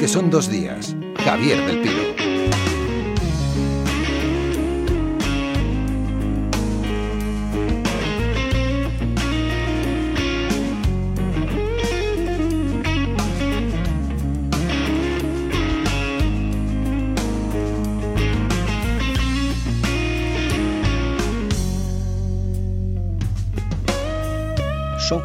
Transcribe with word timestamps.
Que 0.00 0.08
son 0.08 0.30
dos 0.30 0.48
días. 0.48 0.96
Javier 1.22 1.58
del 1.66 1.82
Pino. 1.82 2.19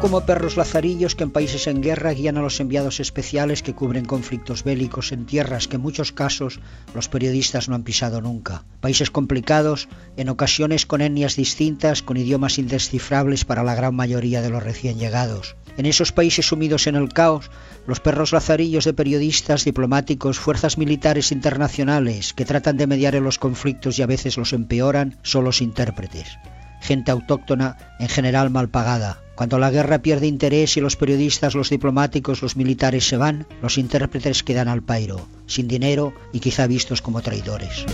Como 0.06 0.20
perros 0.20 0.56
lazarillos 0.56 1.16
que 1.16 1.24
en 1.24 1.32
países 1.32 1.66
en 1.66 1.82
guerra 1.82 2.12
guían 2.12 2.36
a 2.36 2.40
los 2.40 2.60
enviados 2.60 3.00
especiales 3.00 3.64
que 3.64 3.74
cubren 3.74 4.04
conflictos 4.04 4.62
bélicos 4.62 5.10
en 5.10 5.26
tierras 5.26 5.66
que 5.66 5.74
en 5.74 5.82
muchos 5.82 6.12
casos 6.12 6.60
los 6.94 7.08
periodistas 7.08 7.68
no 7.68 7.74
han 7.74 7.82
pisado 7.82 8.20
nunca. 8.20 8.62
Países 8.80 9.10
complicados, 9.10 9.88
en 10.16 10.28
ocasiones 10.28 10.86
con 10.86 11.00
etnias 11.00 11.34
distintas, 11.34 12.02
con 12.02 12.18
idiomas 12.18 12.58
indescifrables 12.58 13.44
para 13.44 13.64
la 13.64 13.74
gran 13.74 13.96
mayoría 13.96 14.42
de 14.42 14.50
los 14.50 14.62
recién 14.62 14.96
llegados. 14.96 15.56
En 15.76 15.86
esos 15.86 16.12
países 16.12 16.46
sumidos 16.46 16.86
en 16.86 16.94
el 16.94 17.12
caos, 17.12 17.50
los 17.88 17.98
perros 17.98 18.30
lazarillos 18.30 18.84
de 18.84 18.94
periodistas, 18.94 19.64
diplomáticos, 19.64 20.38
fuerzas 20.38 20.78
militares 20.78 21.32
internacionales 21.32 22.32
que 22.32 22.44
tratan 22.44 22.76
de 22.76 22.86
mediar 22.86 23.16
en 23.16 23.24
los 23.24 23.40
conflictos 23.40 23.98
y 23.98 24.02
a 24.02 24.06
veces 24.06 24.36
los 24.36 24.52
empeoran, 24.52 25.18
son 25.22 25.42
los 25.42 25.60
intérpretes. 25.60 26.38
Gente 26.86 27.10
autóctona, 27.10 27.76
en 27.98 28.08
general 28.08 28.50
mal 28.50 28.68
pagada, 28.68 29.18
cuando 29.34 29.58
la 29.58 29.72
guerra 29.72 30.02
pierde 30.02 30.28
interés 30.28 30.76
y 30.76 30.80
los 30.80 30.94
periodistas, 30.94 31.56
los 31.56 31.68
diplomáticos, 31.68 32.42
los 32.42 32.56
militares 32.56 33.08
se 33.08 33.16
van, 33.16 33.44
los 33.60 33.76
intérpretes 33.76 34.44
quedan 34.44 34.68
al 34.68 34.82
pairo, 34.82 35.26
sin 35.46 35.66
dinero 35.66 36.14
y 36.32 36.38
quizá 36.38 36.68
vistos 36.68 37.02
como 37.02 37.22
traidores. 37.22 37.84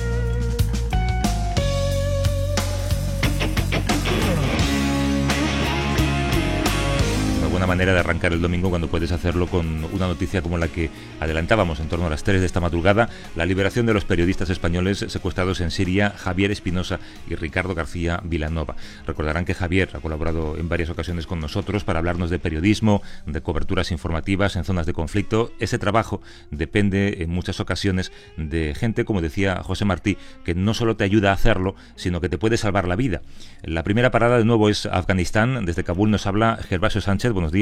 Manera 7.73 7.95
de 7.95 8.01
arrancar 8.01 8.35
el 8.35 8.43
domingo 8.43 8.69
cuando 8.69 8.89
puedes 8.89 9.13
hacerlo 9.13 9.47
con 9.47 9.87
una 9.95 10.07
noticia 10.07 10.43
como 10.43 10.59
la 10.59 10.69
que 10.69 10.91
adelantábamos 11.21 11.81
en 11.81 11.89
torno 11.89 12.07
a 12.07 12.11
las 12.11 12.23
3 12.23 12.39
de 12.41 12.45
esta 12.45 12.61
madrugada, 12.61 13.09
la 13.35 13.47
liberación 13.47 13.87
de 13.87 13.95
los 13.95 14.05
periodistas 14.05 14.51
españoles 14.51 15.07
secuestrados 15.09 15.63
en 15.63 15.71
Siria, 15.71 16.11
Javier 16.11 16.51
Espinosa 16.51 17.01
y 17.27 17.35
Ricardo 17.35 17.75
García 17.75 18.21
Vilanova. 18.25 18.77
Recordarán 19.07 19.47
que 19.47 19.55
Javier 19.55 19.89
ha 19.95 20.01
colaborado 20.01 20.59
en 20.59 20.69
varias 20.69 20.91
ocasiones 20.91 21.27
con 21.27 21.41
nosotros 21.41 21.83
para 21.83 21.99
hablarnos 21.99 22.29
de 22.29 22.39
periodismo, 22.39 23.01
de 23.25 23.41
coberturas 23.41 23.91
informativas 23.91 24.55
en 24.57 24.65
zonas 24.65 24.85
de 24.85 24.93
conflicto. 24.93 25.51
Ese 25.59 25.79
trabajo 25.79 26.21
depende 26.51 27.23
en 27.23 27.31
muchas 27.31 27.59
ocasiones 27.59 28.13
de 28.37 28.75
gente, 28.75 29.07
como 29.07 29.23
decía 29.23 29.63
José 29.63 29.87
Martí, 29.87 30.19
que 30.45 30.55
no 30.55 30.75
solo 30.75 30.97
te 30.97 31.05
ayuda 31.05 31.31
a 31.31 31.35
hacerlo, 31.35 31.75
sino 31.97 32.21
que 32.21 32.29
te 32.29 32.37
puede 32.37 32.59
salvar 32.59 32.87
la 32.87 32.97
vida. 32.97 33.23
La 33.63 33.83
primera 33.83 34.11
parada 34.11 34.37
de 34.37 34.45
nuevo 34.45 34.69
es 34.69 34.85
Afganistán. 34.85 35.65
Desde 35.65 35.85
Kabul 35.85 36.11
nos 36.11 36.27
habla 36.27 36.59
Gervasio 36.69 37.01
Sánchez. 37.01 37.33
Buenos. 37.33 37.53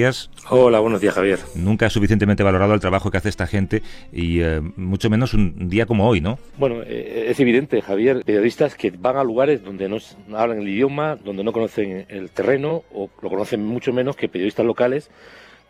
Hola, 0.48 0.80
buenos 0.80 1.00
días, 1.00 1.14
Javier. 1.14 1.38
Nunca 1.54 1.86
es 1.86 1.92
suficientemente 1.92 2.42
valorado 2.42 2.74
el 2.74 2.80
trabajo 2.80 3.10
que 3.10 3.18
hace 3.18 3.28
esta 3.28 3.46
gente 3.46 3.82
y 4.12 4.40
eh, 4.40 4.60
mucho 4.76 5.10
menos 5.10 5.34
un 5.34 5.68
día 5.68 5.86
como 5.86 6.08
hoy, 6.08 6.20
¿no? 6.20 6.38
Bueno, 6.56 6.82
eh, 6.86 7.26
es 7.28 7.38
evidente, 7.40 7.82
Javier, 7.82 8.22
periodistas 8.24 8.74
que 8.74 8.90
van 8.90 9.16
a 9.16 9.24
lugares 9.24 9.62
donde 9.62 9.88
no 9.88 9.98
hablan 10.36 10.60
el 10.60 10.68
idioma, 10.68 11.16
donde 11.16 11.44
no 11.44 11.52
conocen 11.52 12.06
el 12.08 12.30
terreno 12.30 12.84
o 12.92 13.10
lo 13.20 13.28
conocen 13.28 13.64
mucho 13.64 13.92
menos 13.92 14.16
que 14.16 14.28
periodistas 14.28 14.64
locales 14.64 15.10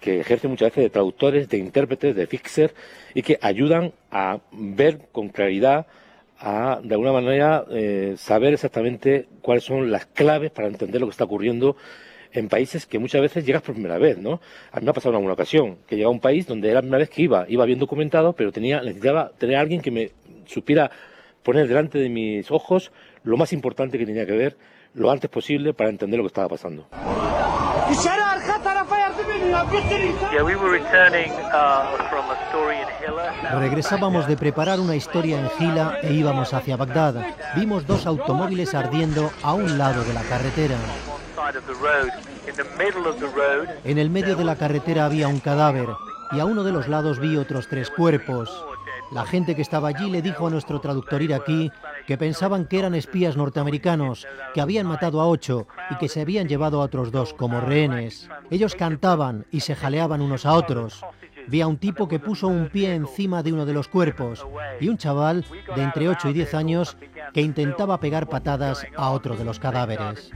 que 0.00 0.20
ejercen 0.20 0.50
muchas 0.50 0.70
veces 0.70 0.84
de 0.84 0.90
traductores, 0.90 1.48
de 1.48 1.58
intérpretes, 1.58 2.16
de 2.16 2.26
fixer 2.26 2.74
y 3.14 3.22
que 3.22 3.38
ayudan 3.42 3.92
a 4.10 4.38
ver 4.50 5.00
con 5.12 5.28
claridad 5.28 5.86
a, 6.38 6.80
de 6.82 6.94
alguna 6.94 7.12
manera, 7.12 7.66
eh, 7.70 8.14
saber 8.16 8.54
exactamente 8.54 9.26
cuáles 9.42 9.64
son 9.64 9.90
las 9.90 10.06
claves 10.06 10.50
para 10.50 10.68
entender 10.68 11.00
lo 11.00 11.06
que 11.06 11.10
está 11.10 11.24
ocurriendo 11.24 11.76
en 12.32 12.48
países 12.48 12.86
que 12.86 12.98
muchas 12.98 13.20
veces 13.20 13.44
llegas 13.44 13.62
por 13.62 13.74
primera 13.74 13.98
vez, 13.98 14.18
¿no? 14.18 14.40
A 14.72 14.78
mí 14.78 14.84
me 14.84 14.90
ha 14.90 14.94
pasado 14.94 15.10
en 15.10 15.16
alguna 15.16 15.34
ocasión, 15.34 15.78
que 15.86 15.96
llegaba 15.96 16.12
a 16.12 16.14
un 16.14 16.20
país 16.20 16.46
donde 16.46 16.68
era 16.68 16.76
la 16.76 16.82
primera 16.82 16.98
vez 16.98 17.10
que 17.10 17.22
iba, 17.22 17.44
iba 17.48 17.64
bien 17.64 17.78
documentado, 17.78 18.32
pero 18.32 18.52
tenía, 18.52 18.80
necesitaba 18.80 19.30
tener 19.38 19.56
a 19.56 19.60
alguien 19.60 19.80
que 19.80 19.90
me 19.90 20.10
supiera 20.46 20.90
poner 21.42 21.66
delante 21.68 21.98
de 21.98 22.08
mis 22.08 22.50
ojos 22.50 22.92
lo 23.24 23.36
más 23.36 23.52
importante 23.52 23.98
que 23.98 24.06
tenía 24.06 24.26
que 24.26 24.32
ver 24.32 24.56
lo 24.94 25.10
antes 25.10 25.30
posible 25.30 25.72
para 25.72 25.90
entender 25.90 26.18
lo 26.18 26.24
que 26.24 26.28
estaba 26.28 26.48
pasando. 26.48 26.86
Regresábamos 33.58 34.26
de 34.26 34.36
preparar 34.36 34.80
una 34.80 34.96
historia 34.96 35.40
en 35.40 35.48
Gila 35.50 35.98
e 36.02 36.12
íbamos 36.12 36.54
hacia 36.54 36.76
Bagdad. 36.76 37.14
Vimos 37.56 37.86
dos 37.86 38.06
automóviles 38.06 38.74
ardiendo 38.74 39.30
a 39.42 39.54
un 39.54 39.78
lado 39.78 40.04
de 40.04 40.14
la 40.14 40.22
carretera. 40.22 40.76
En 43.84 43.98
el 43.98 44.10
medio 44.10 44.36
de 44.36 44.44
la 44.44 44.56
carretera 44.56 45.06
había 45.06 45.28
un 45.28 45.40
cadáver 45.40 45.88
y 46.32 46.40
a 46.40 46.44
uno 46.44 46.62
de 46.62 46.72
los 46.72 46.88
lados 46.88 47.18
vi 47.18 47.36
otros 47.36 47.68
tres 47.68 47.90
cuerpos. 47.90 48.64
La 49.12 49.24
gente 49.24 49.56
que 49.56 49.62
estaba 49.62 49.88
allí 49.88 50.08
le 50.08 50.22
dijo 50.22 50.46
a 50.46 50.50
nuestro 50.50 50.80
traductor 50.80 51.20
iraquí 51.20 51.72
que 52.06 52.16
pensaban 52.16 52.66
que 52.66 52.78
eran 52.78 52.94
espías 52.94 53.36
norteamericanos, 53.36 54.26
que 54.54 54.60
habían 54.60 54.86
matado 54.86 55.20
a 55.20 55.26
ocho 55.26 55.66
y 55.90 55.96
que 55.96 56.08
se 56.08 56.20
habían 56.20 56.46
llevado 56.46 56.80
a 56.80 56.84
otros 56.84 57.10
dos 57.10 57.34
como 57.34 57.60
rehenes. 57.60 58.30
Ellos 58.50 58.76
cantaban 58.76 59.46
y 59.50 59.60
se 59.60 59.74
jaleaban 59.74 60.20
unos 60.20 60.46
a 60.46 60.52
otros. 60.52 61.04
Vi 61.48 61.60
a 61.60 61.66
un 61.66 61.78
tipo 61.78 62.06
que 62.06 62.20
puso 62.20 62.46
un 62.46 62.68
pie 62.68 62.94
encima 62.94 63.42
de 63.42 63.52
uno 63.52 63.66
de 63.66 63.72
los 63.72 63.88
cuerpos 63.88 64.46
y 64.78 64.88
un 64.88 64.96
chaval 64.96 65.44
de 65.74 65.82
entre 65.82 66.08
8 66.08 66.28
y 66.28 66.32
10 66.32 66.54
años 66.54 66.96
que 67.32 67.40
intentaba 67.40 67.98
pegar 67.98 68.28
patadas 68.28 68.86
a 68.96 69.10
otro 69.10 69.36
de 69.36 69.44
los 69.44 69.58
cadáveres. 69.58 70.30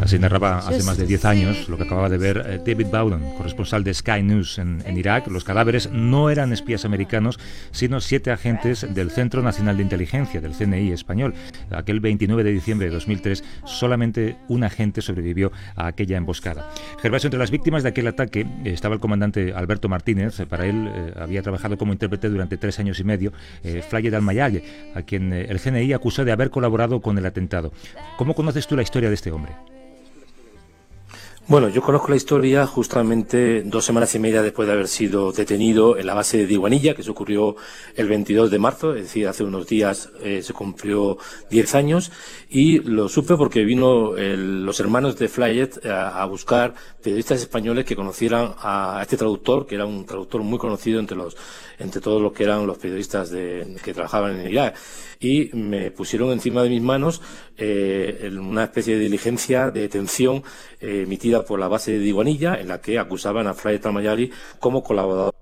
Así 0.00 0.18
narraba 0.18 0.58
hace 0.58 0.84
más 0.84 0.96
de 0.96 1.06
10 1.06 1.24
años 1.24 1.68
lo 1.68 1.76
que 1.76 1.82
acababa 1.82 2.08
de 2.08 2.18
ver 2.18 2.44
eh, 2.46 2.60
David 2.64 2.86
Bowden, 2.86 3.34
corresponsal 3.36 3.82
de 3.82 3.92
Sky 3.92 4.22
News 4.22 4.58
en, 4.58 4.96
Irak. 4.96 5.26
Los 5.26 5.42
cadáveres 5.42 5.90
no 5.90 6.30
eran 6.30 6.52
espías 6.52 6.84
americanos, 6.84 7.38
sino 7.72 8.00
siete 8.00 8.30
agentes 8.30 8.86
del 8.94 9.10
Centro 9.10 9.42
Nacional 9.42 9.76
de 9.76 9.82
Inteligencia, 9.82 10.40
del 10.40 10.52
CNI 10.52 10.92
español. 10.92 11.34
Aquel 11.70 11.98
29 11.98 12.44
de 12.44 12.52
diciembre 12.52 12.88
de 12.88 12.94
2003, 12.94 13.42
solamente 13.64 14.36
un 14.48 14.62
agente 14.62 15.02
sobrevivió 15.02 15.50
a 15.74 15.88
aquella 15.88 16.16
emboscada. 16.16 16.70
Gervasio, 17.02 17.26
entre 17.26 17.40
las 17.40 17.50
víctimas 17.50 17.82
de 17.82 17.88
aquel 17.88 18.06
ataque 18.06 18.40
eh, 18.40 18.46
estaba 18.66 18.94
el 18.94 19.00
comandante 19.00 19.52
Alberto 19.52 19.88
Martínez. 19.88 20.40
Para 20.48 20.66
él 20.66 20.88
eh, 20.88 21.12
había 21.16 21.42
trabajado 21.42 21.76
como 21.76 21.92
intérprete 21.92 22.28
durante 22.28 22.56
tres 22.56 22.78
años 22.78 23.00
y 23.00 23.04
medio, 23.04 23.32
eh, 23.64 23.82
Flyer 23.88 24.14
Almayalle, 24.14 24.62
a 24.94 25.02
quien 25.02 25.32
el 25.32 25.58
CNI 25.58 25.92
acusó 25.92 26.24
de 26.24 26.32
haber 26.32 26.50
colaborado 26.50 27.00
con 27.00 27.18
el 27.18 27.26
atentado. 27.26 27.72
¿Cómo 28.16 28.27
conoces 28.34 28.66
tú 28.66 28.76
la 28.76 28.82
historia 28.82 29.08
de 29.08 29.14
este 29.14 29.30
hombre? 29.30 29.56
Bueno, 31.48 31.70
yo 31.70 31.80
conozco 31.80 32.08
la 32.08 32.16
historia 32.16 32.66
justamente 32.66 33.62
dos 33.62 33.82
semanas 33.82 34.14
y 34.14 34.18
media 34.18 34.42
después 34.42 34.68
de 34.68 34.74
haber 34.74 34.86
sido 34.86 35.32
detenido 35.32 35.96
en 35.96 36.04
la 36.04 36.12
base 36.12 36.36
de 36.36 36.46
Diguanilla, 36.46 36.94
que 36.94 37.02
se 37.02 37.10
ocurrió 37.10 37.56
el 37.96 38.06
22 38.06 38.50
de 38.50 38.58
marzo, 38.58 38.94
es 38.94 39.04
decir, 39.04 39.26
hace 39.26 39.44
unos 39.44 39.66
días 39.66 40.10
eh, 40.22 40.42
se 40.42 40.52
cumplió 40.52 41.16
10 41.48 41.74
años, 41.74 42.12
y 42.50 42.80
lo 42.80 43.08
supe 43.08 43.34
porque 43.36 43.64
vino 43.64 44.12
los 44.14 44.78
hermanos 44.78 45.18
de 45.18 45.28
Flyet 45.28 45.86
a, 45.86 46.22
buscar 46.26 46.74
periodistas 47.02 47.40
españoles 47.40 47.86
que 47.86 47.96
conocieran 47.96 48.52
a 48.58 48.98
este 49.00 49.16
traductor, 49.16 49.66
que 49.66 49.76
era 49.76 49.86
un 49.86 50.04
traductor 50.04 50.42
muy 50.42 50.58
conocido 50.58 51.00
entre 51.00 51.16
los 51.16 51.34
entre 51.78 52.00
todos 52.00 52.20
los 52.20 52.32
que 52.32 52.44
eran 52.44 52.66
los 52.66 52.78
periodistas 52.78 53.30
de, 53.30 53.76
que 53.82 53.94
trabajaban 53.94 54.38
en 54.38 54.50
Irak. 54.50 54.76
Y 55.20 55.50
me 55.52 55.90
pusieron 55.90 56.30
encima 56.30 56.62
de 56.62 56.68
mis 56.68 56.82
manos 56.82 57.20
eh, 57.56 58.30
una 58.38 58.64
especie 58.64 58.94
de 58.94 59.00
diligencia 59.00 59.70
de 59.70 59.82
detención 59.82 60.42
eh, 60.80 61.02
emitida 61.02 61.37
por 61.44 61.58
la 61.58 61.68
base 61.68 61.92
de 61.92 61.98
Diguanilla 61.98 62.54
en 62.54 62.68
la 62.68 62.80
que 62.80 62.98
acusaban 62.98 63.46
a 63.46 63.54
Fray 63.54 63.78
Tamayari 63.78 64.30
como 64.58 64.82
colaborador 64.82 65.34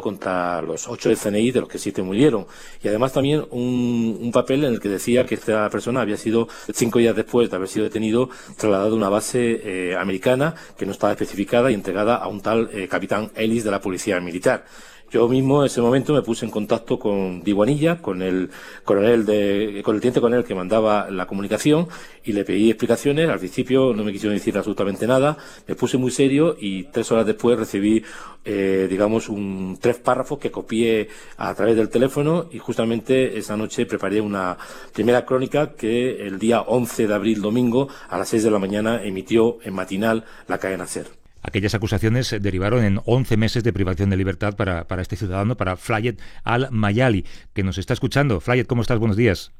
contra 0.00 0.62
los 0.62 0.86
ocho 0.86 1.10
CNI, 1.12 1.50
de 1.50 1.60
los 1.60 1.68
que 1.68 1.78
siete 1.78 2.00
murieron. 2.02 2.46
Y 2.82 2.88
además 2.88 3.12
también 3.12 3.44
un, 3.50 4.30
papel 4.32 4.64
en 4.64 4.74
el 4.74 4.80
que 4.80 4.88
decía 4.88 5.26
que 5.26 5.34
esta 5.34 5.68
persona 5.70 6.02
había 6.02 6.16
sido, 6.16 6.46
cinco 6.72 7.00
días 7.00 7.16
después 7.16 7.50
de 7.50 7.56
haber 7.56 7.68
sido 7.68 7.84
detenido, 7.84 8.30
trasladado 8.56 8.94
a 8.94 8.96
una 8.96 9.08
base 9.08 9.90
eh, 9.90 9.96
americana 9.96 10.54
que 10.78 10.86
no 10.86 10.92
estaba 10.92 11.12
especificada 11.12 11.70
y 11.70 11.74
entregada 11.74 12.16
a 12.16 12.28
un 12.28 12.40
tal 12.42 12.70
capitán 12.88 13.32
Ellis 13.34 13.64
de 13.64 13.70
la 13.70 13.80
Policía 13.80 14.20
Militar. 14.20 14.66
Yo 15.08 15.28
mismo 15.28 15.62
en 15.62 15.66
ese 15.66 15.80
momento 15.80 16.12
me 16.12 16.22
puse 16.22 16.44
en 16.44 16.50
contacto 16.50 16.98
con 16.98 17.40
Diguanilla, 17.42 18.02
con 18.02 18.22
el 18.22 18.50
coronel 18.84 19.24
de, 19.24 19.80
con 19.84 19.94
el 19.94 20.00
teniente 20.00 20.20
coronel 20.20 20.44
que 20.44 20.54
mandaba 20.54 21.08
la 21.10 21.26
comunicación 21.26 21.86
y 22.24 22.32
le 22.32 22.44
pedí 22.44 22.70
explicaciones. 22.70 23.28
Al 23.28 23.38
principio 23.38 23.94
no 23.94 24.02
me 24.02 24.10
quisieron 24.10 24.36
decir 24.36 24.56
absolutamente 24.58 25.06
nada, 25.06 25.38
me 25.68 25.76
puse 25.76 25.96
muy 25.96 26.10
serio 26.10 26.56
y 26.58 26.84
tres 26.84 27.12
horas 27.12 27.24
después 27.24 27.56
recibí, 27.56 28.02
eh, 28.44 28.88
digamos, 28.90 29.28
un 29.28 29.78
tres 29.80 29.96
párrafos 29.96 30.40
que 30.40 30.50
copié 30.50 31.08
a 31.36 31.54
través 31.54 31.76
del 31.76 31.88
teléfono 31.88 32.48
y 32.50 32.58
justamente 32.58 33.38
esa 33.38 33.56
noche 33.56 33.86
preparé 33.86 34.20
una 34.20 34.58
primera 34.92 35.24
crónica 35.24 35.74
que 35.74 36.26
el 36.26 36.40
día 36.40 36.62
11 36.62 37.06
de 37.06 37.14
abril, 37.14 37.40
domingo, 37.40 37.88
a 38.08 38.18
las 38.18 38.28
6 38.28 38.42
de 38.42 38.50
la 38.50 38.58
mañana 38.58 39.00
emitió 39.04 39.58
en 39.62 39.74
matinal 39.74 40.24
la 40.48 40.58
cadena 40.58 40.86
SER. 40.86 41.25
Aquellas 41.46 41.76
acusaciones 41.76 42.34
derivaron 42.40 42.84
en 42.84 43.00
11 43.04 43.36
meses 43.36 43.62
de 43.62 43.72
privación 43.72 44.10
de 44.10 44.16
libertad 44.16 44.56
para, 44.56 44.84
este 45.00 45.14
ciudadano, 45.14 45.56
para 45.56 45.76
Flayet 45.76 46.16
al-Mayali, 46.42 47.24
que 47.54 47.62
nos 47.62 47.78
está 47.78 47.94
escuchando. 47.94 48.40
Flayet, 48.40 48.66
¿cómo 48.66 48.82
estás? 48.82 48.98
Buenos 48.98 49.16
días. 49.16 49.52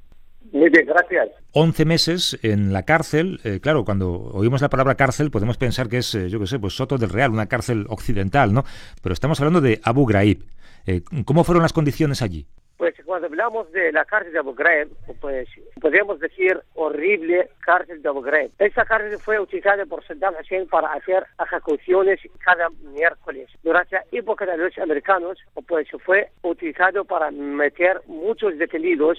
Muy 0.50 0.68
bien, 0.68 0.84
gracias. 0.84 1.28
11 1.52 1.84
meses 1.84 2.38
en 2.42 2.72
la 2.72 2.82
cárcel. 2.82 3.40
Eh, 3.44 3.60
claro, 3.62 3.84
cuando 3.84 4.10
oímos 4.10 4.62
la 4.62 4.68
palabra 4.68 4.96
cárcel 4.96 5.30
podemos 5.30 5.58
pensar 5.58 5.88
que 5.88 5.98
es, 5.98 6.12
eh, 6.16 6.28
yo 6.28 6.40
qué 6.40 6.48
sé, 6.48 6.58
pues 6.58 6.74
Soto 6.74 6.98
del 6.98 7.10
Real, 7.10 7.30
una 7.30 7.46
cárcel 7.46 7.86
occidental, 7.88 8.52
¿no? 8.52 8.64
Pero 9.00 9.12
estamos 9.12 9.38
hablando 9.38 9.60
de 9.60 9.80
Abu 9.84 10.06
Ghraib. 10.06 10.42
Eh, 10.86 11.02
¿Cómo 11.24 11.44
fueron 11.44 11.62
las 11.62 11.72
condiciones 11.72 12.20
allí? 12.20 12.48
Pues 12.76 12.94
cuando 13.06 13.26
hablamos 13.26 13.73
de 13.73 13.90
la 13.90 14.05
cárcel 14.05 14.34
de 14.34 14.38
Abu 14.38 14.55
Ghraib, 14.55 14.88
pues 15.20 15.49
podríamos 15.81 16.20
decir 16.20 16.61
horrible 16.75 17.49
cárcel 17.61 18.02
de 18.02 18.08
Abu 18.08 18.20
Ghraib. 18.20 18.50
Esta 18.58 18.84
cárcel 18.84 19.19
fue 19.19 19.40
utilizada 19.40 19.87
por 19.87 20.05
Saddam 20.05 20.34
Hussein 20.38 20.69
para 20.69 20.93
hacer 20.93 21.26
ejecuciones 21.43 22.20
cada 22.44 22.69
miércoles. 22.93 23.49
Durante 23.62 23.96
la 23.96 24.05
época 24.12 24.44
de 24.44 24.58
los 24.58 24.76
americanos, 24.78 25.38
pues 25.67 25.88
fue 26.05 26.28
utilizado 26.43 27.05
para 27.06 27.31
meter 27.31 28.02
muchos 28.06 28.58
detenidos 28.58 29.19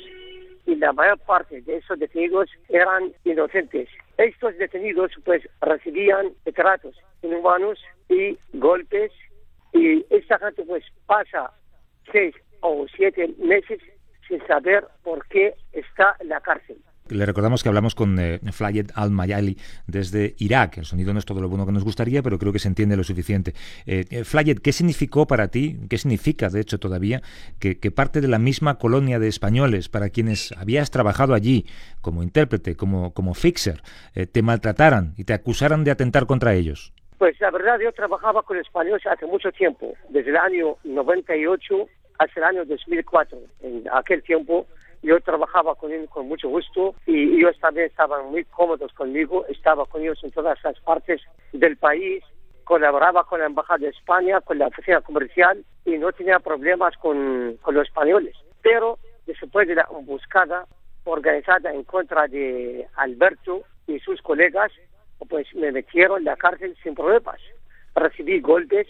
y 0.67 0.75
la 0.75 0.93
mayor 0.93 1.17
parte 1.19 1.61
de 1.61 1.77
esos 1.77 1.97
detenidos 1.97 2.51
eran 2.69 3.11
inocentes. 3.23 3.89
Estos 4.17 4.55
detenidos 4.57 5.11
pues 5.25 5.41
recibían 5.61 6.33
tratos 6.53 6.95
inhumanos 7.23 7.79
y 8.09 8.37
golpes 8.53 9.11
y 9.73 10.05
esta 10.09 10.37
gente 10.37 10.63
pues 10.63 10.83
pasa 11.07 11.51
seis 12.11 12.35
o 12.61 12.85
siete 12.95 13.33
meses 13.39 13.79
sin 14.27 14.45
saber 14.47 14.85
por 15.03 15.25
qué 15.27 15.55
está 15.71 16.15
en 16.19 16.29
la 16.29 16.41
cárcel. 16.41 16.77
Le 17.09 17.25
recordamos 17.25 17.63
que 17.63 17.69
hablamos 17.69 17.95
con 17.95 18.19
eh, 18.19 18.39
Flayed 18.51 18.91
al-Mayali 18.93 19.57
desde 19.87 20.35
Irak. 20.39 20.79
El 20.79 20.85
sonido 20.85 21.13
no 21.13 21.19
es 21.19 21.25
todo 21.25 21.39
lo 21.39 21.47
bueno 21.47 21.65
que 21.65 21.71
nos 21.71 21.85
gustaría, 21.85 22.21
pero 22.21 22.37
creo 22.37 22.51
que 22.51 22.59
se 22.59 22.67
entiende 22.67 22.97
lo 22.97 23.03
suficiente. 23.03 23.53
Eh, 23.85 24.03
eh, 24.09 24.23
Flayed, 24.25 24.59
¿qué 24.59 24.73
significó 24.73 25.25
para 25.25 25.47
ti, 25.47 25.77
qué 25.89 25.97
significa 25.97 26.49
de 26.49 26.59
hecho 26.59 26.79
todavía, 26.79 27.21
que, 27.59 27.75
parte 27.91 28.19
de 28.19 28.27
la 28.27 28.37
misma 28.37 28.77
colonia 28.77 29.19
de 29.19 29.29
españoles 29.29 29.87
para 29.87 30.09
quienes 30.09 30.51
habías 30.57 30.91
trabajado 30.91 31.33
allí 31.33 31.65
como 32.01 32.21
intérprete, 32.21 32.75
como, 32.75 33.13
como 33.13 33.33
fixer, 33.33 33.81
te 34.31 34.41
maltrataran 34.41 35.13
y 35.17 35.23
te 35.23 35.33
acusaran 35.33 35.83
de 35.83 35.91
atentar 35.91 36.27
contra 36.27 36.53
ellos? 36.53 36.93
Pues 37.17 37.39
la 37.39 37.49
verdad, 37.49 37.79
yo 37.79 37.91
trabajaba 37.93 38.43
con 38.43 38.57
españoles 38.57 39.05
hace 39.07 39.25
mucho 39.25 39.51
tiempo, 39.51 39.93
desde 40.09 40.29
el 40.29 40.37
año 40.37 40.75
98 40.83 41.87
hasta 42.17 42.39
el 42.39 42.43
año 42.43 42.65
2004. 42.65 43.37
En 43.61 43.83
aquel 43.91 44.23
tiempo 44.23 44.65
yo 45.01 45.19
trabajaba 45.21 45.75
con 45.75 45.91
ellos 45.91 46.09
con 46.09 46.27
mucho 46.27 46.49
gusto 46.49 46.95
y 47.05 47.37
ellos 47.37 47.57
también 47.59 47.87
estaban 47.87 48.25
muy 48.31 48.43
cómodos 48.45 48.91
conmigo, 48.93 49.45
estaba 49.47 49.85
con 49.85 50.01
ellos 50.01 50.23
en 50.23 50.31
todas 50.31 50.57
las 50.63 50.79
partes 50.81 51.21
del 51.53 51.77
país, 51.77 52.23
colaboraba 52.63 53.23
con 53.23 53.39
la 53.39 53.45
Embajada 53.45 53.79
de 53.79 53.89
España, 53.89 54.41
con 54.41 54.57
la 54.57 54.67
oficina 54.67 55.01
comercial 55.01 55.63
y 55.85 55.97
no 55.97 56.11
tenía 56.11 56.39
problemas 56.39 56.95
con, 56.97 57.57
con 57.61 57.75
los 57.75 57.87
españoles. 57.87 58.35
Pero 58.61 58.97
después 59.25 59.67
de 59.67 59.75
la 59.75 59.87
emboscada 59.97 60.65
organizada 61.03 61.73
en 61.73 61.83
contra 61.83 62.27
de 62.27 62.87
Alberto 62.95 63.61
y 63.87 63.99
sus 63.99 64.21
colegas, 64.21 64.71
pues 65.29 65.47
me 65.55 65.71
metieron 65.71 66.19
en 66.19 66.25
la 66.25 66.35
cárcel 66.35 66.75
sin 66.83 66.95
problemas. 66.95 67.39
Recibí 67.95 68.41
golpes, 68.41 68.87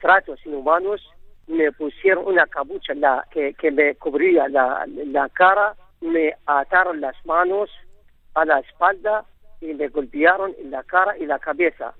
tratos 0.00 0.44
inhumanos, 0.46 1.00
me 1.46 1.72
pusieron 1.72 2.26
una 2.26 2.46
cabucha 2.46 2.94
la, 2.94 3.26
que, 3.30 3.54
que 3.54 3.70
me 3.70 3.94
cubría 3.96 4.48
la, 4.48 4.86
la 4.86 5.28
cara, 5.28 5.74
me 6.00 6.34
ataron 6.46 7.00
las 7.00 7.14
manos 7.24 7.70
a 8.34 8.44
la 8.44 8.58
espalda 8.60 9.24
y 9.60 9.72
me 9.74 9.88
golpearon 9.88 10.54
en 10.58 10.70
la 10.70 10.82
cara 10.82 11.16
y 11.18 11.26
la 11.26 11.38
cabeza. 11.38 11.94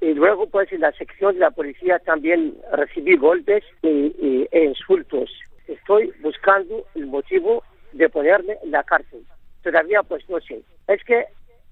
Y 0.00 0.14
luego, 0.14 0.46
pues, 0.48 0.70
en 0.72 0.80
la 0.80 0.92
sección 0.92 1.34
de 1.34 1.40
la 1.40 1.50
policía 1.50 1.98
también 1.98 2.56
recibí 2.72 3.16
golpes 3.16 3.64
y, 3.82 4.46
e 4.50 4.64
insultos. 4.64 5.30
Estoy 5.66 6.12
buscando 6.20 6.84
el 6.94 7.06
motivo 7.06 7.62
de 7.92 8.08
ponerme 8.08 8.58
en 8.62 8.70
la 8.70 8.82
cárcel. 8.82 9.24
Todavía, 9.62 10.02
pues, 10.02 10.28
no 10.28 10.40
sé. 10.40 10.62
Es 10.88 11.02
que 11.04 11.26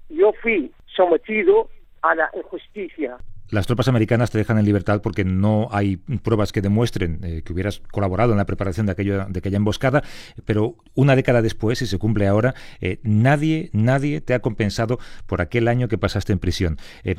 yo 0.09 0.33
fui 0.41 0.71
sometido 0.95 1.69
a 2.01 2.15
la 2.15 2.29
injusticia 2.33 3.17
las 3.49 3.67
tropas 3.67 3.87
americanas 3.87 4.31
te 4.31 4.37
dejan 4.37 4.57
en 4.57 4.65
libertad 4.65 5.01
porque 5.01 5.23
no 5.23 5.67
hay 5.71 5.97
pruebas 6.23 6.51
que 6.51 6.61
demuestren 6.61 7.19
eh, 7.23 7.41
que 7.43 7.53
hubieras 7.53 7.81
colaborado 7.91 8.31
en 8.31 8.37
la 8.37 8.45
preparación 8.45 8.85
de, 8.85 8.93
aquello, 8.93 9.25
de 9.27 9.39
aquella 9.39 9.57
emboscada, 9.57 10.01
pero 10.45 10.75
una 10.95 11.15
década 11.15 11.41
después, 11.41 11.81
y 11.81 11.85
se 11.85 11.97
cumple 11.97 12.27
ahora, 12.27 12.53
eh, 12.81 12.99
nadie, 13.03 13.69
nadie 13.73 14.21
te 14.21 14.33
ha 14.33 14.39
compensado 14.39 14.97
por 15.27 15.41
aquel 15.41 15.67
año 15.67 15.87
que 15.87 15.97
pasaste 15.97 16.33
en 16.33 16.39
prisión. 16.39 16.77
Eh, 17.03 17.15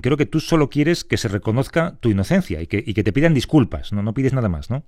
creo 0.00 0.16
que 0.16 0.26
tú 0.26 0.40
solo 0.40 0.68
quieres 0.68 1.04
que 1.04 1.16
se 1.16 1.28
reconozca 1.28 1.94
tu 2.00 2.10
inocencia 2.10 2.60
y 2.60 2.66
que, 2.66 2.82
y 2.84 2.94
que 2.94 3.02
te 3.02 3.12
pidan 3.12 3.34
disculpas, 3.34 3.92
¿no? 3.92 4.14
Pides 4.14 4.32
nada 4.32 4.48
más, 4.48 4.70
¿no? 4.70 4.84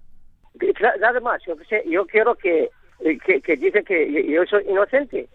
Nada 1.00 1.20
más, 1.20 1.42
yo, 1.46 1.54
yo 1.90 2.06
quiero 2.06 2.34
que, 2.34 2.70
que, 3.24 3.40
que 3.40 3.82
que 3.82 4.32
yo 4.32 4.44
soy 4.46 4.64
inocente 4.68 5.28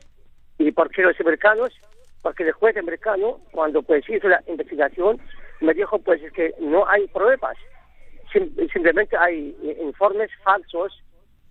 y 0.57 0.71
porque 0.71 1.01
los 1.01 1.19
americanos 1.19 1.71
porque 2.21 2.43
el 2.43 2.51
juez 2.53 2.77
americano, 2.77 3.39
cuando 3.51 3.81
pues 3.81 4.07
hizo 4.09 4.27
la 4.27 4.43
investigación, 4.47 5.19
me 5.59 5.73
dijo 5.73 5.99
pues 5.99 6.21
es 6.23 6.31
que 6.33 6.53
no 6.59 6.87
hay 6.87 7.07
pruebas, 7.07 7.57
simplemente 8.71 9.17
hay 9.17 9.55
informes 9.81 10.29
falsos 10.43 11.03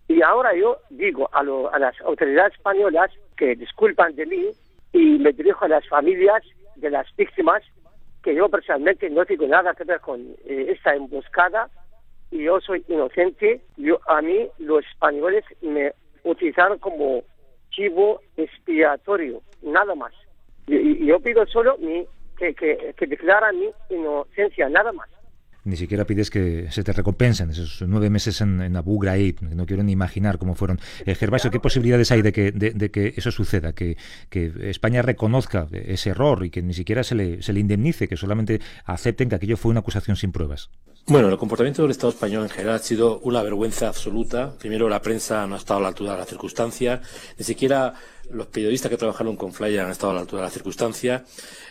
y 0.08 0.22
ahora 0.22 0.54
yo 0.54 0.78
digo 0.90 1.28
a, 1.32 1.40
a 1.40 1.78
las 1.78 2.00
autoridades 2.00 2.54
españolas 2.54 3.10
que 3.36 3.54
disculpan 3.54 4.14
de 4.16 4.26
mí 4.26 4.50
y 4.92 5.18
me 5.18 5.32
dirijo 5.32 5.64
a 5.64 5.68
las 5.68 5.86
familias 5.88 6.42
de 6.76 6.90
las 6.90 7.06
víctimas 7.16 7.62
que 8.22 8.34
yo 8.34 8.48
personalmente 8.48 9.08
no 9.10 9.24
tengo 9.24 9.46
nada 9.46 9.74
que 9.74 9.84
ver 9.84 10.00
con 10.00 10.20
eh, 10.44 10.66
esta 10.68 10.94
emboscada 10.94 11.68
y 12.30 12.44
yo 12.44 12.60
soy 12.60 12.84
inocente. 12.88 13.62
Yo 13.76 14.00
a 14.06 14.20
mí 14.20 14.48
los 14.58 14.84
españoles 14.86 15.44
me 15.62 15.92
utilizaron 16.24 16.78
como 16.78 17.22
chivo 17.70 18.20
expiatorio, 18.36 19.42
nada 19.62 19.94
más. 19.94 20.12
Y, 20.70 21.06
yo 21.06 21.20
pido 21.20 21.44
solo 21.46 21.76
mi, 21.78 22.06
que, 22.38 22.54
que, 22.54 22.94
que 22.96 23.06
declara 23.06 23.52
mi 23.52 23.70
inocencia, 23.90 24.68
nada 24.68 24.92
más 24.92 25.08
ni 25.64 25.76
siquiera 25.76 26.04
pides 26.04 26.30
que 26.30 26.68
se 26.70 26.82
te 26.82 26.92
recompensen 26.92 27.50
esos 27.50 27.82
nueve 27.86 28.10
meses 28.10 28.40
en, 28.40 28.76
Abu 28.76 28.98
Ghraib, 28.98 29.42
no 29.42 29.66
quiero 29.66 29.82
ni 29.82 29.92
imaginar 29.92 30.38
cómo 30.38 30.54
fueron. 30.54 30.80
Eh, 31.04 31.14
Gervasio, 31.14 31.50
¿qué 31.50 31.60
posibilidades 31.60 32.10
hay 32.10 32.22
de 32.22 32.32
que, 32.32 32.52
de, 32.52 32.90
que 32.90 33.14
eso 33.16 33.30
suceda? 33.30 33.72
Que, 33.72 33.96
que, 34.28 34.52
España 34.70 35.02
reconozca 35.02 35.66
ese 35.72 36.10
error 36.10 36.44
y 36.44 36.50
que 36.50 36.62
ni 36.62 36.74
siquiera 36.74 37.02
se 37.04 37.14
le, 37.14 37.42
se 37.42 37.52
le 37.52 37.60
indemnice, 37.60 38.08
que 38.08 38.16
solamente 38.16 38.60
acepten 38.84 39.28
que 39.28 39.36
aquello 39.36 39.56
fue 39.56 39.70
una 39.70 39.80
acusación 39.80 40.16
sin 40.16 40.32
pruebas. 40.32 40.70
Bueno, 41.06 41.28
el 41.28 41.38
comportamiento 41.38 41.82
del 41.82 41.90
Estado 41.90 42.12
español 42.12 42.44
en 42.44 42.50
general 42.50 42.76
ha 42.76 42.78
sido 42.78 43.18
una 43.20 43.42
vergüenza 43.42 43.88
absoluta. 43.88 44.52
Primero, 44.58 44.88
la 44.88 45.02
prensa 45.02 45.46
no 45.46 45.54
ha 45.54 45.58
estado 45.58 45.78
a 45.78 45.82
la 45.82 45.88
altura 45.88 46.12
de 46.12 46.18
las 46.18 46.28
circunstancias, 46.28 47.00
ni 47.36 47.44
siquiera 47.44 47.94
los 48.30 48.46
periodistas 48.46 48.90
que 48.90 48.96
trabajaron 48.96 49.36
con 49.36 49.52
Flyer 49.52 49.80
han 49.80 49.90
estado 49.90 50.12
a 50.12 50.14
la 50.14 50.20
altura 50.20 50.42
de 50.42 50.46
las 50.46 50.52
circunstancias. 50.52 51.22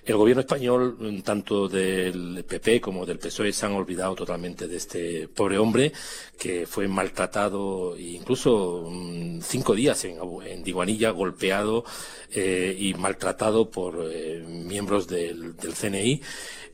El 0.04 0.18
gobierno 0.18 0.42
español, 0.42 1.22
tanto 1.24 1.68
del 1.68 2.44
PP 2.48 2.82
como 2.82 3.06
del 3.06 3.20
PSOE, 3.20 3.54
se 3.54 3.66
han 3.66 3.74
olvidado 3.80 4.16
totalmente 4.16 4.68
de 4.68 4.78
este 4.78 5.28
pobre 5.28 5.58
hombre 5.58 5.92
que 6.38 6.66
fue 6.68 6.88
maltratado 6.88 7.96
e 7.96 8.12
incluso 8.12 8.88
mm, 8.90 9.42
cinco 9.42 9.76
días 9.76 10.04
en, 10.06 10.18
en 10.46 10.64
Diguanilla, 10.64 11.12
golpeado 11.12 11.84
eh, 12.32 12.76
y 12.78 12.94
maltratado 12.94 13.70
por 13.70 14.10
eh, 14.12 14.44
miembros 14.48 15.08
del, 15.08 15.56
del 15.56 15.74
CNI 15.74 16.22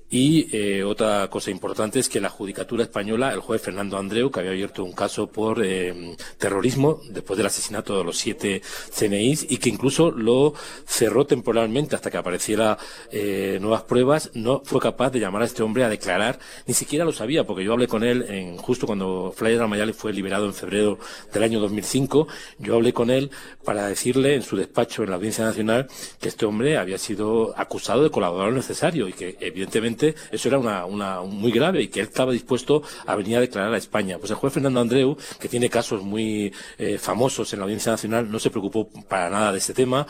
y 0.10 0.48
eh, 0.56 0.84
otra 0.84 1.28
cosa 1.30 1.50
importante 1.50 2.00
es 2.00 2.10
que 2.10 2.22
la 2.22 2.30
Judicatura 2.30 2.84
Española, 2.84 3.34
el 3.34 3.40
juez 3.40 3.62
Fernando 3.62 3.98
Andreu, 3.98 4.30
que 4.30 4.40
había 4.40 4.52
abierto 4.52 4.84
un 4.84 4.94
caso 4.94 5.28
por 5.28 5.66
eh, 5.66 6.16
terrorismo 6.38 7.02
después 7.10 7.38
del 7.38 7.48
asesinato 7.48 7.98
de 7.98 8.04
los 8.04 8.18
siete 8.18 8.62
CNIs 8.92 9.48
y 9.50 9.58
que 9.58 9.70
incluso 9.70 10.12
lo 10.12 10.54
cerró 10.86 11.26
temporalmente 11.26 11.96
hasta 11.96 12.12
que 12.12 12.18
apareciera 12.18 12.78
eh, 13.12 13.58
nuevas 13.60 13.82
pruebas, 13.84 14.30
no 14.36 14.62
fue 14.64 14.80
capaz 14.80 15.10
de 15.10 15.20
llamar 15.20 15.42
a 15.42 15.46
este 15.46 15.64
hombre 15.64 15.84
a 15.84 15.90
declarar, 15.90 16.38
ni 16.68 16.76
siquiera 16.76 17.04
lo 17.04 17.12
sabía, 17.12 17.44
porque 17.44 17.64
yo 17.64 17.74
hablé 17.74 17.88
con 17.88 18.04
él 18.04 18.26
en, 18.30 18.58
justo 18.58 18.86
cuando 18.86 19.34
Flyer 19.36 19.60
Ramayale 19.60 19.94
fue 19.94 20.14
liberado 20.14 20.46
en 20.46 20.54
febrero 20.54 21.00
del 21.34 21.44
año 21.44 21.60
2005, 21.60 22.28
yo 22.60 22.76
hablé 22.76 22.94
con 22.94 23.10
él 23.10 23.32
para 23.64 23.88
decirle 23.88 24.36
en 24.36 24.44
su 24.44 24.56
despacho 24.56 25.04
en 25.04 25.10
la 25.10 25.16
Audiencia 25.16 25.46
Nacional 25.46 25.88
que 26.22 26.30
este 26.30 26.46
hombre 26.46 26.78
había 26.78 27.00
sido 27.00 27.58
acusado 27.58 28.04
de 28.04 28.12
colaborador 28.12 28.54
necesario 28.54 29.08
y 29.08 29.14
que 29.14 29.36
evidentemente 29.40 29.95
eso 30.04 30.48
era 30.48 30.58
una, 30.58 31.22
muy 31.22 31.52
grave 31.52 31.82
y 31.82 31.88
que 31.88 32.02
él 32.02 32.08
estaba 32.08 32.32
dispuesto 32.32 32.84
a 33.06 33.16
venir 33.16 33.38
a 33.38 33.42
declarar 33.42 33.74
a 33.74 33.78
España. 33.78 34.18
Pues 34.18 34.32
el 34.32 34.38
juez 34.38 34.54
Fernando 34.54 34.80
Andreu, 34.80 35.18
que 35.40 35.48
tiene 35.48 35.70
casos 35.70 36.02
muy 36.04 36.54
eh, 36.78 36.98
famosos 36.98 37.52
en 37.54 37.60
la 37.60 37.64
Audiencia 37.64 37.92
Nacional, 37.92 38.32
no 38.32 38.40
se 38.40 38.50
preocupó 38.50 38.90
para 39.08 39.30
nada 39.30 39.52
de 39.52 39.58
este 39.60 39.74
tema. 39.74 40.06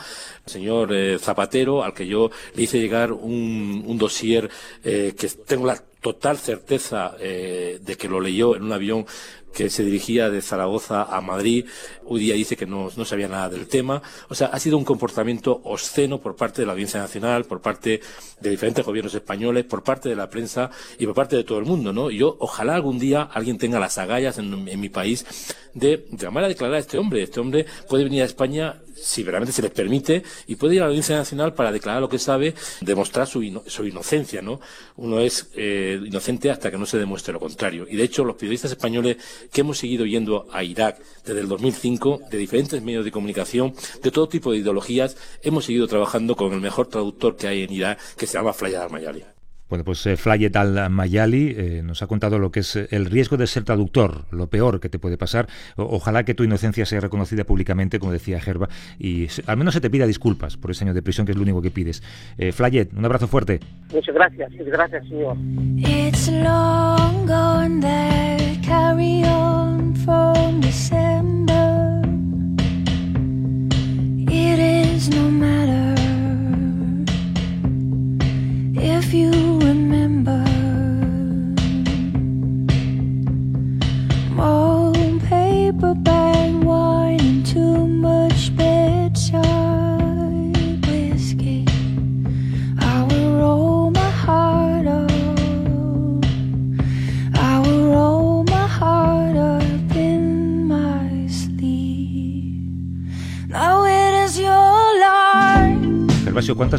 El 0.46 0.52
señor 0.52 0.94
eh, 0.94 1.18
Zapatero, 1.18 1.84
al 1.84 1.94
que 1.94 2.06
yo 2.06 2.30
le 2.54 2.62
hice 2.62 2.80
llegar 2.80 3.12
un, 3.12 3.84
un 3.86 3.98
dossier 3.98 4.50
eh, 4.84 5.14
que 5.18 5.28
tengo 5.28 5.66
la 5.66 5.82
total 6.00 6.38
certeza 6.38 7.16
de 7.18 7.96
que 7.98 8.08
lo 8.08 8.20
leyó 8.20 8.54
en 8.54 8.62
un 8.62 8.72
avión 8.72 9.06
que 9.52 9.70
se 9.70 9.84
dirigía 9.84 10.30
de 10.30 10.42
Zaragoza 10.42 11.04
a 11.04 11.20
Madrid. 11.20 11.66
Hoy 12.04 12.20
día 12.20 12.34
dice 12.34 12.56
que 12.56 12.66
no, 12.66 12.90
no, 12.96 13.04
sabía 13.04 13.28
nada 13.28 13.48
del 13.48 13.66
tema. 13.66 14.02
O 14.28 14.34
sea, 14.34 14.48
ha 14.48 14.58
sido 14.60 14.76
un 14.76 14.84
comportamiento 14.84 15.60
obsceno 15.64 16.20
por 16.20 16.36
parte 16.36 16.62
de 16.62 16.66
la 16.66 16.72
Audiencia 16.72 17.00
Nacional, 17.00 17.44
por 17.44 17.60
parte 17.60 18.00
de 18.40 18.50
diferentes 18.50 18.84
gobiernos 18.84 19.14
españoles, 19.14 19.64
por 19.64 19.82
parte 19.82 20.08
de 20.08 20.16
la 20.16 20.28
prensa 20.28 20.70
y 20.98 21.06
por 21.06 21.14
parte 21.14 21.36
de 21.36 21.44
todo 21.44 21.58
el 21.58 21.64
mundo, 21.64 21.92
¿no? 21.92 22.10
Y 22.10 22.18
yo, 22.18 22.36
ojalá 22.40 22.74
algún 22.74 22.98
día 22.98 23.22
alguien 23.22 23.58
tenga 23.58 23.80
las 23.80 23.98
agallas 23.98 24.38
en, 24.38 24.64
mi 24.64 24.88
país 24.88 25.24
de 25.74 26.06
llamar 26.10 26.44
a 26.44 26.48
declarar 26.48 26.76
a 26.76 26.80
este 26.80 26.98
hombre. 26.98 27.22
Este 27.22 27.40
hombre 27.40 27.66
puede 27.88 28.04
venir 28.04 28.22
a 28.22 28.26
España 28.26 28.82
si 28.96 29.22
realmente 29.22 29.52
se 29.52 29.62
les 29.62 29.70
permite, 29.70 30.22
y 30.46 30.56
puede 30.56 30.76
ir 30.76 30.80
a 30.80 30.84
la 30.84 30.88
Audiencia 30.88 31.16
Nacional 31.16 31.54
para 31.54 31.70
declarar 31.70 32.00
lo 32.00 32.08
que 32.08 32.18
sabe, 32.18 32.54
demostrar 32.80 33.26
su, 33.26 33.62
su 33.66 33.84
inocencia, 33.84 34.42
¿no? 34.42 34.60
Uno 34.96 35.20
es 35.20 35.50
eh, 35.54 36.00
inocente 36.04 36.50
hasta 36.50 36.70
que 36.70 36.78
no 36.78 36.86
se 36.86 36.98
demuestre 36.98 37.32
lo 37.32 37.40
contrario. 37.40 37.86
Y 37.88 37.96
de 37.96 38.04
hecho, 38.04 38.24
los 38.24 38.36
periodistas 38.36 38.70
españoles 38.70 39.18
que 39.52 39.60
hemos 39.62 39.78
seguido 39.78 40.06
yendo 40.06 40.46
a 40.52 40.62
Irak 40.62 40.98
desde 41.24 41.40
el 41.40 41.48
2005, 41.48 42.20
de 42.30 42.38
diferentes 42.38 42.82
medios 42.82 43.04
de 43.04 43.10
comunicación, 43.10 43.74
de 44.02 44.10
todo 44.10 44.28
tipo 44.28 44.52
de 44.52 44.58
ideologías, 44.58 45.16
hemos 45.42 45.64
seguido 45.64 45.86
trabajando 45.86 46.36
con 46.36 46.52
el 46.52 46.60
mejor 46.60 46.88
traductor 46.88 47.36
que 47.36 47.48
hay 47.48 47.62
en 47.62 47.72
Irak, 47.72 47.98
que 48.16 48.26
se 48.26 48.34
llama 48.38 48.52
Flayad 48.52 48.84
Al-Mayali. 48.84 49.24
Bueno, 49.68 49.84
pues 49.84 50.06
eh, 50.06 50.16
Flayet 50.16 50.54
al-Mayali 50.54 51.54
eh, 51.56 51.82
nos 51.82 52.00
ha 52.00 52.06
contado 52.06 52.38
lo 52.38 52.52
que 52.52 52.60
es 52.60 52.76
eh, 52.76 52.86
el 52.92 53.06
riesgo 53.06 53.36
de 53.36 53.48
ser 53.48 53.64
traductor, 53.64 54.26
lo 54.30 54.48
peor 54.48 54.78
que 54.78 54.88
te 54.88 55.00
puede 55.00 55.18
pasar. 55.18 55.48
O 55.76 55.96
ojalá 55.96 56.24
que 56.24 56.34
tu 56.34 56.44
inocencia 56.44 56.86
sea 56.86 57.00
reconocida 57.00 57.42
públicamente, 57.42 57.98
como 57.98 58.12
decía 58.12 58.40
Gerba, 58.40 58.68
y 58.98 59.26
al 59.46 59.56
menos 59.56 59.74
se 59.74 59.80
te 59.80 59.90
pida 59.90 60.06
disculpas 60.06 60.56
por 60.56 60.70
ese 60.70 60.84
año 60.84 60.94
de 60.94 61.02
prisión, 61.02 61.26
que 61.26 61.32
es 61.32 61.36
lo 61.36 61.42
único 61.42 61.62
que 61.62 61.72
pides. 61.72 62.02
Eh, 62.38 62.52
Flayet, 62.52 62.90
un 62.96 63.04
abrazo 63.04 63.26
fuerte. 63.26 63.58
Muchas 63.92 64.14
gracias, 64.14 64.52
muchas 64.52 64.68
gracias, 64.68 65.08
señor. 65.08 65.36
It's 65.78 66.28
long 66.28 67.26
gone 67.26 67.80
there, 67.80 68.35
carry 68.66 69.22
on 69.22 69.75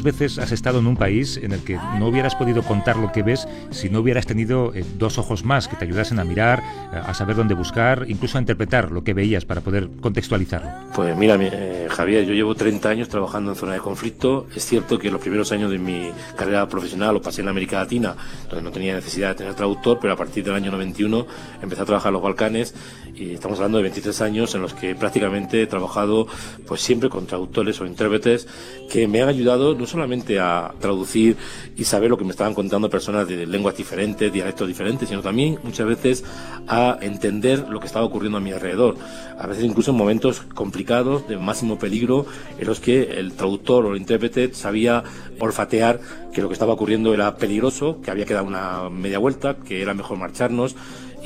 veces 0.07 0.39
has 0.39 0.53
estado 0.53 0.79
en 0.79 0.87
un 0.87 0.95
país 0.95 1.37
en 1.37 1.51
el 1.51 1.59
que 1.63 1.77
no 1.99 2.07
hubieras 2.07 2.33
podido 2.35 2.63
contar 2.63 2.95
lo 2.95 3.11
que 3.11 3.23
ves 3.23 3.45
si 3.71 3.89
no 3.89 3.99
hubieras 3.99 4.25
tenido 4.25 4.73
eh, 4.73 4.85
dos 4.97 5.17
ojos 5.17 5.43
más 5.43 5.67
que 5.67 5.75
te 5.75 5.83
ayudasen 5.83 6.17
a 6.19 6.23
mirar, 6.23 6.63
eh, 6.93 7.01
a 7.05 7.13
saber 7.13 7.35
dónde 7.35 7.53
buscar, 7.55 8.05
incluso 8.07 8.37
a 8.37 8.41
interpretar 8.41 8.91
lo 8.91 9.03
que 9.03 9.13
veías 9.13 9.43
para 9.43 9.59
poder 9.59 9.89
contextualizarlo? 9.99 10.69
Pues 10.95 11.15
mira, 11.17 11.37
eh, 11.39 11.87
Javier, 11.89 12.25
yo 12.25 12.33
llevo 12.33 12.55
30 12.55 12.87
años 12.87 13.09
trabajando 13.09 13.51
en 13.51 13.57
zona 13.57 13.73
de 13.73 13.79
conflicto. 13.79 14.47
Es 14.55 14.65
cierto 14.65 14.97
que 14.97 15.11
los 15.11 15.19
primeros 15.19 15.51
años 15.51 15.69
de 15.69 15.77
mi 15.77 16.09
carrera 16.37 16.69
profesional 16.69 17.13
lo 17.13 17.21
pasé 17.21 17.41
en 17.41 17.49
América 17.49 17.79
Latina, 17.79 18.15
donde 18.49 18.63
no 18.63 18.71
tenía 18.71 18.95
necesidad 18.95 19.29
de 19.29 19.35
tener 19.35 19.55
traductor, 19.55 19.99
pero 20.01 20.13
a 20.13 20.15
partir 20.15 20.45
del 20.45 20.53
año 20.53 20.71
91 20.71 21.27
empecé 21.61 21.81
a 21.81 21.85
trabajar 21.85 22.11
en 22.11 22.13
los 22.13 22.23
Balcanes 22.23 22.73
y 23.13 23.33
estamos 23.33 23.57
hablando 23.59 23.77
de 23.79 23.83
23 23.83 24.21
años 24.21 24.55
en 24.55 24.61
los 24.61 24.73
que 24.73 24.95
prácticamente 24.95 25.61
he 25.61 25.67
trabajado 25.67 26.27
pues 26.67 26.81
siempre 26.81 27.09
con 27.09 27.25
traductores 27.25 27.81
o 27.81 27.85
intérpretes 27.85 28.47
que 28.91 29.07
me 29.07 29.21
han 29.21 29.29
ayudado 29.29 29.75
no 29.75 29.87
solamente 29.97 30.39
a 30.39 30.71
traducir 30.79 31.35
y 31.75 31.83
saber 31.83 32.11
lo 32.11 32.19
que 32.19 32.23
me 32.23 32.29
estaban 32.29 32.53
contando 32.53 32.87
personas 32.87 33.27
de 33.27 33.47
lenguas 33.47 33.75
diferentes, 33.75 34.31
dialectos 34.31 34.67
diferentes, 34.67 35.09
sino 35.09 35.21
también 35.21 35.57
muchas 35.63 35.87
veces 35.87 36.23
a 36.67 36.99
entender 37.01 37.67
lo 37.67 37.79
que 37.79 37.87
estaba 37.87 38.05
ocurriendo 38.05 38.37
a 38.37 38.41
mi 38.41 38.51
alrededor. 38.51 38.95
A 39.39 39.47
veces 39.47 39.63
incluso 39.63 39.89
en 39.91 39.97
momentos 39.97 40.41
complicados, 40.53 41.27
de 41.27 41.37
máximo 41.37 41.79
peligro, 41.79 42.27
en 42.59 42.67
los 42.67 42.79
que 42.79 43.19
el 43.19 43.33
traductor 43.33 43.85
o 43.85 43.93
el 43.93 43.97
intérprete 43.97 44.53
sabía 44.53 45.03
olfatear 45.39 45.99
que 46.31 46.43
lo 46.43 46.47
que 46.47 46.53
estaba 46.53 46.73
ocurriendo 46.73 47.11
era 47.15 47.35
peligroso, 47.37 47.99
que 48.03 48.11
había 48.11 48.25
que 48.25 48.35
dar 48.35 48.43
una 48.43 48.89
media 48.91 49.17
vuelta, 49.17 49.55
que 49.55 49.81
era 49.81 49.95
mejor 49.95 50.19
marcharnos 50.19 50.75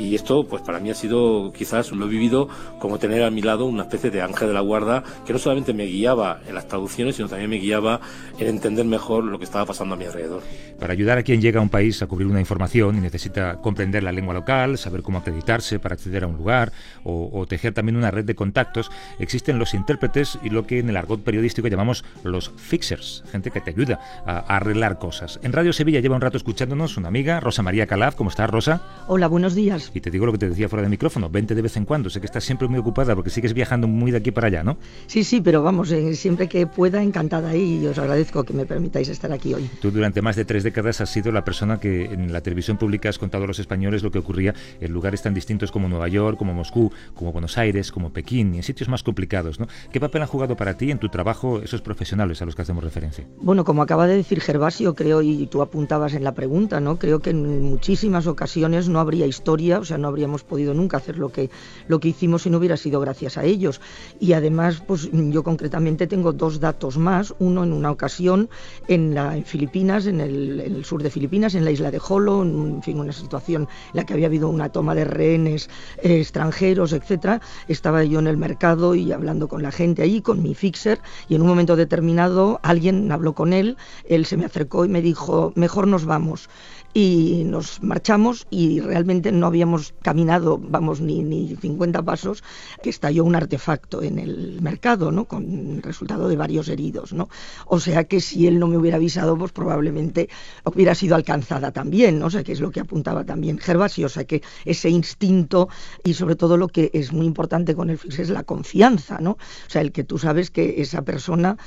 y 0.02 0.16
esto 0.16 0.44
pues 0.44 0.62
para 0.62 0.80
mí 0.80 0.90
ha 0.90 0.96
sido 0.96 1.52
quizás 1.54 1.92
lo 1.92 2.06
he 2.06 2.10
vivido 2.10 2.50
como 2.80 2.98
tener 2.98 3.24
a 3.24 3.30
mi 3.30 3.42
lado 3.42 3.66
una 3.66 3.84
especie 3.84 4.10
de 4.10 4.22
ángel 4.22 4.48
de 4.50 4.54
la 4.54 4.62
guarda 4.62 5.04
que 5.26 5.34
no 5.34 5.40
solamente 5.40 5.74
me 5.74 5.86
guiaba 5.86 6.42
en 6.48 6.56
las 6.56 6.68
traducciones 6.68 7.16
sino 7.16 7.28
también 7.28 7.50
me 7.50 7.58
guiaba 7.58 8.02
en 8.40 8.48
entender 8.48 8.86
mejor 8.86 9.24
lo 9.24 9.38
que 9.38 9.46
estaba 9.46 9.66
pasando 9.66 9.96
a 9.96 9.98
mi 9.98 10.06
alrededor. 10.06 10.42
Para 10.82 10.94
ayudar 10.94 11.20
a 11.20 11.22
quien 11.22 11.42
llega 11.42 11.60
a 11.60 11.62
un 11.62 11.70
país 11.70 12.02
a 12.02 12.08
cubrir 12.08 12.28
una 12.28 12.40
información 12.40 12.98
y 12.98 13.02
necesita 13.02 13.58
comprender 13.58 14.02
la 14.02 14.12
lengua 14.12 14.34
local, 14.34 14.80
saber 14.80 15.04
cómo 15.04 15.20
acreditarse 15.20 15.78
para 15.78 15.94
acceder 15.94 16.24
a 16.24 16.28
un 16.28 16.38
lugar 16.38 16.72
o, 17.04 17.30
o 17.32 17.46
tejer 17.46 17.76
también 17.76 17.98
una 17.98 18.10
red 18.10 18.26
de 18.26 18.34
contactos, 18.34 18.90
existen 19.20 19.60
los 19.60 19.76
intérpretes 19.76 20.40
y 20.42 20.50
lo 20.50 20.66
que 20.66 20.80
en 20.80 20.90
el 20.90 20.98
argot 20.98 21.24
periodístico 21.24 21.68
llamamos 21.68 22.04
los 22.24 22.52
fixers, 22.58 23.24
gente 23.32 23.52
que 23.52 23.62
te 23.62 23.70
ayuda 23.70 24.00
a, 24.26 24.38
a 24.38 24.58
arreglar 24.58 24.98
cosas. 24.98 25.40
En 25.44 25.54
Radio 25.54 25.72
Sevilla 25.72 26.00
lleva 26.00 26.16
un 26.16 26.22
rato 26.22 26.38
escuchándonos 26.38 26.98
una 26.98 27.10
amiga, 27.10 27.40
Rosa 27.40 27.62
María 27.62 27.86
Calaf. 27.86 28.16
¿Cómo 28.16 28.32
estás, 28.32 28.50
Rosa? 28.50 28.82
Hola, 29.08 29.28
buenos 29.28 29.54
días. 29.54 29.92
Y 29.94 30.02
te 30.02 30.10
digo 30.10 30.26
lo 30.26 30.32
que 30.32 30.40
te 30.40 30.50
decía 30.50 30.68
fuera 30.68 30.82
de 30.82 30.90
micrófono, 30.90 31.30
vente 31.30 31.54
de 31.54 31.62
vez 31.62 31.78
en 31.78 31.86
cuando. 31.86 32.10
Sé 32.10 32.22
que 32.22 32.26
estás 32.26 32.44
siempre 32.44 32.68
muy 32.68 32.80
ocupada 32.80 33.14
porque 33.14 33.30
sigues 33.30 33.54
viajando 33.54 33.88
muy 33.88 34.10
de 34.10 34.18
aquí 34.18 34.32
para 34.32 34.48
allá, 34.48 34.64
¿no? 34.64 34.80
Sí, 35.06 35.24
sí, 35.24 35.42
pero 35.42 35.62
vamos, 35.62 35.92
eh, 35.92 36.16
siempre 36.16 36.50
que 36.50 36.66
pueda, 36.66 37.04
encantada 37.04 37.56
y 37.56 37.86
os 37.86 38.00
agradezco 38.00 38.44
que 38.44 38.54
me 38.54 38.66
permitáis 38.66 39.10
estar 39.10 39.32
aquí 39.32 39.54
hoy. 39.54 39.70
Tú 39.80 39.92
durante 39.92 40.24
más 40.24 40.36
de 40.36 40.44
tres 40.44 40.64
décadas 40.64 40.71
has 40.80 41.10
sido 41.10 41.32
la 41.32 41.44
persona 41.44 41.80
que 41.80 42.06
en 42.06 42.32
la 42.32 42.42
televisión 42.42 42.78
pública 42.78 43.10
has 43.10 43.20
contado 43.20 43.44
a 43.44 43.48
los 43.48 43.60
españoles 43.60 44.04
lo 44.04 44.12
que 44.12 44.20
ocurría 44.20 44.54
en 44.80 44.92
lugares 44.92 45.22
tan 45.22 45.34
distintos 45.34 45.72
como 45.72 45.88
Nueva 45.88 46.08
York, 46.08 46.38
como 46.38 46.54
Moscú, 46.54 46.92
como 47.14 47.32
Buenos 47.32 47.58
Aires, 47.58 47.92
como 47.92 48.12
Pekín 48.12 48.56
y 48.56 48.58
en 48.58 48.64
sitios 48.64 48.90
más 48.90 49.04
complicados, 49.04 49.60
¿no? 49.60 49.68
¿Qué 49.92 50.00
papel 50.00 50.22
han 50.22 50.28
jugado 50.28 50.56
para 50.56 50.78
ti 50.78 50.92
en 50.92 51.00
tu 51.00 51.10
trabajo 51.10 51.62
esos 51.62 51.82
profesionales 51.82 52.42
a 52.42 52.46
los 52.46 52.56
que 52.56 52.62
hacemos 52.62 52.84
referencia? 52.84 53.26
Bueno, 53.42 53.64
como 53.64 53.82
acaba 53.82 54.08
de 54.08 54.16
decir 54.16 54.42
Gervasio, 54.42 54.96
creo, 54.96 55.22
y 55.22 55.48
tú 55.48 55.62
apuntabas 55.62 56.14
en 56.14 56.24
la 56.24 56.34
pregunta, 56.34 56.80
¿no? 56.80 56.98
Creo 56.98 57.20
que 57.20 57.32
en 57.32 57.62
muchísimas 57.62 58.28
ocasiones 58.28 58.90
no 58.90 59.00
habría 59.00 59.26
historia, 59.26 59.80
o 59.80 59.86
sea, 59.86 59.98
no 59.98 60.08
habríamos 60.08 60.44
podido 60.44 60.74
nunca 60.74 60.98
hacer 60.98 61.18
lo 61.18 61.30
que, 61.30 61.50
lo 61.88 62.00
que 62.00 62.10
hicimos 62.10 62.44
si 62.44 62.50
no 62.50 62.58
hubiera 62.58 62.78
sido 62.78 63.00
gracias 63.00 63.38
a 63.38 63.44
ellos. 63.44 63.82
Y 64.20 64.34
además, 64.34 64.84
pues 64.86 65.10
yo 65.12 65.44
concretamente 65.44 66.08
tengo 66.08 66.34
dos 66.34 66.60
datos 66.60 66.98
más. 66.98 67.34
Uno 67.40 67.64
en 67.64 67.74
una 67.74 67.92
ocasión 67.92 68.50
en, 68.88 69.14
la, 69.14 69.36
en 69.36 69.46
Filipinas, 69.46 70.06
en 70.06 70.22
el, 70.22 70.61
en 70.66 70.76
el, 70.76 70.86
sur 70.86 71.04
de 71.04 71.10
Filipinas, 71.10 71.56
en 71.56 71.66
la 71.66 71.72
isla 71.72 71.92
de 71.92 72.00
Jolo, 72.00 72.44
en, 72.44 72.82
fin, 72.84 73.00
una 73.00 73.12
situación 73.12 73.64
en 73.64 73.98
la 73.98 74.06
que 74.06 74.14
había 74.14 74.28
habido 74.28 74.50
una 74.50 74.70
toma 74.70 74.96
de 74.96 75.06
rehenes 75.06 75.70
eh, 76.02 76.20
extranjeros, 76.20 76.94
etcétera. 76.94 77.42
Estaba 77.68 78.04
yo 78.04 78.20
en 78.20 78.28
el 78.28 78.38
mercado 78.38 78.96
y 78.96 79.12
hablando 79.12 79.48
con 79.48 79.62
la 79.64 79.72
gente 79.72 80.02
allí, 80.02 80.22
con 80.22 80.42
mi 80.42 80.56
fixer, 80.56 81.00
y 81.28 81.36
en 81.36 81.42
un 81.42 81.48
momento 81.48 81.76
determinado 81.76 82.60
alguien 82.64 83.12
habló 83.12 83.34
con 83.34 83.54
él, 83.54 83.78
él 84.06 84.26
se 84.26 84.38
me 84.38 84.46
acercó 84.46 84.86
y 84.86 84.90
me 84.90 85.02
dijo, 85.02 85.54
mejor 85.56 85.88
nos 85.88 86.06
vamos 86.06 86.50
y 86.94 87.44
nos 87.46 87.82
marchamos 87.82 88.48
y 88.50 88.80
realmente 88.80 89.32
no 89.32 89.48
habíamos 89.48 89.94
caminado, 90.02 90.58
vamos, 90.58 91.02
ni, 91.02 91.24
ni 91.24 91.56
50 91.56 92.02
pasos, 92.04 92.44
que 92.84 92.90
estalló 92.90 93.24
un 93.24 93.36
artefacto 93.36 94.02
en 94.02 94.20
el 94.20 94.62
mercado, 94.62 95.12
¿no? 95.12 95.26
Con 95.26 95.82
resultado 95.82 96.28
de 96.28 96.36
varios 96.36 96.68
heridos, 96.68 97.14
¿no? 97.14 97.30
O 97.66 97.80
sea 97.80 98.04
que 98.06 98.20
si 98.20 98.48
él 98.48 98.60
no 98.60 98.68
me 98.68 98.78
hubiera 98.78 98.98
avisado, 98.98 99.38
pues 99.38 99.52
probablemente 99.52 100.30
hubiera 100.66 100.96
sido 100.96 101.16
alcanzada 101.16 101.72
también, 101.72 102.20
¿no? 102.20 102.28
O 102.28 102.30
sea 102.30 102.44
que 102.44 102.52
es 102.52 102.60
lo 102.60 102.72
que 102.72 102.82
apuntaba 102.82 103.24
también 103.24 103.58
Gervasio, 103.58 104.08
o 104.08 104.10
sea 104.10 104.26
que 104.26 104.42
ese 104.66 104.90
instinto 104.90 105.70
y 106.04 106.14
sobre 106.14 106.36
todo 106.36 106.58
lo 106.58 106.68
que 106.68 106.92
es 106.94 107.14
muy 107.14 107.26
importante 107.26 107.76
con 107.76 107.90
el 107.90 107.98
FIX 107.98 108.20
es 108.20 108.30
la 108.30 108.44
confianza, 108.44 109.20
¿no? 109.20 109.32
O 109.32 109.70
sea, 109.70 109.82
el 109.82 109.92
que 109.92 110.04
tú 110.04 110.18
sabes 110.18 110.52
que 110.52 110.82
esa 110.82 111.04
persona 111.04 111.58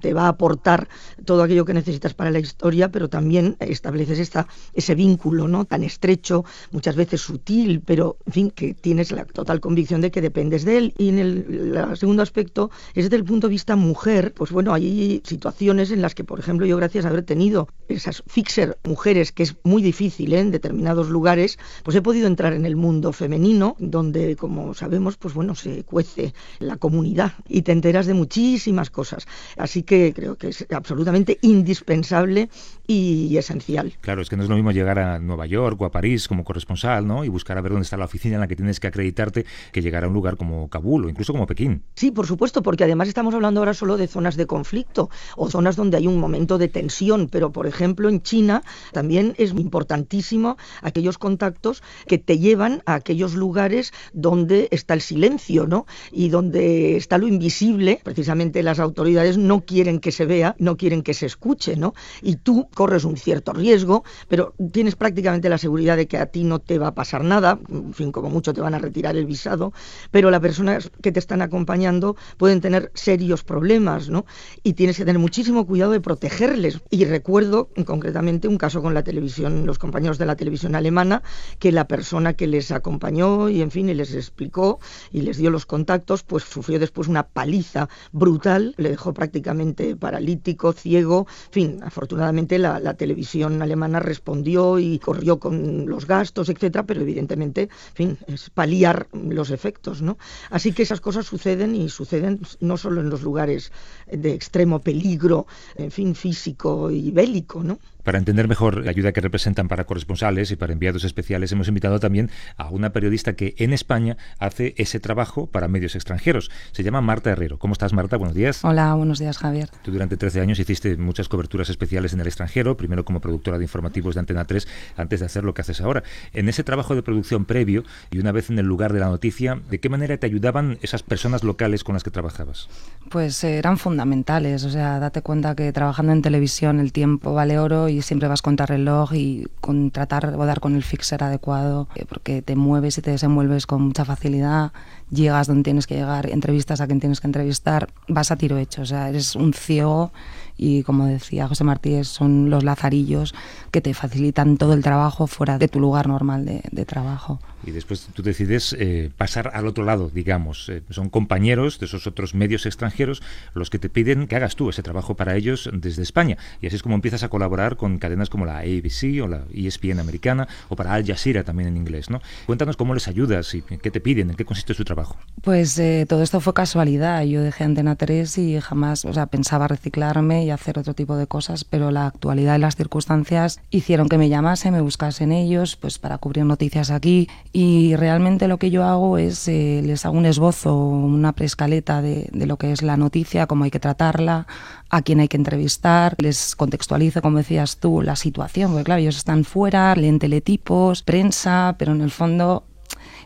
te 0.00 0.12
va 0.12 0.24
a 0.24 0.28
aportar 0.28 0.88
todo 1.24 1.42
aquello 1.42 1.64
que 1.64 1.74
necesitas 1.74 2.14
para 2.14 2.30
la 2.30 2.38
historia, 2.38 2.90
pero 2.90 3.08
también 3.08 3.56
estableces 3.60 4.18
esta 4.18 4.46
ese 4.74 4.94
vínculo 4.94 5.48
no 5.48 5.64
tan 5.64 5.82
estrecho, 5.82 6.44
muchas 6.72 6.96
veces 6.96 7.20
sutil, 7.20 7.80
pero 7.84 8.16
en 8.26 8.32
fin, 8.32 8.50
que 8.50 8.74
tienes 8.74 9.12
la 9.12 9.24
total 9.24 9.60
convicción 9.60 10.00
de 10.00 10.10
que 10.10 10.20
dependes 10.20 10.64
de 10.64 10.78
él. 10.78 10.94
Y 10.98 11.08
en 11.08 11.18
el, 11.18 11.96
segundo 11.96 12.22
aspecto 12.22 12.70
es 12.94 13.04
desde 13.04 13.16
el 13.16 13.24
punto 13.24 13.48
de 13.48 13.52
vista 13.52 13.76
mujer, 13.76 14.32
pues 14.34 14.50
bueno, 14.50 14.72
hay 14.72 15.22
situaciones 15.24 15.90
en 15.90 16.02
las 16.02 16.14
que, 16.14 16.24
por 16.24 16.38
ejemplo, 16.38 16.66
yo 16.66 16.76
gracias 16.76 17.04
a 17.04 17.08
haber 17.08 17.22
tenido 17.22 17.68
esas 17.88 18.22
fixer 18.26 18.78
mujeres, 18.84 19.32
que 19.32 19.42
es 19.42 19.56
muy 19.62 19.82
difícil 19.82 20.32
¿eh? 20.32 20.40
en 20.40 20.50
determinados 20.50 21.08
lugares, 21.08 21.58
pues 21.82 21.96
he 21.96 22.02
podido 22.02 22.26
entrar 22.26 22.52
en 22.52 22.66
el 22.66 22.76
mundo 22.76 23.12
femenino, 23.12 23.76
donde, 23.78 24.36
como 24.36 24.74
sabemos, 24.74 25.16
pues 25.16 25.34
bueno, 25.34 25.54
se 25.54 25.84
cuece 25.84 26.34
la 26.58 26.76
comunidad 26.76 27.32
y 27.48 27.62
te 27.62 27.72
enteras 27.72 28.06
de 28.06 28.14
muchísimas 28.14 28.90
cosas. 28.90 29.26
Así 29.56 29.82
que 29.82 30.12
creo 30.14 30.36
que 30.36 30.48
es 30.48 30.66
absolutamente 30.70 31.38
indispensable 31.42 32.48
y 32.86 33.36
esencial. 33.36 33.94
Claro, 34.00 34.22
es 34.22 34.28
que 34.28 34.36
no 34.36 34.42
es 34.42 34.48
lo 34.48 34.56
mismo 34.56 34.63
llegar 34.72 34.98
a 34.98 35.18
Nueva 35.18 35.46
York 35.46 35.80
o 35.80 35.84
a 35.84 35.90
París 35.90 36.28
como 36.28 36.44
corresponsal, 36.44 37.06
¿no? 37.06 37.24
Y 37.24 37.28
buscar 37.28 37.58
a 37.58 37.60
ver 37.60 37.72
dónde 37.72 37.84
está 37.84 37.96
la 37.96 38.04
oficina 38.04 38.36
en 38.36 38.40
la 38.40 38.48
que 38.48 38.56
tienes 38.56 38.80
que 38.80 38.86
acreditarte 38.86 39.46
que 39.72 39.82
llegar 39.82 40.04
a 40.04 40.08
un 40.08 40.14
lugar 40.14 40.36
como 40.36 40.68
Kabul 40.68 41.04
o 41.04 41.08
incluso 41.08 41.32
como 41.32 41.46
Pekín. 41.46 41.82
Sí, 41.94 42.10
por 42.10 42.26
supuesto, 42.26 42.62
porque 42.62 42.84
además 42.84 43.08
estamos 43.08 43.34
hablando 43.34 43.60
ahora 43.60 43.74
solo 43.74 43.96
de 43.96 44.06
zonas 44.06 44.36
de 44.36 44.46
conflicto 44.46 45.10
o 45.36 45.50
zonas 45.50 45.76
donde 45.76 45.96
hay 45.96 46.06
un 46.06 46.18
momento 46.18 46.58
de 46.58 46.68
tensión, 46.68 47.28
pero 47.30 47.52
por 47.52 47.66
ejemplo 47.66 48.08
en 48.08 48.22
China 48.22 48.62
también 48.92 49.34
es 49.38 49.50
importantísimo 49.50 50.56
aquellos 50.82 51.18
contactos 51.18 51.82
que 52.06 52.18
te 52.18 52.38
llevan 52.38 52.82
a 52.86 52.94
aquellos 52.94 53.34
lugares 53.34 53.92
donde 54.12 54.68
está 54.70 54.94
el 54.94 55.00
silencio, 55.00 55.66
¿no? 55.66 55.86
Y 56.12 56.28
donde 56.28 56.96
está 56.96 57.18
lo 57.18 57.28
invisible, 57.28 58.00
precisamente 58.02 58.62
las 58.62 58.78
autoridades 58.78 59.38
no 59.38 59.64
quieren 59.64 60.00
que 60.00 60.12
se 60.12 60.26
vea, 60.26 60.54
no 60.58 60.76
quieren 60.76 61.02
que 61.02 61.14
se 61.14 61.26
escuche, 61.26 61.76
¿no? 61.76 61.94
Y 62.22 62.36
tú 62.36 62.68
corres 62.74 63.04
un 63.04 63.16
cierto 63.16 63.52
riesgo, 63.52 64.04
pero 64.28 64.53
tienes 64.72 64.96
prácticamente 64.96 65.48
la 65.48 65.58
seguridad 65.58 65.96
de 65.96 66.06
que 66.06 66.18
a 66.18 66.26
ti 66.26 66.44
no 66.44 66.58
te 66.58 66.78
va 66.78 66.88
a 66.88 66.94
pasar 66.94 67.24
nada, 67.24 67.58
en 67.68 67.92
fin, 67.94 68.12
como 68.12 68.30
mucho 68.30 68.52
te 68.52 68.60
van 68.60 68.74
a 68.74 68.78
retirar 68.78 69.16
el 69.16 69.26
visado, 69.26 69.72
pero 70.10 70.30
las 70.30 70.40
personas 70.40 70.90
que 71.02 71.12
te 71.12 71.18
están 71.18 71.42
acompañando 71.42 72.16
pueden 72.36 72.60
tener 72.60 72.90
serios 72.94 73.42
problemas, 73.44 74.08
¿no? 74.08 74.26
Y 74.62 74.74
tienes 74.74 74.96
que 74.96 75.04
tener 75.04 75.18
muchísimo 75.18 75.66
cuidado 75.66 75.92
de 75.92 76.00
protegerles. 76.00 76.80
Y 76.90 77.04
recuerdo 77.04 77.68
concretamente 77.84 78.48
un 78.48 78.58
caso 78.58 78.82
con 78.82 78.94
la 78.94 79.02
televisión, 79.02 79.66
los 79.66 79.78
compañeros 79.78 80.18
de 80.18 80.26
la 80.26 80.36
televisión 80.36 80.74
alemana, 80.74 81.22
que 81.58 81.72
la 81.72 81.88
persona 81.88 82.34
que 82.34 82.46
les 82.46 82.70
acompañó 82.70 83.48
y 83.48 83.62
en 83.62 83.70
fin, 83.70 83.88
y 83.88 83.94
les 83.94 84.14
explicó 84.14 84.78
y 85.10 85.22
les 85.22 85.36
dio 85.36 85.50
los 85.50 85.66
contactos, 85.66 86.22
pues 86.22 86.44
sufrió 86.44 86.78
después 86.78 87.08
una 87.08 87.24
paliza 87.24 87.88
brutal, 88.12 88.74
le 88.76 88.90
dejó 88.90 89.12
prácticamente 89.12 89.96
paralítico, 89.96 90.72
ciego, 90.72 91.26
en 91.46 91.52
fin, 91.52 91.80
afortunadamente 91.82 92.58
la, 92.58 92.78
la 92.78 92.94
televisión 92.94 93.60
alemana 93.60 94.00
respondió 94.00 94.43
y 94.46 94.98
corrió 94.98 95.38
con 95.38 95.86
los 95.86 96.06
gastos, 96.06 96.48
etcétera, 96.48 96.84
pero 96.84 97.00
evidentemente, 97.00 97.62
en 97.62 97.94
fin, 97.94 98.18
es 98.26 98.50
paliar 98.50 99.08
los 99.12 99.50
efectos, 99.50 100.02
¿no? 100.02 100.18
Así 100.50 100.72
que 100.72 100.82
esas 100.82 101.00
cosas 101.00 101.26
suceden 101.26 101.74
y 101.74 101.88
suceden 101.88 102.40
no 102.60 102.76
solo 102.76 103.00
en 103.00 103.10
los 103.10 103.22
lugares 103.22 103.72
de 104.10 104.32
extremo 104.34 104.80
peligro, 104.80 105.46
en 105.76 105.90
fin, 105.90 106.14
físico 106.14 106.90
y 106.90 107.10
bélico, 107.10 107.62
¿no? 107.62 107.78
Para 108.04 108.18
entender 108.18 108.48
mejor 108.48 108.84
la 108.84 108.90
ayuda 108.90 109.12
que 109.12 109.22
representan 109.22 109.66
para 109.66 109.84
corresponsales 109.84 110.50
y 110.50 110.56
para 110.56 110.74
enviados 110.74 111.04
especiales, 111.04 111.50
hemos 111.52 111.68
invitado 111.68 111.98
también 111.98 112.30
a 112.58 112.68
una 112.68 112.92
periodista 112.92 113.32
que 113.32 113.54
en 113.58 113.72
España 113.72 114.18
hace 114.38 114.74
ese 114.76 115.00
trabajo 115.00 115.46
para 115.46 115.68
medios 115.68 115.94
extranjeros. 115.94 116.50
Se 116.72 116.82
llama 116.82 117.00
Marta 117.00 117.30
Herrero. 117.30 117.58
¿Cómo 117.58 117.72
estás, 117.72 117.94
Marta? 117.94 118.18
Buenos 118.18 118.36
días. 118.36 118.62
Hola, 118.62 118.94
buenos 118.94 119.18
días, 119.18 119.38
Javier. 119.38 119.70
Tú 119.82 119.90
durante 119.90 120.18
13 120.18 120.42
años 120.42 120.58
hiciste 120.58 120.96
muchas 120.98 121.28
coberturas 121.28 121.70
especiales 121.70 122.12
en 122.12 122.20
el 122.20 122.26
extranjero, 122.26 122.76
primero 122.76 123.06
como 123.06 123.20
productora 123.20 123.56
de 123.56 123.64
informativos 123.64 124.14
de 124.14 124.20
Antena 124.20 124.44
3, 124.44 124.68
antes 124.96 125.20
de 125.20 125.26
hacer 125.26 125.44
lo 125.44 125.54
que 125.54 125.62
haces 125.62 125.80
ahora. 125.80 126.02
En 126.34 126.50
ese 126.50 126.62
trabajo 126.62 126.94
de 126.94 127.02
producción 127.02 127.46
previo 127.46 127.84
y 128.10 128.18
una 128.18 128.32
vez 128.32 128.50
en 128.50 128.58
el 128.58 128.66
lugar 128.66 128.92
de 128.92 129.00
la 129.00 129.08
noticia, 129.08 129.60
¿de 129.70 129.80
qué 129.80 129.88
manera 129.88 130.18
te 130.18 130.26
ayudaban 130.26 130.78
esas 130.82 131.02
personas 131.02 131.42
locales 131.42 131.84
con 131.84 131.94
las 131.94 132.04
que 132.04 132.10
trabajabas? 132.10 132.68
Pues 133.10 133.42
eh, 133.44 133.56
eran 133.56 133.78
fundamentales. 133.78 134.64
O 134.64 134.70
sea, 134.70 134.98
date 134.98 135.22
cuenta 135.22 135.54
que 135.54 135.72
trabajando 135.72 136.12
en 136.12 136.20
televisión 136.20 136.80
el 136.80 136.92
tiempo 136.92 137.32
vale 137.32 137.58
oro 137.58 137.88
y 137.88 137.93
siempre 138.02 138.28
vas 138.28 138.42
contra 138.42 138.66
reloj 138.66 139.14
y 139.14 139.46
con 139.60 139.90
tratar 139.90 140.30
de 140.30 140.46
dar 140.46 140.60
con 140.60 140.74
el 140.74 140.82
fixer 140.82 141.22
adecuado, 141.22 141.88
eh, 141.94 142.04
porque 142.08 142.42
te 142.42 142.56
mueves 142.56 142.98
y 142.98 143.02
te 143.02 143.10
desenvuelves 143.10 143.66
con 143.66 143.82
mucha 143.82 144.04
facilidad, 144.04 144.72
llegas 145.10 145.46
donde 145.46 145.62
tienes 145.62 145.86
que 145.86 145.94
llegar, 145.94 146.28
entrevistas 146.28 146.80
a 146.80 146.86
quien 146.86 147.00
tienes 147.00 147.20
que 147.20 147.26
entrevistar, 147.26 147.88
vas 148.08 148.30
a 148.30 148.36
tiro 148.36 148.58
hecho, 148.58 148.82
o 148.82 148.86
sea, 148.86 149.08
eres 149.08 149.36
un 149.36 149.52
ciego 149.52 150.12
y 150.56 150.82
como 150.82 151.06
decía 151.06 151.48
José 151.48 151.64
Martínez, 151.64 152.08
son 152.08 152.50
los 152.50 152.64
lazarillos 152.64 153.34
que 153.70 153.80
te 153.80 153.94
facilitan 153.94 154.56
todo 154.56 154.74
el 154.74 154.82
trabajo 154.82 155.26
fuera 155.26 155.58
de 155.58 155.68
tu 155.68 155.80
lugar 155.80 156.08
normal 156.08 156.44
de, 156.44 156.84
trabajo. 156.84 157.40
Y 157.66 157.70
después 157.70 158.08
tú 158.12 158.22
decides 158.22 158.74
eh, 158.78 159.10
pasar 159.16 159.50
al 159.54 159.66
otro 159.66 159.84
lado, 159.84 160.10
digamos. 160.12 160.68
Eh, 160.68 160.82
son 160.90 161.08
compañeros 161.10 161.78
de 161.78 161.86
esos 161.86 162.06
otros 162.06 162.34
medios 162.34 162.66
extranjeros 162.66 163.22
los 163.54 163.70
que 163.70 163.78
te 163.78 163.88
piden 163.88 164.26
que 164.26 164.36
hagas 164.36 164.56
tú 164.56 164.68
ese 164.68 164.82
trabajo 164.82 165.14
para 165.14 165.36
ellos 165.36 165.70
desde 165.72 166.02
España. 166.02 166.36
Y 166.60 166.66
así 166.66 166.76
es 166.76 166.82
como 166.82 166.94
empiezas 166.94 167.22
a 167.22 167.28
colaborar 167.28 167.76
con 167.76 167.98
cadenas 167.98 168.30
como 168.30 168.46
la 168.46 168.58
ABC 168.58 169.22
o 169.22 169.28
la 169.28 169.44
ESPN 169.52 170.00
americana 170.00 170.48
o 170.68 170.76
para 170.76 170.94
Al 170.94 171.06
Jazeera 171.06 171.44
también 171.44 171.68
en 171.68 171.76
inglés. 171.76 172.10
¿no? 172.10 172.20
Cuéntanos 172.46 172.76
cómo 172.76 172.94
les 172.94 173.08
ayudas 173.08 173.54
y 173.54 173.62
qué 173.62 173.90
te 173.90 174.00
piden, 174.00 174.30
en 174.30 174.36
qué 174.36 174.44
consiste 174.44 174.74
su 174.74 174.84
trabajo. 174.84 175.16
Pues 175.42 175.78
eh, 175.78 176.06
todo 176.08 176.22
esto 176.22 176.40
fue 176.40 176.54
casualidad. 176.54 177.22
Yo 177.24 177.42
dejé 177.42 177.64
Antena 177.64 177.96
3 177.96 178.38
y 178.38 178.60
jamás, 178.60 179.04
o 179.04 179.12
sea, 179.12 179.26
pensaba 179.26 179.68
reciclarme 179.68 180.44
y 180.44 180.50
hacer 180.50 180.78
otro 180.78 180.94
tipo 180.94 181.16
de 181.16 181.26
cosas, 181.26 181.64
pero 181.64 181.90
la 181.90 182.06
actualidad 182.06 182.56
y 182.56 182.60
las 182.60 182.76
circunstancias 182.76 183.60
hicieron 183.70 184.08
que 184.08 184.18
me 184.18 184.28
llamase, 184.28 184.70
me 184.70 184.80
buscasen 184.80 185.32
ellos, 185.32 185.76
pues 185.76 185.98
para 185.98 186.18
cubrir 186.18 186.44
noticias 186.44 186.90
aquí. 186.90 187.28
Y 187.56 187.94
realmente 187.94 188.48
lo 188.48 188.58
que 188.58 188.72
yo 188.72 188.82
hago 188.82 189.16
es, 189.16 189.46
eh, 189.46 189.80
les 189.84 190.04
hago 190.04 190.18
un 190.18 190.26
esbozo, 190.26 190.76
una 190.76 191.30
prescaleta 191.30 192.02
de, 192.02 192.28
de 192.32 192.46
lo 192.46 192.56
que 192.56 192.72
es 192.72 192.82
la 192.82 192.96
noticia, 192.96 193.46
cómo 193.46 193.62
hay 193.62 193.70
que 193.70 193.78
tratarla, 193.78 194.48
a 194.90 195.02
quién 195.02 195.20
hay 195.20 195.28
que 195.28 195.36
entrevistar, 195.36 196.16
les 196.18 196.56
contextualizo, 196.56 197.22
como 197.22 197.38
decías 197.38 197.76
tú, 197.76 198.02
la 198.02 198.16
situación, 198.16 198.72
porque 198.72 198.82
claro, 198.82 199.00
ellos 199.02 199.16
están 199.16 199.44
fuera, 199.44 199.94
leen 199.94 200.18
teletipos, 200.18 201.04
prensa, 201.04 201.76
pero 201.78 201.92
en 201.92 202.00
el 202.00 202.10
fondo 202.10 202.64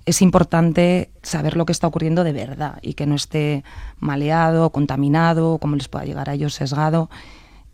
es 0.05 0.21
importante 0.21 1.11
saber 1.23 1.57
lo 1.57 1.65
que 1.65 1.73
está 1.73 1.87
ocurriendo 1.87 2.23
de 2.23 2.33
verdad 2.33 2.81
y 2.83 2.93
que 2.93 3.07
no 3.07 3.15
esté 3.15 3.65
maleado, 3.99 4.69
contaminado, 4.69 5.57
cómo 5.57 5.75
les 5.75 5.89
pueda 5.89 6.05
llegar 6.05 6.29
a 6.29 6.35
ellos 6.35 6.53
sesgado. 6.53 7.09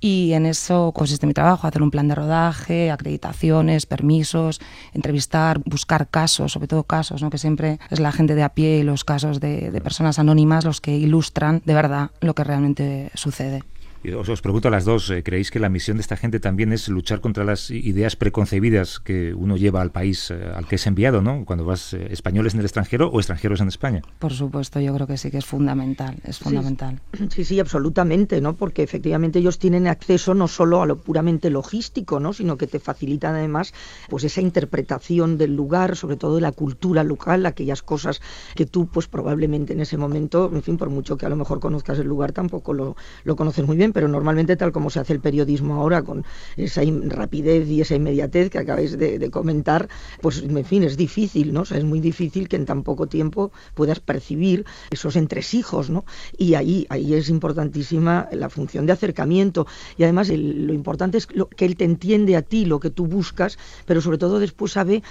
Y 0.04 0.34
en 0.34 0.44
eso 0.44 0.92
consiste 0.92 1.26
mi 1.26 1.32
trabajo, 1.32 1.66
hacer 1.66 1.82
un 1.82 1.90
plan 1.90 2.08
de 2.08 2.14
rodaje, 2.14 2.90
acreditaciones, 2.90 3.86
permisos, 3.86 4.60
entrevistar, 4.92 5.62
buscar 5.64 6.08
casos, 6.08 6.52
sobre 6.52 6.68
todo 6.68 6.82
casos, 6.82 7.22
¿no? 7.22 7.30
que 7.30 7.38
siempre 7.38 7.78
es 7.88 8.00
la 8.00 8.12
gente 8.12 8.34
de 8.34 8.42
a 8.42 8.50
pie 8.50 8.80
y 8.80 8.82
los 8.82 9.02
casos 9.02 9.40
de, 9.40 9.70
de 9.70 9.80
personas 9.80 10.18
anónimas 10.18 10.66
los 10.66 10.82
que 10.82 10.94
ilustran 10.94 11.62
de 11.64 11.72
verdad 11.72 12.10
lo 12.20 12.34
que 12.34 12.44
realmente 12.44 13.12
sucede. 13.14 13.62
Os, 14.12 14.42
pregunto 14.42 14.68
a 14.68 14.70
las 14.70 14.84
dos, 14.84 15.08
eh, 15.08 15.22
¿creéis 15.22 15.50
que 15.50 15.58
la 15.58 15.70
misión 15.70 15.96
de 15.96 16.02
esta 16.02 16.18
gente 16.18 16.38
también 16.38 16.74
es 16.74 16.90
luchar 16.90 17.22
contra 17.22 17.42
las 17.42 17.70
ideas 17.70 18.16
preconcebidas 18.16 19.00
que 19.00 19.32
uno 19.32 19.56
lleva 19.56 19.80
al 19.80 19.92
país 19.92 20.30
eh, 20.30 20.52
al 20.54 20.66
que 20.66 20.74
es 20.74 20.86
enviado, 20.86 21.22
¿no? 21.22 21.46
Cuando 21.46 21.64
vas 21.64 21.94
eh, 21.94 22.08
españoles 22.10 22.52
en 22.52 22.60
el 22.60 22.66
extranjero 22.66 23.08
o 23.08 23.18
extranjeros 23.18 23.62
en 23.62 23.68
España. 23.68 24.02
Por 24.18 24.34
supuesto, 24.34 24.78
yo 24.78 24.94
creo 24.94 25.06
que 25.06 25.16
sí 25.16 25.30
que 25.30 25.38
es 25.38 25.46
fundamental, 25.46 26.16
es 26.24 26.38
fundamental. 26.38 27.00
Sí, 27.30 27.44
sí, 27.44 27.58
absolutamente, 27.58 28.42
¿no? 28.42 28.54
Porque 28.54 28.82
efectivamente 28.82 29.38
ellos 29.38 29.58
tienen 29.58 29.86
acceso 29.86 30.34
no 30.34 30.48
solo 30.48 30.82
a 30.82 30.86
lo 30.86 31.00
puramente 31.00 31.48
logístico, 31.48 32.20
¿no? 32.20 32.34
Sino 32.34 32.58
que 32.58 32.66
te 32.66 32.80
facilitan 32.80 33.34
además 33.34 33.72
pues 34.10 34.24
esa 34.24 34.42
interpretación 34.42 35.38
del 35.38 35.56
lugar, 35.56 35.96
sobre 35.96 36.16
todo 36.16 36.34
de 36.34 36.42
la 36.42 36.52
cultura 36.52 37.04
local, 37.04 37.46
aquellas 37.46 37.82
cosas 37.82 38.20
que 38.54 38.66
tú 38.66 38.86
pues 38.86 39.08
probablemente 39.08 39.72
en 39.72 39.80
ese 39.80 39.96
momento, 39.96 40.50
en 40.52 40.62
fin, 40.62 40.76
por 40.76 40.90
mucho 40.90 41.16
que 41.16 41.24
a 41.24 41.30
lo 41.30 41.36
mejor 41.36 41.58
conozcas 41.58 41.98
el 41.98 42.06
lugar, 42.06 42.32
tampoco 42.32 42.74
lo, 42.74 42.96
lo 43.24 43.36
conoces 43.36 43.64
muy 43.64 43.78
bien, 43.78 43.93
pero 43.94 44.08
normalmente 44.08 44.56
tal 44.56 44.72
como 44.72 44.90
se 44.90 45.00
hace 45.00 45.14
el 45.14 45.20
periodismo 45.20 45.76
ahora, 45.76 46.02
con 46.02 46.26
esa 46.56 46.82
rapidez 47.06 47.66
y 47.68 47.80
esa 47.80 47.94
inmediatez 47.94 48.50
que 48.50 48.58
acabáis 48.58 48.98
de, 48.98 49.30
comentar, 49.30 49.88
pues 50.20 50.42
en 50.42 50.64
fin, 50.64 50.82
es 50.82 50.96
difícil, 50.98 51.54
¿no? 51.54 51.62
O 51.62 51.64
sea, 51.64 51.78
es 51.78 51.84
muy 51.84 52.00
difícil 52.00 52.48
que 52.48 52.56
en 52.56 52.66
tan 52.66 52.82
poco 52.82 53.06
tiempo 53.06 53.52
puedas 53.74 54.00
percibir 54.00 54.66
esos 54.90 55.16
entresijos, 55.16 55.88
¿no? 55.88 56.04
Y 56.36 56.54
ahí, 56.54 56.86
ahí 56.90 57.14
es 57.14 57.30
importantísima 57.30 58.28
la 58.32 58.50
función 58.50 58.84
de 58.84 58.92
acercamiento 58.92 59.66
y 59.96 60.02
además 60.02 60.28
lo 60.28 60.74
importante 60.74 61.16
es 61.18 61.26
que 61.26 61.64
él 61.64 61.76
te 61.76 61.84
entiende 61.84 62.36
a 62.36 62.42
ti, 62.42 62.64
lo 62.64 62.80
que 62.80 62.90
tú 62.90 63.06
buscas, 63.06 63.58
pero 63.86 64.00
sobre 64.00 64.18
todo 64.18 64.40
después 64.40 64.72
sabe 64.72 65.02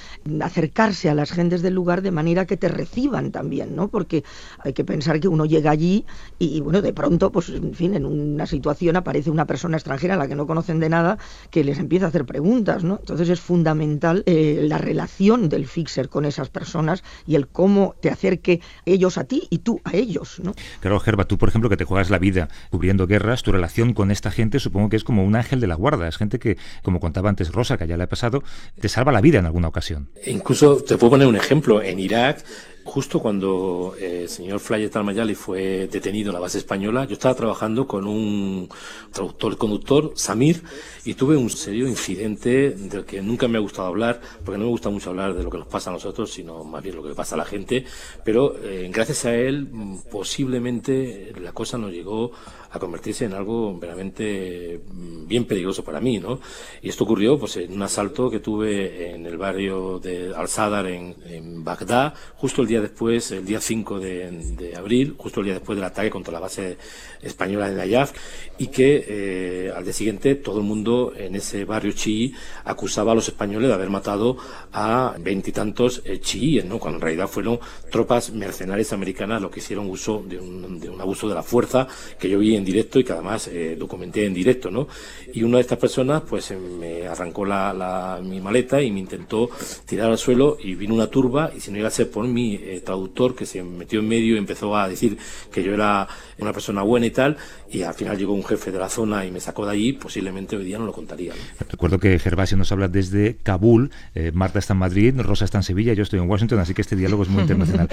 acercarse 0.41 1.09
a 1.09 1.15
las 1.15 1.31
gentes 1.31 1.61
del 1.61 1.73
lugar 1.73 2.01
de 2.01 2.11
manera 2.11 2.45
que 2.45 2.57
te 2.57 2.67
reciban 2.67 3.31
también, 3.31 3.75
¿no? 3.75 3.87
Porque 3.87 4.23
hay 4.59 4.73
que 4.73 4.83
pensar 4.83 5.19
que 5.21 5.29
uno 5.29 5.45
llega 5.45 5.71
allí 5.71 6.05
y 6.37 6.59
bueno, 6.59 6.81
de 6.81 6.91
pronto, 6.91 7.31
pues 7.31 7.49
en 7.49 7.73
fin, 7.73 7.95
en 7.95 8.05
una 8.05 8.45
situación 8.45 8.72
situación 8.73 8.95
aparece 8.95 9.29
una 9.29 9.45
persona 9.45 9.77
extranjera 9.77 10.15
a 10.15 10.17
la 10.17 10.27
que 10.27 10.35
no 10.35 10.47
conocen 10.47 10.79
de 10.79 10.89
nada 10.89 11.17
que 11.51 11.63
les 11.63 11.77
empieza 11.77 12.05
a 12.05 12.09
hacer 12.09 12.25
preguntas, 12.25 12.83
¿no? 12.83 12.97
Entonces 12.99 13.29
es 13.29 13.39
fundamental 13.39 14.23
eh, 14.25 14.65
la 14.67 14.77
relación 14.77 15.47
del 15.47 15.67
fixer 15.67 16.09
con 16.09 16.25
esas 16.25 16.49
personas 16.49 17.03
y 17.27 17.35
el 17.35 17.47
cómo 17.47 17.95
te 18.01 18.09
acerque 18.09 18.61
ellos 18.85 19.17
a 19.17 19.25
ti 19.25 19.47
y 19.49 19.59
tú 19.59 19.79
a 19.83 19.95
ellos, 19.95 20.39
¿no? 20.43 20.53
Claro, 20.81 20.99
Gerba, 20.99 21.25
tú 21.25 21.37
por 21.37 21.49
ejemplo 21.49 21.69
que 21.69 21.77
te 21.77 21.85
juegas 21.85 22.09
la 22.09 22.17
vida 22.17 22.49
cubriendo 22.71 23.05
guerras, 23.05 23.43
tu 23.43 23.51
relación 23.51 23.93
con 23.93 24.11
esta 24.11 24.31
gente 24.31 24.59
supongo 24.59 24.89
que 24.89 24.95
es 24.95 25.03
como 25.03 25.23
un 25.23 25.35
ángel 25.35 25.59
de 25.59 25.67
la 25.67 25.75
guarda, 25.75 26.07
es 26.07 26.17
gente 26.17 26.39
que, 26.39 26.57
como 26.81 26.99
contaba 26.99 27.29
antes 27.29 27.51
Rosa, 27.51 27.77
que 27.77 27.87
ya 27.87 27.97
le 27.97 28.03
ha 28.03 28.09
pasado, 28.09 28.43
te 28.79 28.89
salva 28.89 29.11
la 29.11 29.21
vida 29.21 29.39
en 29.39 29.45
alguna 29.45 29.67
ocasión. 29.67 30.09
incluso 30.25 30.77
te 30.77 30.97
puedo 30.97 31.11
poner 31.11 31.27
un 31.27 31.35
ejemplo, 31.35 31.81
en 31.81 31.99
Irak 31.99 32.43
Justo 32.85 33.19
cuando 33.19 33.95
eh, 33.97 34.23
el 34.23 34.29
señor 34.29 34.59
Flayet 34.59 34.93
Al-Mayali 34.93 35.35
fue 35.35 35.87
detenido 35.87 36.29
en 36.29 36.33
la 36.33 36.39
base 36.41 36.57
española, 36.57 37.05
yo 37.05 37.13
estaba 37.13 37.33
trabajando 37.33 37.87
con 37.87 38.05
un 38.05 38.67
traductor 39.11 39.57
conductor, 39.57 40.11
Samir, 40.15 40.61
y 41.05 41.13
tuve 41.13 41.37
un 41.37 41.49
serio 41.49 41.87
incidente 41.87 42.71
del 42.71 43.05
que 43.05 43.21
nunca 43.21 43.47
me 43.47 43.57
ha 43.57 43.61
gustado 43.61 43.87
hablar, 43.87 44.19
porque 44.43 44.57
no 44.57 44.65
me 44.65 44.71
gusta 44.71 44.89
mucho 44.89 45.11
hablar 45.11 45.33
de 45.33 45.43
lo 45.43 45.49
que 45.49 45.59
nos 45.59 45.67
pasa 45.67 45.91
a 45.91 45.93
nosotros, 45.93 46.31
sino 46.31 46.65
más 46.65 46.83
bien 46.83 46.97
lo 46.97 47.03
que 47.03 47.15
pasa 47.15 47.35
a 47.35 47.37
la 47.37 47.45
gente, 47.45 47.85
pero 48.25 48.57
eh, 48.61 48.89
gracias 48.93 49.25
a 49.25 49.33
él 49.33 49.69
mm, 49.71 49.97
posiblemente 50.11 51.33
la 51.41 51.53
cosa 51.53 51.77
nos 51.77 51.91
llegó 51.91 52.31
a 52.73 52.79
convertirse 52.79 53.25
en 53.25 53.33
algo 53.33 53.73
verdaderamente 53.73 54.81
mm, 54.91 55.27
bien 55.27 55.45
peligroso 55.45 55.83
para 55.83 56.01
mí, 56.01 56.19
¿no? 56.19 56.39
Y 56.81 56.89
esto 56.89 57.03
ocurrió 57.03 57.37
pues 57.37 57.57
en 57.57 57.71
un 57.71 57.83
asalto 57.83 58.31
que 58.31 58.39
tuve 58.39 59.11
en 59.11 59.25
el 59.27 59.37
barrio 59.37 59.99
de 59.99 60.33
Al-Sadar 60.35 60.87
en, 60.87 61.15
en, 61.25 61.63
Bagdad, 61.63 62.13
justo 62.35 62.63
el 62.63 62.67
día 62.67 62.81
después, 62.81 63.31
el 63.31 63.45
día 63.45 63.61
5 63.61 63.99
de, 63.99 64.31
de, 64.57 64.75
abril, 64.75 65.15
justo 65.17 65.39
el 65.39 65.45
día 65.45 65.53
después 65.53 65.77
del 65.77 65.85
ataque 65.85 66.09
contra 66.09 66.33
la 66.33 66.39
base 66.39 66.77
española 67.21 67.69
de 67.69 67.75
Nayaf, 67.75 68.11
y 68.57 68.67
que 68.67 69.05
eh, 69.07 69.71
al 69.73 69.83
día 69.83 69.93
siguiente 69.93 70.35
todo 70.35 70.59
el 70.59 70.65
mundo 70.65 71.13
en 71.15 71.35
ese 71.35 71.63
barrio 71.65 71.93
chií 71.93 72.33
acusaba 72.65 73.11
a 73.11 73.15
los 73.15 73.27
españoles 73.27 73.69
de 73.69 73.73
haber 73.75 73.89
matado 73.89 74.37
a 74.73 75.15
veintitantos 75.19 76.01
eh, 76.05 76.19
chiíes, 76.19 76.65
¿no? 76.65 76.79
Cuando 76.79 76.97
en 76.97 77.01
realidad 77.01 77.27
fueron 77.27 77.59
tropas 77.91 78.31
mercenarias 78.31 78.93
americanas 78.93 79.41
los 79.41 79.51
que 79.51 79.59
hicieron 79.59 79.89
uso 79.89 80.23
de 80.27 80.39
un, 80.39 80.79
de 80.79 80.89
un 80.89 80.99
abuso 80.99 81.29
de 81.29 81.35
la 81.35 81.43
fuerza 81.43 81.87
que 82.19 82.29
yo 82.29 82.39
vi 82.39 82.55
en 82.55 82.62
directo 82.65 82.99
y 82.99 83.03
que 83.03 83.13
además 83.13 83.47
eh, 83.47 83.75
documenté 83.77 84.25
en 84.25 84.33
directo, 84.33 84.71
¿no? 84.71 84.87
Y 85.33 85.43
una 85.43 85.57
de 85.57 85.61
estas 85.61 85.77
personas, 85.77 86.23
pues 86.27 86.51
eh, 86.51 86.57
me 86.57 87.07
arrancó 87.07 87.45
la, 87.45 87.73
la, 87.73 88.19
mi 88.23 88.39
maleta 88.39 88.81
y 88.81 88.91
me 88.91 88.99
intentó 88.99 89.49
tirar 89.85 90.11
al 90.11 90.17
suelo 90.17 90.57
y 90.61 90.75
vino 90.75 90.93
una 90.93 91.07
turba 91.07 91.51
y 91.55 91.59
si 91.59 91.71
no 91.71 91.77
iba 91.77 91.87
a 91.87 91.91
ser 91.91 92.09
por 92.09 92.27
mi 92.27 92.55
eh, 92.55 92.81
traductor 92.85 93.35
que 93.35 93.45
se 93.45 93.63
metió 93.63 93.99
en 93.99 94.07
medio 94.07 94.35
y 94.35 94.37
empezó 94.37 94.75
a 94.75 94.87
decir 94.87 95.17
que 95.51 95.63
yo 95.63 95.73
era 95.73 96.07
una 96.37 96.53
persona 96.53 96.81
buena 96.81 97.05
y 97.05 97.11
tal 97.11 97.37
y 97.73 97.81
al 97.81 97.93
final 97.95 98.17
llegó 98.17 98.33
un 98.33 98.43
jefe 98.43 98.71
de 98.71 98.77
la 98.77 98.87
zona 98.87 99.25
y 99.25 99.31
me 99.31 99.39
sacó 99.39 99.65
de 99.65 99.71
allí, 99.71 99.93
posiblemente 99.93 100.55
hoy 100.55 100.63
día 100.63 100.77
no 100.77 100.85
lo 100.85 100.93
contaría. 100.93 101.33
¿no? 101.33 101.65
Recuerdo 101.69 101.97
que 101.99 102.19
Gervasio 102.19 102.55
nos 102.55 102.71
habla 102.71 102.87
desde 102.87 103.37
Kabul, 103.41 103.91
eh, 104.13 104.31
Marta 104.33 104.59
está 104.59 104.73
en 104.73 104.79
Madrid, 104.79 105.19
Rosa 105.19 105.45
está 105.45 105.57
en 105.57 105.63
Sevilla, 105.63 105.93
yo 105.93 106.03
estoy 106.03 106.19
en 106.19 106.29
Washington, 106.29 106.59
así 106.59 106.73
que 106.73 106.81
este 106.81 106.95
diálogo 106.95 107.23
es 107.23 107.29
muy 107.29 107.41
internacional. 107.41 107.89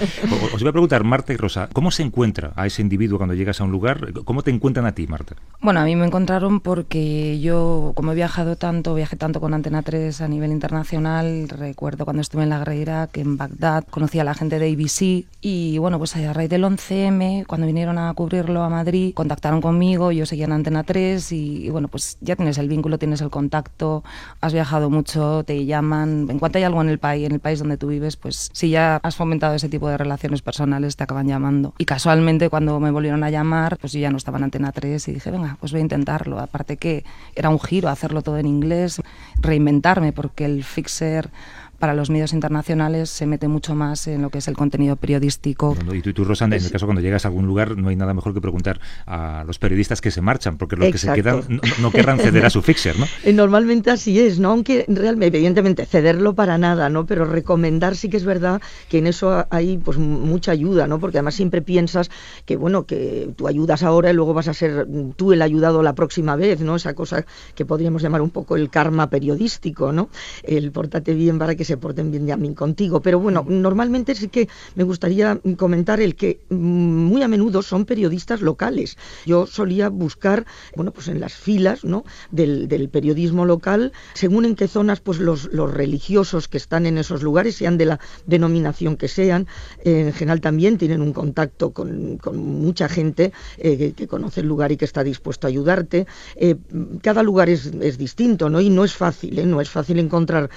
Os 0.53 0.61
iba 0.61 0.69
a 0.69 0.73
preguntar, 0.73 1.03
Marta 1.03 1.33
y 1.33 1.37
Rosa, 1.37 1.69
¿cómo 1.73 1.89
se 1.89 2.03
encuentra 2.03 2.53
a 2.55 2.67
ese 2.67 2.81
individuo 2.81 3.17
cuando 3.17 3.33
llegas 3.33 3.59
a 3.59 3.63
un 3.63 3.71
lugar? 3.71 4.13
¿Cómo 4.23 4.43
te 4.43 4.51
encuentran 4.61 4.85
a 4.85 4.91
ti, 4.93 5.07
Marta? 5.07 5.35
Bueno, 5.63 5.79
a 5.79 5.85
mí 5.85 5.95
me 5.95 6.07
encontraron 6.07 6.59
porque 6.59 7.39
yo, 7.39 7.91
como 7.95 8.13
he 8.13 8.15
viajado 8.15 8.55
tanto, 8.55 8.95
viajé 8.95 9.15
tanto 9.15 9.39
con 9.39 9.53
Antena 9.53 9.83
3 9.83 10.21
a 10.21 10.27
nivel 10.27 10.51
internacional, 10.51 11.47
recuerdo 11.49 12.03
cuando 12.03 12.21
estuve 12.21 12.41
en 12.41 12.49
la 12.49 12.63
guerra 12.63 13.05
que 13.05 13.21
en 13.21 13.37
Bagdad 13.37 13.85
conocí 13.87 14.17
a 14.19 14.23
la 14.23 14.33
gente 14.33 14.57
de 14.57 14.71
ABC 14.71 15.27
y 15.39 15.77
bueno, 15.77 15.99
pues 15.99 16.15
a 16.15 16.33
raíz 16.33 16.49
del 16.49 16.63
11M, 16.63 17.45
cuando 17.45 17.67
vinieron 17.67 17.99
a 17.99 18.11
cubrirlo 18.15 18.63
a 18.63 18.69
Madrid, 18.69 19.13
contactaron 19.13 19.61
conmigo, 19.61 20.11
yo 20.11 20.25
seguía 20.25 20.45
en 20.45 20.53
Antena 20.53 20.83
3 20.83 21.31
y, 21.31 21.65
y 21.65 21.69
bueno, 21.69 21.89
pues 21.89 22.17
ya 22.21 22.35
tienes 22.35 22.57
el 22.57 22.67
vínculo, 22.67 22.97
tienes 22.97 23.21
el 23.21 23.29
contacto, 23.29 24.03
has 24.41 24.53
viajado 24.53 24.89
mucho, 24.89 25.43
te 25.43 25.65
llaman, 25.65 26.25
en 26.27 26.39
cuanto 26.39 26.57
hay 26.57 26.63
algo 26.63 26.81
en 26.81 26.89
el 26.89 26.97
país, 26.97 27.27
en 27.27 27.33
el 27.33 27.39
país 27.39 27.59
donde 27.59 27.77
tú 27.77 27.89
vives, 27.89 28.17
pues 28.17 28.49
si 28.51 28.71
ya 28.71 28.99
has 29.03 29.15
fomentado 29.15 29.53
ese 29.53 29.69
tipo 29.69 29.87
de 29.89 29.97
relaciones 29.97 30.41
personales, 30.41 30.95
te 30.95 31.03
acaban 31.03 31.27
llamando. 31.27 31.75
Y 31.77 31.85
casualmente 31.85 32.49
cuando 32.49 32.79
me 32.79 32.89
volvieron 32.89 33.23
a 33.23 33.29
llamar, 33.29 33.77
pues 33.79 33.93
yo 33.93 33.99
ya 33.99 34.09
no 34.09 34.17
estaba 34.17 34.39
en 34.39 34.45
Antena 34.51 34.73
3 34.73 35.07
y 35.07 35.13
dije, 35.13 35.31
venga, 35.31 35.55
pues 35.61 35.71
voy 35.71 35.79
a 35.79 35.83
intentarlo. 35.83 36.39
Aparte 36.39 36.75
que 36.75 37.05
era 37.35 37.49
un 37.49 37.59
giro 37.59 37.87
hacerlo 37.87 38.21
todo 38.21 38.37
en 38.37 38.45
inglés, 38.45 39.01
reinventarme, 39.39 40.11
porque 40.11 40.43
el 40.43 40.65
fixer 40.65 41.29
para 41.81 41.95
los 41.95 42.11
medios 42.11 42.31
internacionales 42.31 43.09
se 43.09 43.25
mete 43.25 43.47
mucho 43.47 43.73
más 43.73 44.05
en 44.05 44.21
lo 44.21 44.29
que 44.29 44.37
es 44.37 44.47
el 44.47 44.55
contenido 44.55 44.97
periodístico. 44.97 45.73
Bueno, 45.73 45.95
y 45.95 46.03
tú, 46.03 46.13
tú 46.13 46.23
Rosanda, 46.23 46.55
en 46.55 46.63
el 46.63 46.71
caso 46.71 46.85
cuando 46.85 47.01
llegas 47.01 47.25
a 47.25 47.29
algún 47.29 47.47
lugar, 47.47 47.75
no 47.75 47.89
hay 47.89 47.95
nada 47.95 48.13
mejor 48.13 48.35
que 48.35 48.39
preguntar 48.39 48.79
a 49.07 49.43
los 49.47 49.57
periodistas 49.57 49.99
que 49.99 50.11
se 50.11 50.21
marchan, 50.21 50.59
porque 50.59 50.75
los 50.75 50.87
Exacto. 50.89 51.15
que 51.15 51.23
se 51.23 51.23
quedan 51.23 51.43
no, 51.49 51.61
no, 51.81 51.91
querrán 51.91 52.19
ceder 52.19 52.45
a 52.45 52.51
su 52.51 52.61
fixer, 52.61 52.99
¿no? 52.99 53.07
Normalmente 53.33 53.89
así 53.89 54.19
es, 54.19 54.37
¿no? 54.37 54.51
Aunque 54.51 54.85
realmente, 54.87 55.37
evidentemente, 55.37 55.87
cederlo 55.87 56.35
para 56.35 56.59
nada, 56.59 56.89
¿no? 56.89 57.07
Pero 57.07 57.25
recomendar 57.25 57.95
sí 57.95 58.09
que 58.09 58.17
es 58.17 58.25
verdad 58.25 58.61
que 58.87 58.99
en 58.99 59.07
eso 59.07 59.47
hay 59.49 59.79
pues 59.79 59.97
mucha 59.97 60.51
ayuda, 60.51 60.85
¿no? 60.85 60.99
Porque 60.99 61.17
además 61.17 61.33
siempre 61.33 61.63
piensas 61.63 62.11
que, 62.45 62.57
bueno, 62.57 62.85
que 62.85 63.33
tú 63.35 63.47
ayudas 63.47 63.81
ahora 63.81 64.11
y 64.11 64.13
luego 64.13 64.35
vas 64.35 64.47
a 64.47 64.53
ser 64.53 64.87
tú 65.15 65.33
el 65.33 65.41
ayudado 65.41 65.81
la 65.81 65.95
próxima 65.95 66.35
vez, 66.35 66.61
¿no? 66.61 66.75
Esa 66.75 66.93
cosa 66.93 67.25
que 67.55 67.65
podríamos 67.65 68.03
llamar 68.03 68.21
un 68.21 68.29
poco 68.29 68.55
el 68.55 68.69
karma 68.69 69.09
periodístico, 69.09 69.91
¿no? 69.91 70.09
El 70.43 70.71
pórtate 70.71 71.15
bien 71.15 71.39
para 71.39 71.55
que 71.55 71.65
se 71.65 71.70
porten 71.77 72.11
bien 72.11 72.27
también 72.27 72.55
contigo. 72.55 73.01
Pero 73.01 73.19
bueno, 73.19 73.45
normalmente 73.47 74.15
sí 74.15 74.27
que 74.27 74.47
me 74.75 74.83
gustaría 74.83 75.39
comentar 75.57 75.99
el 75.99 76.15
que 76.15 76.39
muy 76.49 77.23
a 77.23 77.27
menudo 77.27 77.61
son 77.61 77.85
periodistas 77.85 78.41
locales. 78.41 78.97
Yo 79.25 79.45
solía 79.47 79.89
buscar, 79.89 80.45
bueno, 80.75 80.91
pues 80.91 81.07
en 81.07 81.19
las 81.19 81.33
filas 81.33 81.83
¿no? 81.83 82.03
del, 82.31 82.67
del 82.67 82.89
periodismo 82.89 83.45
local, 83.45 83.93
según 84.13 84.45
en 84.45 84.55
qué 84.55 84.67
zonas 84.67 84.99
pues 84.99 85.19
los, 85.19 85.51
los, 85.51 85.71
religiosos 85.71 86.47
que 86.47 86.57
están 86.57 86.85
en 86.85 86.97
esos 86.97 87.23
lugares, 87.23 87.55
sean 87.55 87.77
de 87.77 87.85
la 87.85 87.99
denominación 88.25 88.97
que 88.97 89.07
sean, 89.07 89.47
eh, 89.83 90.07
en 90.07 90.13
general 90.13 90.41
también 90.41 90.77
tienen 90.77 91.01
un 91.01 91.13
contacto 91.13 91.71
con, 91.71 92.17
con 92.17 92.37
mucha 92.37 92.89
gente 92.89 93.31
eh, 93.57 93.77
que, 93.77 93.93
que, 93.93 94.07
conoce 94.07 94.41
el 94.41 94.47
lugar 94.47 94.71
y 94.71 94.77
que 94.77 94.85
está 94.85 95.03
dispuesto 95.03 95.47
a 95.47 95.49
ayudarte. 95.49 96.07
Eh, 96.35 96.55
cada 97.01 97.23
lugar 97.23 97.49
es, 97.49 97.67
es, 97.67 97.97
distinto, 97.97 98.49
¿no? 98.49 98.59
Y 98.61 98.69
no 98.69 98.83
es 98.83 98.93
fácil, 98.93 99.49
no 99.49 99.61
es 99.61 99.69
fácil 99.69 99.99
encontrar 99.99 100.49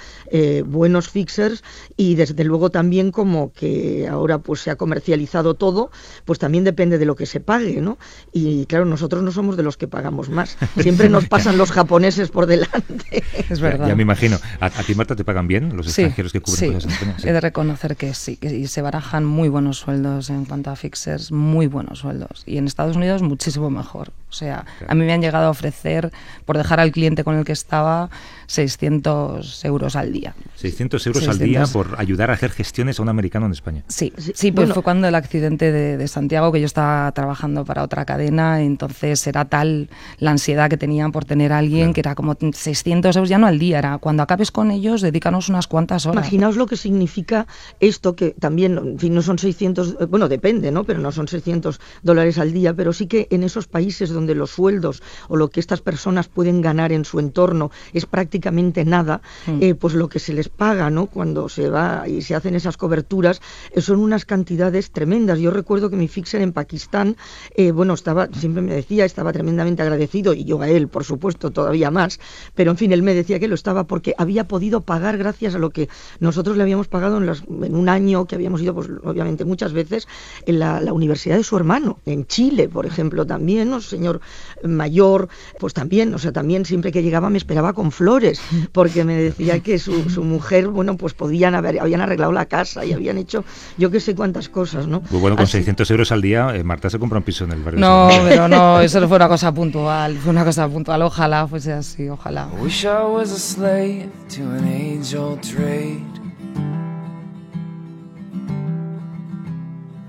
buenos 0.65 1.04
fixers 1.09 1.63
y 1.97 2.15
desde 2.15 2.43
luego 2.43 2.69
también 2.69 3.11
como 3.11 3.51
que 3.53 4.07
ahora 4.09 4.39
pues 4.39 4.61
se 4.61 4.71
ha 4.71 4.75
comercializado 4.75 5.53
todo, 5.53 5.91
pues 6.25 6.39
también 6.39 6.63
depende 6.63 6.97
de 6.97 7.05
lo 7.05 7.15
que 7.15 7.25
se 7.25 7.39
pague, 7.39 7.81
¿no? 7.81 7.97
Y 8.31 8.65
claro, 8.65 8.85
nosotros 8.85 9.23
no 9.23 9.31
somos 9.31 9.57
de 9.57 9.63
los 9.63 9.77
que 9.77 9.87
pagamos 9.87 10.29
más. 10.29 10.57
Siempre 10.79 11.09
nos 11.09 11.27
pasan 11.27 11.57
los 11.57 11.71
japoneses 11.71 12.29
por 12.29 12.45
delante. 12.45 13.23
Es 13.49 13.59
verdad. 13.59 13.85
Ya, 13.85 13.89
ya 13.89 13.95
me 13.95 14.01
imagino. 14.01 14.37
¿A, 14.59 14.65
¿A, 14.65 14.83
ti, 14.83 14.95
Marta, 14.95 15.15
te 15.15 15.23
pagan 15.23 15.47
bien 15.47 15.75
los 15.75 15.85
extranjeros 15.85 16.31
sí, 16.31 16.39
que 16.39 16.41
cubren 16.41 16.59
sí. 16.59 16.67
cosas 16.67 16.83
en 16.85 16.89
España? 16.91 17.15
Sí. 17.19 17.29
He 17.29 17.33
de 17.33 17.41
reconocer 17.41 17.95
que 17.95 18.13
sí, 18.13 18.37
que 18.37 18.55
y 18.55 18.67
se 18.67 18.81
barajan 18.81 19.25
muy 19.25 19.49
buenos 19.49 19.77
sueldos 19.77 20.29
en 20.29 20.45
cuanto 20.45 20.71
a 20.71 20.75
fixers, 20.75 21.31
muy 21.31 21.67
buenos 21.67 21.99
sueldos. 21.99 22.43
Y 22.45 22.57
en 22.57 22.65
Estados 22.65 22.95
Unidos 22.95 23.21
muchísimo 23.21 23.69
mejor. 23.69 24.11
O 24.29 24.33
sea, 24.33 24.65
claro. 24.79 24.91
a 24.91 24.95
mí 24.95 25.05
me 25.05 25.13
han 25.13 25.21
llegado 25.21 25.45
a 25.45 25.49
ofrecer, 25.49 26.11
por 26.45 26.57
dejar 26.57 26.79
al 26.79 26.91
cliente 26.91 27.23
con 27.23 27.35
el 27.35 27.45
que 27.45 27.51
estaba, 27.51 28.09
600 28.47 29.65
euros 29.65 29.95
al 29.95 30.11
día. 30.11 30.35
600 30.55 30.94
euros 31.05 31.23
600. 31.23 31.29
al 31.29 31.39
día 31.39 31.65
por 31.71 31.99
ayudar 31.99 32.31
a 32.31 32.33
hacer 32.33 32.51
gestiones 32.51 32.99
a 32.99 33.03
un 33.03 33.09
americano 33.09 33.45
en 33.45 33.51
España. 33.51 33.83
Sí, 33.87 34.13
sí, 34.17 34.33
sí 34.35 34.51
pues 34.51 34.67
bueno. 34.67 34.73
fue 34.73 34.83
cuando 34.83 35.07
el 35.07 35.15
accidente 35.15 35.71
de, 35.71 35.97
de, 35.97 36.07
Santiago, 36.07 36.51
que 36.51 36.59
yo 36.59 36.65
estaba 36.65 37.11
trabajando 37.11 37.65
para 37.65 37.83
otra 37.83 38.05
cadena, 38.05 38.61
entonces 38.61 39.25
era 39.27 39.45
tal 39.45 39.89
la 40.19 40.31
ansiedad 40.31 40.69
que 40.69 40.77
tenían 40.77 41.11
por 41.11 41.25
tener 41.25 41.51
a 41.51 41.59
alguien 41.59 41.79
claro. 41.79 41.93
que 41.93 41.99
era 42.01 42.15
como 42.15 42.35
600 42.35 43.15
euros 43.15 43.29
ya 43.29 43.37
no 43.37 43.47
al 43.47 43.59
día, 43.59 43.79
era 43.79 43.97
cuando 43.97 44.23
acabes 44.23 44.51
con 44.51 44.71
ellos, 44.71 45.01
dedícanos 45.01 45.49
unas 45.49 45.67
cuantas 45.67 46.05
horas. 46.05 46.25
Imaginaos 46.25 46.57
lo 46.57 46.65
que 46.65 46.77
significa 46.77 47.47
esto, 47.79 48.15
que 48.15 48.31
también, 48.31 48.77
en 48.77 48.99
fin, 48.99 49.13
no 49.13 49.21
son 49.21 49.39
600, 49.39 50.09
bueno, 50.09 50.27
depende, 50.27 50.71
¿no? 50.71 50.83
Pero 50.83 50.99
no 50.99 51.11
son 51.11 51.27
600 51.27 51.79
dólares 52.03 52.37
al 52.37 52.53
día, 52.53 52.73
pero 52.73 52.93
sí 52.93 53.07
que 53.07 53.27
en 53.31 53.43
esos 53.43 53.67
países 53.67 54.09
donde 54.09 54.35
los 54.35 54.51
sueldos 54.51 55.01
o 55.27 55.37
lo 55.37 55.49
que 55.49 55.59
estas 55.59 55.81
personas 55.81 56.27
pueden 56.27 56.61
ganar 56.61 56.91
en 56.91 57.05
su 57.05 57.19
entorno 57.19 57.71
es 57.93 58.05
prácticamente 58.05 58.85
nada, 58.85 59.21
mm. 59.47 59.57
eh, 59.61 59.75
pues 59.75 59.93
lo 59.93 60.09
que 60.09 60.19
se 60.19 60.33
les 60.33 60.49
paga, 60.49 60.74
¿no? 60.75 61.07
Cuando 61.07 61.49
se 61.49 61.69
va 61.69 62.07
y 62.07 62.21
se 62.21 62.35
hacen 62.35 62.55
esas 62.55 62.77
coberturas, 62.77 63.41
eh, 63.71 63.81
son 63.81 63.99
unas 63.99 64.25
cantidades 64.25 64.91
tremendas. 64.91 65.39
Yo 65.39 65.51
recuerdo 65.51 65.89
que 65.89 65.95
mi 65.95 66.07
fixer 66.07 66.41
en 66.41 66.53
Pakistán, 66.53 67.15
eh, 67.55 67.71
bueno, 67.71 67.93
estaba, 67.93 68.27
siempre 68.27 68.61
me 68.61 68.73
decía, 68.73 69.05
estaba 69.05 69.31
tremendamente 69.31 69.81
agradecido, 69.81 70.33
y 70.33 70.43
yo 70.43 70.61
a 70.61 70.69
él, 70.69 70.87
por 70.87 71.03
supuesto, 71.03 71.51
todavía 71.51 71.91
más, 71.91 72.19
pero 72.53 72.71
en 72.71 72.77
fin, 72.77 72.91
él 72.91 73.03
me 73.03 73.13
decía 73.13 73.39
que 73.39 73.47
lo 73.47 73.55
estaba 73.55 73.85
porque 73.85 74.13
había 74.17 74.47
podido 74.47 74.81
pagar 74.81 75.17
gracias 75.17 75.55
a 75.55 75.59
lo 75.59 75.69
que 75.69 75.89
nosotros 76.19 76.57
le 76.57 76.63
habíamos 76.63 76.87
pagado 76.87 77.17
en, 77.17 77.75
un 77.75 77.89
año 77.89 78.25
que 78.25 78.35
habíamos 78.35 78.61
ido, 78.61 78.73
pues 78.73 78.89
obviamente 79.03 79.45
muchas 79.45 79.73
veces, 79.73 80.07
en 80.45 80.59
la, 80.59 80.81
universidad 80.95 81.35
de 81.35 81.43
su 81.43 81.57
hermano, 81.57 81.99
en 82.05 82.25
Chile, 82.25 82.69
por 82.69 82.85
ejemplo, 82.85 83.25
también 83.25 83.69
nos 83.69 83.87
señor 83.87 84.21
mayor, 84.63 85.27
pues 85.59 85.73
también, 85.73 86.13
o 86.13 86.19
sea, 86.19 86.31
también 86.31 86.65
siempre 86.65 86.91
que 86.91 87.03
llegaba 87.03 87.29
me 87.29 87.37
esperaba 87.37 87.73
con 87.73 87.91
flores, 87.91 88.39
porque 88.71 89.03
me 89.03 89.15
decía 89.15 89.59
que 89.59 89.79
su 89.79 90.23
mujer, 90.23 90.64
bueno, 90.71 90.97
pues 90.97 91.13
podían 91.13 91.55
haber, 91.55 91.79
habían 91.79 92.01
arreglado 92.01 92.31
la 92.31 92.45
casa 92.45 92.85
y 92.85 92.93
habían 92.93 93.17
hecho 93.17 93.43
yo 93.77 93.91
qué 93.91 93.99
sé 93.99 94.15
cuántas 94.15 94.49
cosas, 94.49 94.87
¿no? 94.87 95.01
Pues 95.01 95.21
bueno, 95.21 95.35
con 95.35 95.47
600 95.47 95.89
euros 95.91 96.11
al 96.11 96.21
día, 96.21 96.55
eh, 96.55 96.63
Marta 96.63 96.89
se 96.89 96.99
compra 96.99 97.19
un 97.19 97.23
piso 97.23 97.45
en 97.45 97.51
el 97.51 97.61
barrio. 97.63 97.79
No, 97.79 98.09
pero 98.27 98.47
no, 98.47 98.79
eso 98.81 98.99
no 98.99 99.07
fue 99.07 99.17
una 99.17 99.27
cosa 99.27 99.53
puntual, 99.53 100.17
fue 100.17 100.31
una 100.31 100.45
cosa 100.45 100.67
puntual, 100.67 101.01
ojalá 101.01 101.47
fuese 101.47 101.73
así, 101.73 102.09
ojalá. 102.09 102.49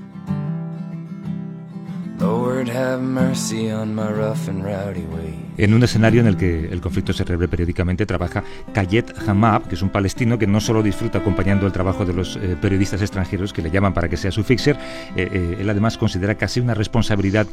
En 5.57 5.75
un 5.75 5.83
escenario 5.83 6.21
en 6.21 6.27
el 6.27 6.37
que 6.37 6.69
el 6.71 6.81
conflicto 6.81 7.13
se 7.13 7.25
rebre 7.25 7.49
periódicamente, 7.49 8.07
trabaja 8.07 8.45
Kayet 8.73 9.13
Hamab, 9.27 9.69
que 9.69 9.75
es 9.75 9.83
un 9.83 9.91
palestino 9.91 10.39
que 10.39 10.47
no 10.47 10.61
solo 10.61 10.83
disfruta 10.83 11.19
acompañando 11.19 11.67
el 11.67 11.73
trabajo 11.73 12.05
de 12.05 12.15
los 12.15 12.37
eh, 12.37 12.57
periodistas 12.61 13.03
extranjeros 13.03 13.53
que 13.53 13.63
le 13.63 13.71
llaman 13.71 13.93
para 13.93 14.09
que 14.09 14.17
sea 14.17 14.31
su 14.31 14.45
fixer, 14.45 14.77
eh, 15.17 15.29
eh, 15.33 15.57
él 15.61 15.69
además 15.69 15.99
considera 15.99 16.37
casi 16.37 16.61
una 16.61 16.75
responsabilidad 16.75 17.47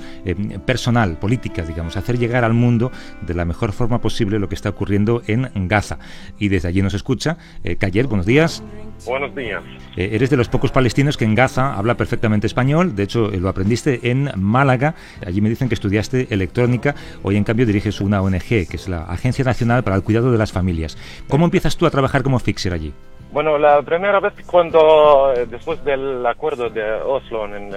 personal, 0.65 1.18
política, 1.18 1.63
digamos, 1.63 1.98
hacer 1.98 2.18
llegar 2.18 2.44
al 2.44 2.54
mundo 2.54 2.91
de 3.26 3.34
la 3.34 3.46
mejor 3.46 3.72
forma 3.72 4.02
posible 4.02 4.39
lo 4.39 4.50
que 4.50 4.56
está 4.56 4.70
ocurriendo 4.70 5.22
en 5.28 5.68
Gaza. 5.68 6.00
Y 6.39 6.50
desde 6.50 6.68
allí 6.68 6.82
nos 6.82 6.94
escucha. 6.94 7.38
Kayet, 7.80 8.08
buenos 8.08 8.26
días. 8.26 8.63
Buenos 9.06 9.36
días. 9.36 9.63
eres 9.96 10.30
de 10.30 10.38
los 10.38 10.50
pocos 10.50 10.72
palestinos 10.72 11.18
que 11.18 11.26
en 11.26 11.36
Gaza 11.36 11.76
habla 11.76 11.96
perfectamente 11.96 12.48
español, 12.48 12.96
de 12.96 13.04
hecho 13.04 13.30
lo 13.30 13.50
aprendiste 13.50 14.10
en 14.10 14.32
Málaga, 14.36 14.96
allí 15.26 15.41
me 15.41 15.50
dicen 15.50 15.70
que 15.70 15.76
estudiaste 15.76 16.28
electrónica, 16.32 16.96
hoy 17.24 17.38
en 17.38 17.44
cambio 17.44 17.65
diriges 17.65 18.02
una 18.02 18.22
ONG, 18.22 18.68
que 18.68 18.74
es 18.74 18.89
la 18.89 19.04
Agencia 19.04 19.46
Nacional 19.46 19.84
para 19.84 19.96
el 19.96 20.04
Cuidado 20.04 20.32
de 20.32 20.38
las 20.38 20.52
Familias. 20.52 20.98
¿Cómo 21.30 21.46
empiezas 21.46 21.78
tú 21.78 21.86
a 21.86 21.91
trabajar 21.91 22.24
como 22.24 22.39
fixer 22.39 22.74
allí? 22.74 22.94
Bueno, 23.32 23.58
la 23.58 23.82
primera 23.82 24.20
vez 24.22 24.34
cuando, 24.46 25.34
eh, 25.34 25.46
después 25.46 25.84
del 25.84 26.26
acuerdo 26.26 26.70
de 26.70 26.89
Oslo 26.94 27.54
en 27.54 27.70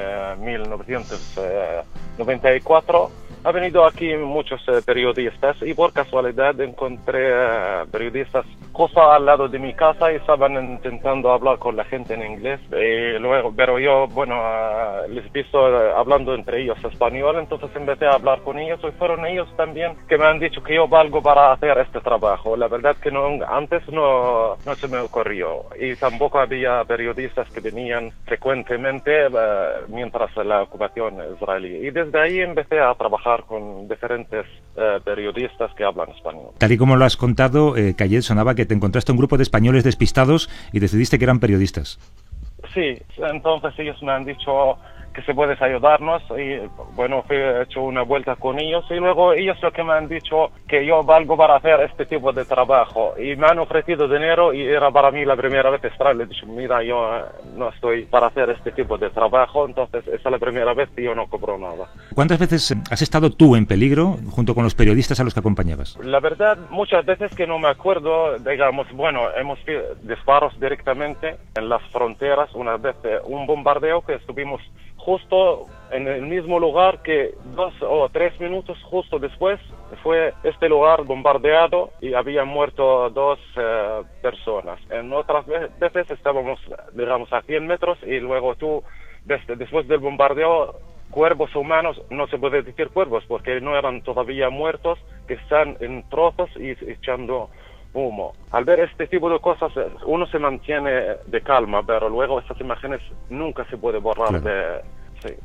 1994, 0.44 3.10
ha 3.48 3.52
venido 3.52 3.86
aquí 3.86 4.14
muchos 4.14 4.60
eh, 4.68 4.82
periodistas 4.84 5.56
y 5.62 5.72
por 5.72 5.94
casualidad 5.94 6.60
encontré 6.60 7.30
eh, 7.30 7.84
periodistas 7.90 8.44
cosa 8.72 9.16
al 9.16 9.24
lado 9.24 9.48
de 9.48 9.58
mi 9.58 9.72
casa 9.72 10.12
y 10.12 10.16
estaban 10.16 10.54
intentando 10.54 11.32
hablar 11.32 11.58
con 11.58 11.74
la 11.74 11.84
gente 11.84 12.14
en 12.14 12.22
inglés. 12.22 12.60
Y 12.70 13.18
luego, 13.18 13.52
pero 13.56 13.78
yo, 13.78 14.06
bueno, 14.06 14.36
uh, 14.36 15.10
les 15.10 15.32
visto 15.32 15.58
hablando 15.96 16.32
entre 16.34 16.62
ellos 16.62 16.78
español, 16.84 17.38
entonces 17.38 17.70
empecé 17.74 18.06
a 18.06 18.12
hablar 18.12 18.40
con 18.42 18.58
ellos 18.58 18.78
y 18.84 18.92
fueron 18.92 19.26
ellos 19.26 19.48
también 19.56 19.96
que 20.08 20.16
me 20.16 20.26
han 20.26 20.38
dicho 20.38 20.62
que 20.62 20.76
yo 20.76 20.86
valgo 20.86 21.20
para 21.20 21.52
hacer 21.52 21.76
este 21.78 22.00
trabajo. 22.00 22.56
La 22.56 22.68
verdad 22.68 22.96
que 23.02 23.10
no, 23.10 23.26
antes 23.48 23.82
no, 23.88 24.56
no 24.64 24.74
se 24.76 24.86
me 24.86 24.98
ocurrió 24.98 25.64
y 25.80 25.96
tampoco 25.96 26.38
había 26.38 26.84
periodistas 26.84 27.50
que 27.50 27.60
venían 27.60 28.12
frecuentemente 28.26 29.26
mientras 29.88 30.36
la 30.36 30.62
ocupación 30.62 31.16
israelí. 31.34 31.86
Y 31.86 31.90
desde 31.90 32.20
ahí 32.20 32.38
empecé 32.40 32.78
a 32.78 32.94
trabajar 32.94 33.37
con 33.46 33.88
diferentes 33.88 34.46
eh, 34.76 34.98
periodistas 35.04 35.72
que 35.74 35.84
hablan 35.84 36.10
español. 36.10 36.50
Tal 36.58 36.72
y 36.72 36.78
como 36.78 36.96
lo 36.96 37.04
has 37.04 37.16
contado, 37.16 37.76
eh, 37.76 37.94
sonaba 38.22 38.54
que 38.54 38.66
te 38.66 38.74
encontraste 38.74 39.12
un 39.12 39.18
grupo 39.18 39.36
de 39.36 39.42
españoles 39.42 39.84
despistados 39.84 40.48
y 40.72 40.80
decidiste 40.80 41.18
que 41.18 41.24
eran 41.24 41.40
periodistas. 41.40 41.98
Sí, 42.74 42.98
entonces 43.16 43.72
ellos 43.78 44.02
me 44.02 44.12
han 44.12 44.24
dicho 44.24 44.78
que 45.18 45.24
se 45.24 45.34
puedes 45.34 45.60
ayudarnos. 45.60 46.22
Y 46.38 46.60
bueno, 46.94 47.24
he 47.28 47.62
hecho 47.62 47.82
una 47.82 48.02
vuelta 48.02 48.36
con 48.36 48.58
ellos. 48.60 48.84
Y 48.90 48.94
luego 48.94 49.32
ellos 49.32 49.56
lo 49.60 49.72
que 49.72 49.82
me 49.82 49.92
han 49.92 50.08
dicho 50.08 50.50
que 50.68 50.86
yo 50.86 51.02
valgo 51.02 51.36
para 51.36 51.56
hacer 51.56 51.80
este 51.80 52.06
tipo 52.06 52.32
de 52.32 52.44
trabajo. 52.44 53.14
Y 53.18 53.34
me 53.34 53.48
han 53.48 53.58
ofrecido 53.58 54.06
dinero 54.06 54.54
y 54.54 54.62
era 54.62 54.90
para 54.92 55.10
mí 55.10 55.24
la 55.24 55.34
primera 55.34 55.70
vez 55.70 55.82
estar, 55.84 56.14
le 56.14 56.24
he 56.24 56.26
dicho, 56.26 56.46
mira, 56.46 56.82
yo 56.84 57.16
eh, 57.16 57.22
no 57.56 57.70
estoy 57.70 58.04
para 58.04 58.28
hacer 58.28 58.50
este 58.50 58.70
tipo 58.70 58.96
de 58.96 59.10
trabajo, 59.10 59.66
entonces 59.66 60.06
esa 60.06 60.28
es 60.28 60.30
la 60.30 60.38
primera 60.38 60.72
vez 60.72 60.88
que 60.94 61.02
yo 61.02 61.14
no 61.14 61.26
cobro 61.26 61.58
nada. 61.58 61.88
¿Cuántas 62.14 62.38
veces 62.38 62.76
has 62.90 63.02
estado 63.02 63.30
tú 63.30 63.56
en 63.56 63.66
peligro 63.66 64.16
junto 64.30 64.54
con 64.54 64.62
los 64.62 64.74
periodistas 64.74 65.18
a 65.18 65.24
los 65.24 65.34
que 65.34 65.40
acompañabas? 65.40 65.98
La 66.02 66.20
verdad, 66.20 66.58
muchas 66.70 67.04
veces 67.04 67.34
que 67.34 67.46
no 67.46 67.58
me 67.58 67.68
acuerdo, 67.68 68.38
digamos, 68.38 68.86
bueno, 68.92 69.22
hemos 69.36 69.58
disparos 70.02 70.58
directamente 70.60 71.36
en 71.56 71.68
las 71.68 71.82
fronteras, 71.90 72.54
una 72.54 72.76
vez 72.76 72.96
eh, 73.02 73.18
un 73.24 73.46
bombardeo 73.46 74.02
que 74.02 74.14
estuvimos 74.14 74.60
justo 74.98 75.66
en 75.90 76.06
el 76.06 76.22
mismo 76.22 76.60
lugar 76.60 77.02
que 77.02 77.34
dos 77.54 77.72
o 77.80 78.08
tres 78.10 78.38
minutos 78.40 78.78
justo 78.84 79.18
después 79.18 79.58
fue 80.02 80.34
este 80.42 80.68
lugar 80.68 81.04
bombardeado 81.04 81.90
y 82.00 82.14
habían 82.14 82.48
muerto 82.48 83.08
dos 83.10 83.38
eh, 83.56 84.02
personas. 84.20 84.78
En 84.90 85.12
otras 85.12 85.46
veces 85.46 86.10
estábamos, 86.10 86.60
digamos, 86.92 87.32
a 87.32 87.42
100 87.42 87.66
metros 87.66 87.98
y 88.02 88.20
luego 88.20 88.54
tú, 88.56 88.82
después 89.24 89.88
del 89.88 90.00
bombardeo, 90.00 90.74
cuervos 91.10 91.54
humanos, 91.56 92.00
no 92.10 92.26
se 92.26 92.38
puede 92.38 92.62
decir 92.62 92.90
cuervos 92.90 93.24
porque 93.26 93.60
no 93.60 93.76
eran 93.76 94.02
todavía 94.02 94.50
muertos, 94.50 94.98
que 95.26 95.34
están 95.34 95.76
en 95.80 96.06
trozos 96.10 96.50
y 96.56 96.70
echando 96.90 97.48
humo. 97.98 98.32
Al 98.50 98.64
ver 98.64 98.80
este 98.80 99.06
tipo 99.06 99.28
de 99.30 99.38
cosas, 99.40 99.72
uno 100.06 100.26
se 100.26 100.38
mantiene 100.38 100.90
de 101.26 101.40
calma, 101.42 101.82
pero 101.82 102.08
luego 102.08 102.40
estas 102.40 102.60
imágenes 102.60 103.00
nunca 103.30 103.64
se 103.66 103.76
puede 103.76 103.98
borrar 103.98 104.40
de, 104.40 104.82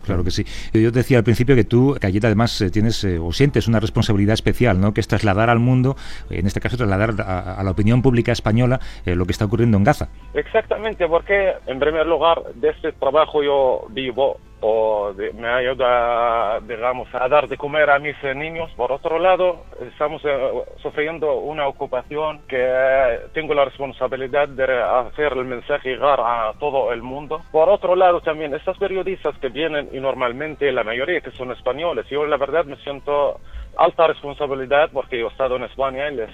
Claro 0.05 0.23
que 0.23 0.31
sí. 0.31 0.45
Yo 0.73 0.91
decía 0.91 1.17
al 1.17 1.23
principio 1.23 1.55
que 1.55 1.63
tú, 1.63 1.95
Cayeta, 1.99 2.27
además 2.27 2.59
eh, 2.61 2.69
tienes 2.69 3.03
eh, 3.03 3.19
o 3.19 3.31
sientes 3.31 3.67
una 3.67 3.79
responsabilidad 3.79 4.33
especial, 4.33 4.79
¿no? 4.79 4.93
Que 4.93 5.01
es 5.01 5.07
trasladar 5.07 5.49
al 5.49 5.59
mundo, 5.59 5.95
en 6.29 6.45
este 6.45 6.59
caso 6.59 6.77
trasladar 6.77 7.15
a, 7.21 7.61
la 7.63 7.71
opinión 7.71 8.01
pública 8.01 8.31
española 8.31 8.79
eh, 9.05 9.15
lo 9.15 9.25
que 9.25 9.31
está 9.31 9.45
ocurriendo 9.45 9.77
en 9.77 9.83
Gaza. 9.83 10.09
Exactamente, 10.33 11.07
porque 11.07 11.53
en 11.65 11.79
primer 11.79 12.05
lugar 12.05 12.43
de 12.55 12.69
este 12.69 12.91
trabajo 12.93 13.43
yo 13.43 13.87
vivo 13.89 14.39
o 14.65 15.13
me 15.33 15.49
ayuda, 15.49 16.61
digamos, 16.61 17.09
a 17.13 17.27
dar 17.27 17.49
de 17.49 17.57
comer 17.57 17.89
a 17.89 17.99
mis 17.99 18.15
niños. 18.35 18.71
Por 18.77 18.93
otro 18.93 19.19
lado, 19.19 19.65
estamos 19.81 20.21
eh, 20.23 20.51
sufriendo 20.81 21.33
una 21.33 21.67
ocupación 21.67 22.39
que 22.47 23.19
tengo 23.33 23.53
la 23.53 23.65
responsabilidad 23.65 24.47
de 24.47 24.63
hacer 24.81 25.33
el 25.33 25.43
mensaje 25.43 25.89
llegar 25.89 26.21
a 26.21 26.53
todo 26.59 26.93
el 26.93 27.01
mundo. 27.01 27.41
Por 27.51 27.67
otro 27.67 27.93
lado, 27.97 28.21
también 28.21 28.53
estas 28.53 28.77
periodistas 28.77 29.37
que 29.39 29.49
vienen 29.49 29.89
y 29.91 29.99
normalmente 29.99 30.71
la 30.71 30.85
mayoría 30.85 31.19
que 31.19 31.31
son 31.31 31.51
españoles, 31.51 32.07
yo 32.09 32.25
la 32.25 32.37
verdad 32.37 32.63
me 32.63 32.77
siento 32.77 33.41
alta 33.75 34.07
responsabilidad 34.07 34.91
porque 34.93 35.19
yo 35.19 35.27
he 35.27 35.31
estado 35.31 35.57
en 35.57 35.63
España 35.63 36.09
y 36.09 36.15
les 36.15 36.29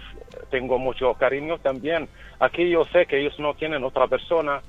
tengo 0.51 0.77
mucho 0.77 1.15
cariño 1.15 1.57
también. 1.57 2.07
Aquí 2.39 2.69
yo 2.69 2.85
sé 2.85 3.07
que 3.07 3.19
ellos 3.19 3.39
no 3.39 3.55
tienen 3.55 3.83
otra 3.83 4.05
persona 4.05 4.61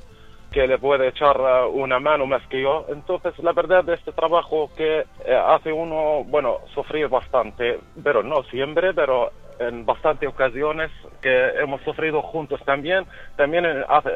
que 0.52 0.66
le 0.66 0.78
puede 0.78 1.08
echar 1.08 1.36
eh, 1.38 1.66
una 1.72 1.98
mano 1.98 2.26
más 2.26 2.46
que 2.48 2.62
yo. 2.62 2.86
Entonces, 2.88 3.38
la 3.38 3.52
verdad 3.52 3.88
este 3.88 4.12
trabajo 4.12 4.70
que 4.76 5.00
eh, 5.24 5.34
hace 5.34 5.72
uno, 5.72 6.24
bueno, 6.24 6.58
sufrir 6.74 7.08
bastante, 7.08 7.78
pero 8.02 8.22
no 8.22 8.42
siempre, 8.44 8.92
pero 8.94 9.30
en 9.60 9.86
bastantes 9.86 10.28
ocasiones 10.28 10.90
que 11.22 11.48
hemos 11.60 11.80
sufrido 11.82 12.22
juntos 12.22 12.60
también. 12.64 13.04
También 13.36 13.64
hace 13.88 14.10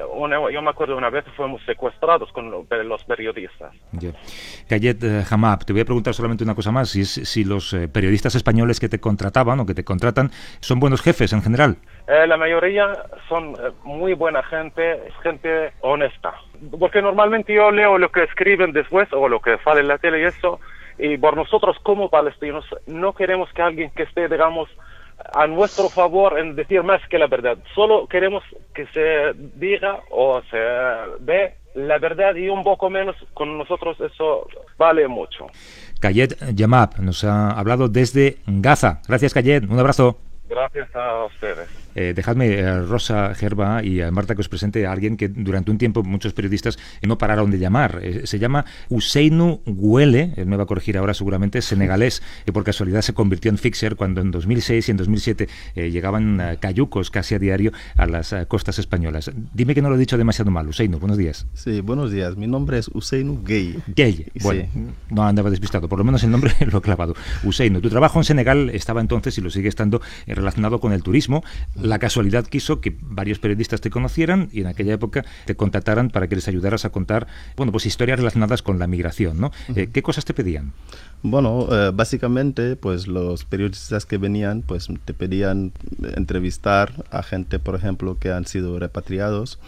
yo 0.52 0.62
me 0.62 0.70
acuerdo 0.70 0.96
una 0.96 1.10
vez 1.10 1.24
fuimos 1.36 1.62
secuestrados 1.64 2.32
con 2.32 2.50
los 2.50 3.04
periodistas. 3.04 3.72
Kayet 4.68 5.04
eh, 5.04 5.22
Hamab, 5.30 5.64
te 5.64 5.72
voy 5.72 5.82
a 5.82 5.84
preguntar 5.84 6.14
solamente 6.14 6.44
una 6.44 6.54
cosa 6.54 6.72
más, 6.72 6.88
si, 6.88 7.04
si 7.04 7.44
los 7.44 7.76
periodistas 7.92 8.34
españoles 8.34 8.80
que 8.80 8.88
te 8.88 8.98
contrataban 9.00 9.60
o 9.60 9.66
que 9.66 9.74
te 9.74 9.84
contratan 9.84 10.30
son 10.60 10.80
buenos 10.80 11.02
jefes 11.02 11.32
en 11.32 11.42
general. 11.42 11.76
Eh, 12.06 12.26
la 12.26 12.36
mayoría 12.36 12.92
son 13.28 13.54
eh, 13.54 13.70
muy 13.82 14.12
buena 14.12 14.42
gente, 14.42 15.02
gente 15.22 15.72
honesta. 15.80 16.34
Porque 16.78 17.00
normalmente 17.00 17.54
yo 17.54 17.70
leo 17.70 17.96
lo 17.96 18.10
que 18.10 18.24
escriben 18.24 18.72
después 18.72 19.08
o 19.12 19.28
lo 19.28 19.40
que 19.40 19.56
sale 19.64 19.80
en 19.80 19.88
la 19.88 19.98
tele 19.98 20.20
y 20.20 20.24
eso, 20.24 20.60
y 20.98 21.16
por 21.16 21.36
nosotros 21.36 21.78
como 21.82 22.10
palestinos 22.10 22.64
no 22.86 23.14
queremos 23.14 23.50
que 23.52 23.62
alguien 23.62 23.90
que 23.90 24.02
esté, 24.02 24.28
digamos, 24.28 24.68
a 25.32 25.46
nuestro 25.46 25.88
favor 25.88 26.38
en 26.38 26.54
decir 26.54 26.82
más 26.82 27.00
que 27.08 27.18
la 27.18 27.26
verdad. 27.26 27.58
Solo 27.74 28.06
queremos 28.06 28.42
que 28.74 28.86
se 28.88 29.32
diga 29.56 30.00
o 30.10 30.42
se 30.50 30.58
ve 31.20 31.54
la 31.74 31.98
verdad 31.98 32.34
y 32.36 32.48
un 32.48 32.62
poco 32.62 32.88
menos 32.88 33.16
con 33.34 33.58
nosotros 33.58 33.98
eso 34.00 34.46
vale 34.78 35.08
mucho. 35.08 35.46
Kayet 36.00 36.54
Yamab 36.54 37.00
nos 37.00 37.24
ha 37.24 37.50
hablado 37.50 37.88
desde 37.88 38.38
Gaza. 38.46 39.00
Gracias 39.08 39.34
Kayet, 39.34 39.64
un 39.68 39.78
abrazo. 39.78 40.18
Gracias 40.48 40.94
a 40.94 41.24
ustedes. 41.24 41.83
Eh, 41.94 42.12
dejadme, 42.14 42.48
eh, 42.48 42.82
Rosa 42.82 43.34
Gerba 43.34 43.82
y 43.84 44.00
a 44.00 44.10
Marta, 44.10 44.34
que 44.34 44.40
os 44.40 44.48
presente 44.48 44.86
a 44.86 44.92
alguien 44.92 45.16
que 45.16 45.28
durante 45.28 45.70
un 45.70 45.78
tiempo 45.78 46.02
muchos 46.02 46.32
periodistas 46.32 46.78
no 47.02 47.18
pararon 47.18 47.50
de 47.50 47.58
llamar. 47.58 48.00
Eh, 48.02 48.22
se 48.24 48.38
llama 48.38 48.64
Useinu 48.88 49.60
Guele, 49.66 50.32
él 50.36 50.46
me 50.46 50.56
va 50.56 50.64
a 50.64 50.66
corregir 50.66 50.98
ahora 50.98 51.14
seguramente, 51.14 51.62
senegalés, 51.62 52.22
que 52.44 52.52
por 52.52 52.64
casualidad 52.64 53.02
se 53.02 53.14
convirtió 53.14 53.50
en 53.50 53.58
fixer 53.58 53.96
cuando 53.96 54.20
en 54.20 54.30
2006 54.30 54.88
y 54.88 54.90
en 54.90 54.96
2007 54.96 55.48
llegaban 55.74 56.58
cayucos 56.60 57.10
casi 57.10 57.34
a 57.34 57.38
diario 57.38 57.72
a 57.96 58.06
las 58.06 58.34
costas 58.48 58.78
españolas. 58.78 59.30
Dime 59.52 59.74
que 59.74 59.82
no 59.82 59.90
lo 59.90 59.96
he 59.96 59.98
dicho 59.98 60.18
demasiado 60.18 60.50
mal. 60.50 60.68
Useinu, 60.68 60.98
buenos 60.98 61.18
días. 61.18 61.46
Sí, 61.54 61.80
buenos 61.80 62.10
días. 62.10 62.36
Mi 62.36 62.46
nombre 62.46 62.78
es 62.78 62.88
Useinu 62.88 63.42
Gay. 63.44 63.78
Gay, 63.94 64.26
bueno, 64.42 64.68
no 65.10 65.24
andaba 65.24 65.50
despistado, 65.50 65.88
por 65.88 65.98
lo 65.98 66.04
menos 66.04 66.22
el 66.24 66.30
nombre 66.30 66.52
lo 66.70 66.78
he 66.78 66.82
clavado. 66.82 67.14
Useinu, 67.44 67.80
tu 67.80 67.90
trabajo 67.90 68.18
en 68.18 68.24
Senegal 68.24 68.70
estaba 68.70 69.00
entonces 69.00 69.36
y 69.38 69.40
lo 69.40 69.50
sigue 69.50 69.68
estando 69.68 70.00
relacionado 70.26 70.80
con 70.80 70.92
el 70.92 71.02
turismo. 71.02 71.42
La 71.84 71.98
casualidad 71.98 72.46
quiso 72.46 72.80
que 72.80 72.96
varios 73.02 73.38
periodistas 73.38 73.82
te 73.82 73.90
conocieran 73.90 74.48
y 74.52 74.62
en 74.62 74.68
aquella 74.68 74.94
época 74.94 75.22
te 75.44 75.54
contactaran 75.54 76.08
para 76.08 76.28
que 76.28 76.34
les 76.34 76.48
ayudaras 76.48 76.86
a 76.86 76.90
contar, 76.90 77.26
bueno, 77.58 77.72
pues 77.72 77.84
historias 77.84 78.18
relacionadas 78.18 78.62
con 78.62 78.78
la 78.78 78.86
migración, 78.86 79.38
¿no? 79.38 79.52
Eh, 79.76 79.88
¿Qué 79.92 80.02
cosas 80.02 80.24
te 80.24 80.32
pedían? 80.32 80.72
Bueno, 81.22 81.68
eh, 81.70 81.90
básicamente, 81.94 82.76
pues 82.76 83.06
los 83.06 83.44
periodistas 83.44 84.06
que 84.06 84.16
venían, 84.16 84.62
pues 84.62 84.88
te 85.04 85.12
pedían 85.12 85.72
entrevistar 86.16 87.04
a 87.10 87.22
gente, 87.22 87.58
por 87.58 87.74
ejemplo, 87.74 88.18
que 88.18 88.32
han 88.32 88.46
sido 88.46 88.78
repatriados 88.78 89.58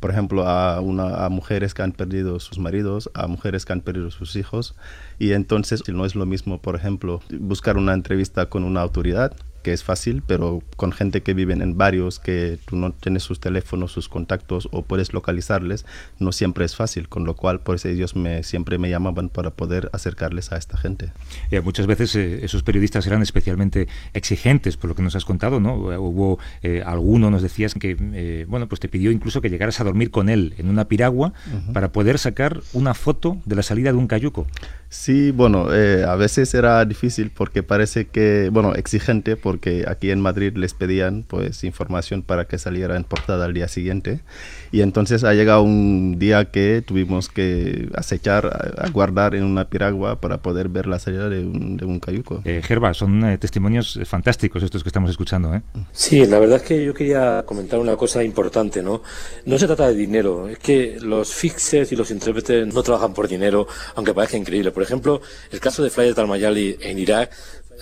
por 0.00 0.10
ejemplo, 0.10 0.46
a, 0.46 0.80
una, 0.80 1.24
a 1.24 1.28
mujeres 1.30 1.72
que 1.72 1.82
han 1.82 1.92
perdido 1.92 2.38
sus 2.38 2.58
maridos, 2.58 3.10
a 3.14 3.26
mujeres 3.26 3.64
que 3.64 3.72
han 3.72 3.80
perdido 3.80 4.10
sus 4.10 4.36
hijos. 4.36 4.74
Y 5.18 5.32
entonces 5.32 5.82
no 5.88 6.04
es 6.04 6.14
lo 6.14 6.26
mismo, 6.26 6.60
por 6.60 6.76
ejemplo, 6.76 7.22
buscar 7.30 7.78
una 7.78 7.94
entrevista 7.94 8.46
con 8.46 8.62
una 8.64 8.82
autoridad 8.82 9.34
que 9.66 9.72
es 9.72 9.82
fácil, 9.82 10.22
pero 10.24 10.62
con 10.76 10.92
gente 10.92 11.24
que 11.24 11.34
viven 11.34 11.60
en 11.60 11.76
barrios 11.76 12.20
que 12.20 12.56
tú 12.66 12.76
no 12.76 12.92
tienes 12.92 13.24
sus 13.24 13.40
teléfonos, 13.40 13.90
sus 13.90 14.08
contactos 14.08 14.68
o 14.70 14.82
puedes 14.82 15.12
localizarles, 15.12 15.84
no 16.20 16.30
siempre 16.30 16.64
es 16.64 16.76
fácil, 16.76 17.08
con 17.08 17.24
lo 17.24 17.34
cual 17.34 17.58
por 17.58 17.74
eso 17.74 17.88
ellos 17.88 18.14
me, 18.14 18.44
siempre 18.44 18.78
me 18.78 18.88
llamaban 18.88 19.28
para 19.28 19.50
poder 19.50 19.90
acercarles 19.92 20.52
a 20.52 20.56
esta 20.56 20.76
gente. 20.76 21.10
Eh, 21.50 21.60
muchas 21.62 21.88
veces 21.88 22.14
eh, 22.14 22.44
esos 22.44 22.62
periodistas 22.62 23.08
eran 23.08 23.22
especialmente 23.22 23.88
exigentes, 24.14 24.76
por 24.76 24.88
lo 24.90 24.94
que 24.94 25.02
nos 25.02 25.16
has 25.16 25.24
contado, 25.24 25.58
¿no? 25.58 25.74
Hubo 25.74 26.38
eh, 26.62 26.84
alguno, 26.86 27.28
nos 27.32 27.42
decías, 27.42 27.74
que 27.74 28.46
bueno, 28.48 28.68
pues 28.68 28.78
te 28.78 28.88
pidió 28.88 29.10
incluso 29.10 29.40
que 29.40 29.50
llegaras 29.50 29.80
a 29.80 29.84
dormir 29.84 30.12
con 30.12 30.28
él 30.28 30.54
en 30.58 30.68
una 30.68 30.86
piragua 30.86 31.32
para 31.72 31.90
poder 31.90 32.20
sacar 32.20 32.60
una 32.72 32.94
foto 32.94 33.38
de 33.46 33.56
la 33.56 33.64
salida 33.64 33.90
de 33.90 33.98
un 33.98 34.06
cayuco. 34.06 34.46
Sí, 34.88 35.30
bueno, 35.30 35.68
a 35.68 36.16
veces 36.16 36.54
era 36.54 36.84
difícil 36.84 37.30
porque 37.30 37.62
parece 37.62 38.06
que, 38.06 38.50
bueno, 38.52 38.74
exigente, 38.74 39.36
porque 39.36 39.84
aquí 39.86 40.10
en 40.10 40.20
Madrid 40.20 40.56
les 40.56 40.74
pedían 40.74 41.24
pues 41.26 41.64
información 41.64 42.22
para 42.22 42.46
que 42.46 42.58
saliera 42.58 42.96
en 42.96 43.04
portada 43.04 43.44
al 43.44 43.54
día 43.54 43.68
siguiente 43.68 44.20
y 44.72 44.82
entonces 44.82 45.24
ha 45.24 45.32
llegado 45.34 45.62
un 45.62 46.18
día 46.18 46.50
que 46.50 46.82
tuvimos 46.84 47.28
que 47.28 47.88
acechar, 47.94 48.46
a, 48.46 48.88
guardar 48.90 49.34
en 49.34 49.44
una 49.44 49.68
piragua 49.68 50.20
para 50.20 50.38
poder 50.42 50.68
ver 50.68 50.86
la 50.86 50.98
salida 50.98 51.28
de 51.28 51.44
un, 51.44 51.76
de 51.76 51.84
un 51.84 52.00
cayuco. 52.00 52.42
Eh, 52.44 52.60
Gerba, 52.62 52.94
son 52.94 53.24
eh, 53.24 53.38
testimonios 53.38 53.98
fantásticos 54.04 54.62
estos 54.62 54.82
que 54.82 54.88
estamos 54.88 55.10
escuchando. 55.10 55.54
¿eh? 55.54 55.62
Sí, 55.92 56.26
la 56.26 56.38
verdad 56.38 56.58
es 56.58 56.62
que 56.62 56.84
yo 56.84 56.94
quería 56.94 57.42
comentar 57.46 57.78
una 57.78 57.96
cosa 57.96 58.22
importante, 58.22 58.82
¿no? 58.82 59.02
No 59.44 59.58
se 59.58 59.66
trata 59.66 59.88
de 59.88 59.94
dinero, 59.94 60.48
es 60.48 60.58
que 60.58 60.98
los 61.00 61.32
fixes 61.32 61.92
y 61.92 61.96
los 61.96 62.10
intérpretes 62.10 62.72
no 62.72 62.82
trabajan 62.82 63.14
por 63.14 63.28
dinero, 63.28 63.66
aunque 63.94 64.14
parezca 64.14 64.36
increíble. 64.36 64.72
Por 64.76 64.82
ejemplo, 64.82 65.22
el 65.52 65.58
caso 65.58 65.82
de 65.82 65.88
Fly 65.88 66.12
Talmayali 66.12 66.76
en 66.82 66.98
Irak 66.98 67.30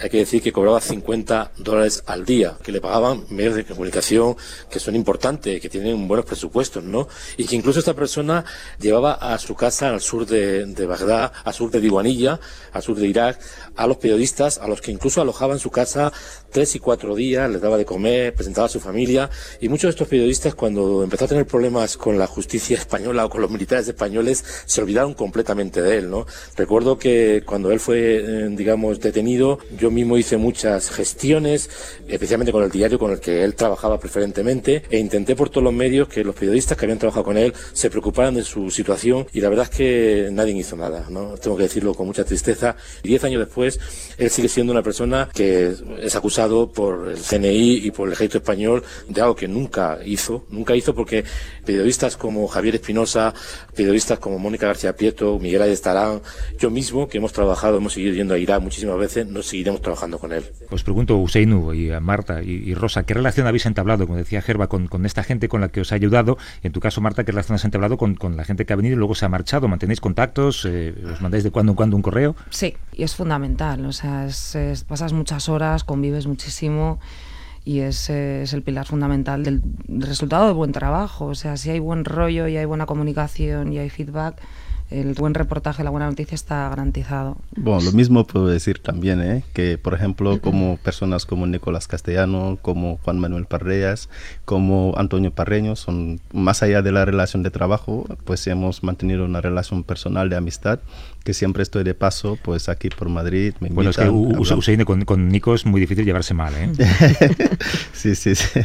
hay 0.01 0.11
que 0.11 0.19
decir 0.19 0.41
que 0.41 0.53
cobraba 0.53 0.81
50 0.81 1.51
dólares 1.59 2.05
al 2.07 2.25
día, 2.25 2.57
que 2.63 2.71
le 2.71 2.81
pagaban 2.81 3.25
medios 3.31 3.57
de 3.57 3.65
comunicación 3.65 4.37
que 4.71 4.79
son 4.79 4.95
importantes, 4.95 5.61
que 5.61 5.69
tienen 5.69 6.07
buenos 6.07 6.25
presupuestos, 6.25 6.85
¿no? 6.85 7.09
Y 7.37 7.47
que 7.47 7.57
incluso 7.57 7.81
esta 7.81 7.95
persona 7.95 8.45
llevaba 8.79 9.15
a 9.15 9.37
su 9.39 9.57
casa 9.57 9.91
al 9.91 10.01
sur 10.01 10.25
de, 10.25 10.87
Bagdad, 10.87 11.33
al 11.45 11.53
sur 11.53 11.69
de 11.73 11.81
Diwanilla, 11.81 12.39
al 12.73 12.83
sur 12.83 12.97
de 12.97 13.09
Irak, 13.09 13.41
a 13.77 13.87
los 13.87 13.97
periodistas, 13.97 14.59
a 14.59 14.69
los 14.69 14.81
que 14.81 14.93
incluso 14.93 15.21
alojaba 15.21 15.55
en 15.55 15.59
su 15.59 15.71
casa 15.71 16.13
tres 16.51 16.75
y 16.77 16.79
cuatro 16.79 17.15
días, 17.15 17.51
les 17.51 17.61
daba 17.61 17.77
de 17.77 17.85
comer, 17.85 18.33
presentaba 18.35 18.67
a 18.67 18.71
su 18.71 18.81
familia, 18.81 19.29
y 19.61 19.69
muchos 19.69 19.89
de 19.89 19.91
estos 19.91 20.09
periodistas 20.09 20.55
cuando 20.55 21.03
empezó 21.03 21.25
a 21.25 21.29
tener 21.29 21.47
problemas 21.47 21.97
con 21.97 22.19
la 22.19 22.27
justicia 22.27 22.77
española 22.79 23.27
o 23.27 23.31
con 23.31 23.41
los 23.41 23.51
militares 23.51 23.89
españoles, 23.89 24.45
se 24.65 24.81
olvidaron 24.81 25.15
completamente 25.15 25.83
de 25.83 25.99
él, 25.99 26.11
¿no? 26.11 26.27
Recuerdo 26.57 26.99
que 26.99 27.43
cuando 27.45 27.73
él 27.73 27.81
fue, 27.81 28.17
eh, 28.17 28.49
digamos, 28.51 29.01
detenido, 29.01 29.59
yo 29.77 29.91
mismo 29.91 30.17
hice 30.17 30.37
muchas 30.37 30.91
gestiones, 30.91 31.71
especialmente 32.07 32.53
con 32.53 32.63
el 32.63 32.71
diario 32.71 32.99
con 32.99 33.11
el 33.11 33.21
que 33.21 33.43
él 33.43 33.55
trabajaba 33.55 33.99
preferentemente, 33.99 34.85
e 34.91 34.99
intenté 34.99 35.35
por 35.35 35.51
todos 35.51 35.65
los 35.65 35.73
medios 35.73 36.09
que 36.09 36.23
los 36.23 36.35
periodistas 36.35 36.79
que 36.79 36.87
habían 36.87 36.99
trabajado 36.99 37.25
con 37.25 37.37
él 37.37 37.53
se 37.73 37.91
preocuparan 37.91 38.35
de 38.35 38.45
su 38.45 38.71
situación 38.71 39.27
y 39.33 39.41
la 39.41 39.49
verdad 39.49 39.69
es 39.71 39.77
que 39.77 40.29
nadie 40.31 40.55
hizo 40.55 40.77
nada, 40.77 41.07
¿no? 41.11 41.35
Tengo 41.35 41.57
que 41.57 41.65
decirlo 41.65 41.95
con 41.95 42.07
mucha 42.07 42.25
tristeza. 42.25 42.77
Diez 43.03 43.25
años 43.25 43.41
después, 43.41 43.64
él 43.67 44.31
sigue 44.31 44.49
siendo 44.49 44.73
una 44.73 44.83
persona 44.83 45.29
que 45.33 45.75
es 46.01 46.17
acusado 46.17 46.71
por 46.71 47.09
el 47.09 47.19
CNI 47.19 47.87
y 47.87 47.91
por 47.91 48.09
el 48.09 48.15
ejército 48.15 48.39
español 48.39 48.83
de 49.09 49.21
algo 49.21 49.35
que 49.35 49.49
nunca 49.49 49.99
hizo, 50.05 50.45
nunca 50.51 50.75
hizo 50.75 50.95
porque 50.95 51.25
periodistas 51.65 52.17
como 52.17 52.47
Javier 52.47 52.77
Espinosa, 52.77 53.35
periodistas 53.75 54.19
como 54.19 54.39
Mónica 54.39 54.67
García 54.67 54.95
Prieto, 54.95 55.39
Miguel 55.39 55.63
Ayestarán, 55.63 56.21
yo 56.59 56.71
mismo, 56.71 57.09
que 57.09 57.19
hemos 57.19 57.33
trabajado, 57.33 57.79
hemos 57.79 57.95
seguido 57.95 58.15
yendo 58.15 58.35
a 58.35 58.39
Irak 58.39 58.63
muchísimas 58.63 58.99
veces, 58.99 59.27
nos 59.27 59.47
seguiremos 59.47 59.81
trabajando 59.81 60.19
con 60.19 60.33
él. 60.33 60.45
Os 60.71 60.83
pregunto, 60.83 61.17
Useinu 61.17 61.73
y 61.73 61.91
a 61.91 62.01
Marta 62.01 62.43
y, 62.43 62.75
Rosa, 62.75 63.05
¿qué 63.05 63.15
relación 63.15 63.47
habéis 63.47 63.67
entablado, 63.67 64.07
como 64.07 64.19
decía 64.19 64.43
Gerba, 64.43 64.69
con, 64.69 64.89
esta 65.05 65.23
gente 65.23 65.49
con 65.49 65.61
la 65.61 65.69
que 65.69 65.81
os 65.81 65.93
ha 65.93 65.95
ayudado? 65.95 66.39
En 66.63 66.73
tu 66.73 66.81
caso, 66.81 67.01
Marta, 67.01 67.25
¿qué 67.25 67.33
relación 67.33 67.57
has 67.57 67.65
entablado 67.65 67.97
con, 67.97 68.17
la 68.37 68.45
gente 68.45 68.65
que 68.65 68.73
ha 68.73 68.77
venido 68.77 68.95
y 68.95 68.99
luego 68.99 69.15
se 69.15 69.25
ha 69.25 69.29
marchado? 69.29 69.69
¿Mantenéis 69.69 70.01
contactos? 70.01 70.65
Eh, 70.65 70.95
¿Os 71.13 71.21
mandáis 71.21 71.45
de 71.45 71.51
cuando 71.51 71.73
en 71.73 71.77
cuando 71.77 71.97
un 71.97 72.03
correo? 72.03 72.37
Sí, 72.51 72.75
y 72.93 73.03
es 73.03 73.15
fundamental. 73.15 73.54
O 73.87 73.93
sea, 73.93 74.29
pasas 74.87 75.13
muchas 75.13 75.49
horas, 75.49 75.85
convives 75.85 76.27
muchísimo 76.27 76.99
y 77.65 77.81
es, 77.81 78.11
es, 78.11 78.53
el 78.53 78.63
pilar 78.63 78.87
fundamental 78.87 79.43
del 79.43 79.63
resultado 79.89 80.47
de 80.47 80.53
buen 80.53 80.73
trabajo. 80.73 81.27
O 81.27 81.35
sea, 81.35 81.57
si 81.57 81.71
hay 81.71 81.79
buen 81.79 82.05
rollo 82.05 82.49
y 82.49 82.57
hay 82.57 82.65
buena 82.65 82.87
comunicación 82.87 83.73
y 83.73 83.79
hay 83.79 83.91
feedback, 83.91 84.41
el 85.01 85.15
buen 85.15 85.35
reportaje, 85.35 85.83
la 85.85 85.91
buena 85.91 86.07
noticia 86.07 86.35
está 86.35 86.69
garantizado. 86.69 87.37
Bueno, 87.57 87.83
lo 87.83 87.93
mismo 87.93 88.27
puedo 88.27 88.47
decir 88.47 88.79
también, 88.79 89.21
¿eh? 89.21 89.45
que 89.53 89.79
por 89.79 89.95
ejemplo, 89.95 90.41
como 90.41 90.77
personas 90.79 91.27
como 91.27 91.47
Nicolás 91.47 91.89
Castellano, 91.89 92.59
como 92.63 92.99
Juan 92.99 93.19
Manuel 93.19 93.47
Parreas, 93.47 94.09
como 94.45 94.95
Antonio 94.97 95.33
Parreño, 95.33 95.77
son 95.77 96.21
más 96.33 96.63
allá 96.63 96.83
de 96.83 96.93
la 96.93 97.05
relación 97.05 97.43
de 97.43 97.51
trabajo, 97.51 98.07
pues 98.25 98.47
hemos 98.47 98.83
mantenido 98.83 99.25
una 99.25 99.41
relación 99.41 99.83
personal 99.83 100.31
de 100.31 100.37
amistad 100.37 100.81
que 101.25 101.33
siempre 101.33 101.63
estoy 101.63 101.85
de 101.85 101.95
paso, 101.95 102.39
pues 102.43 102.69
aquí 102.69 102.91
por 102.91 103.09
Madrid. 103.09 103.55
Me 103.61 103.71
bueno, 103.71 103.91
es 103.91 103.97
que 103.97 104.09
Usain 104.09 104.85
con, 104.85 105.05
con, 105.07 105.29
Nico 105.29 105.55
es 105.55 105.65
muy 105.65 105.81
difícil 105.81 106.05
llevarse 106.05 106.35
mal, 106.35 106.53
¿eh? 106.55 106.71
sí, 107.95 108.15
sí, 108.15 108.35
sí. 108.35 108.61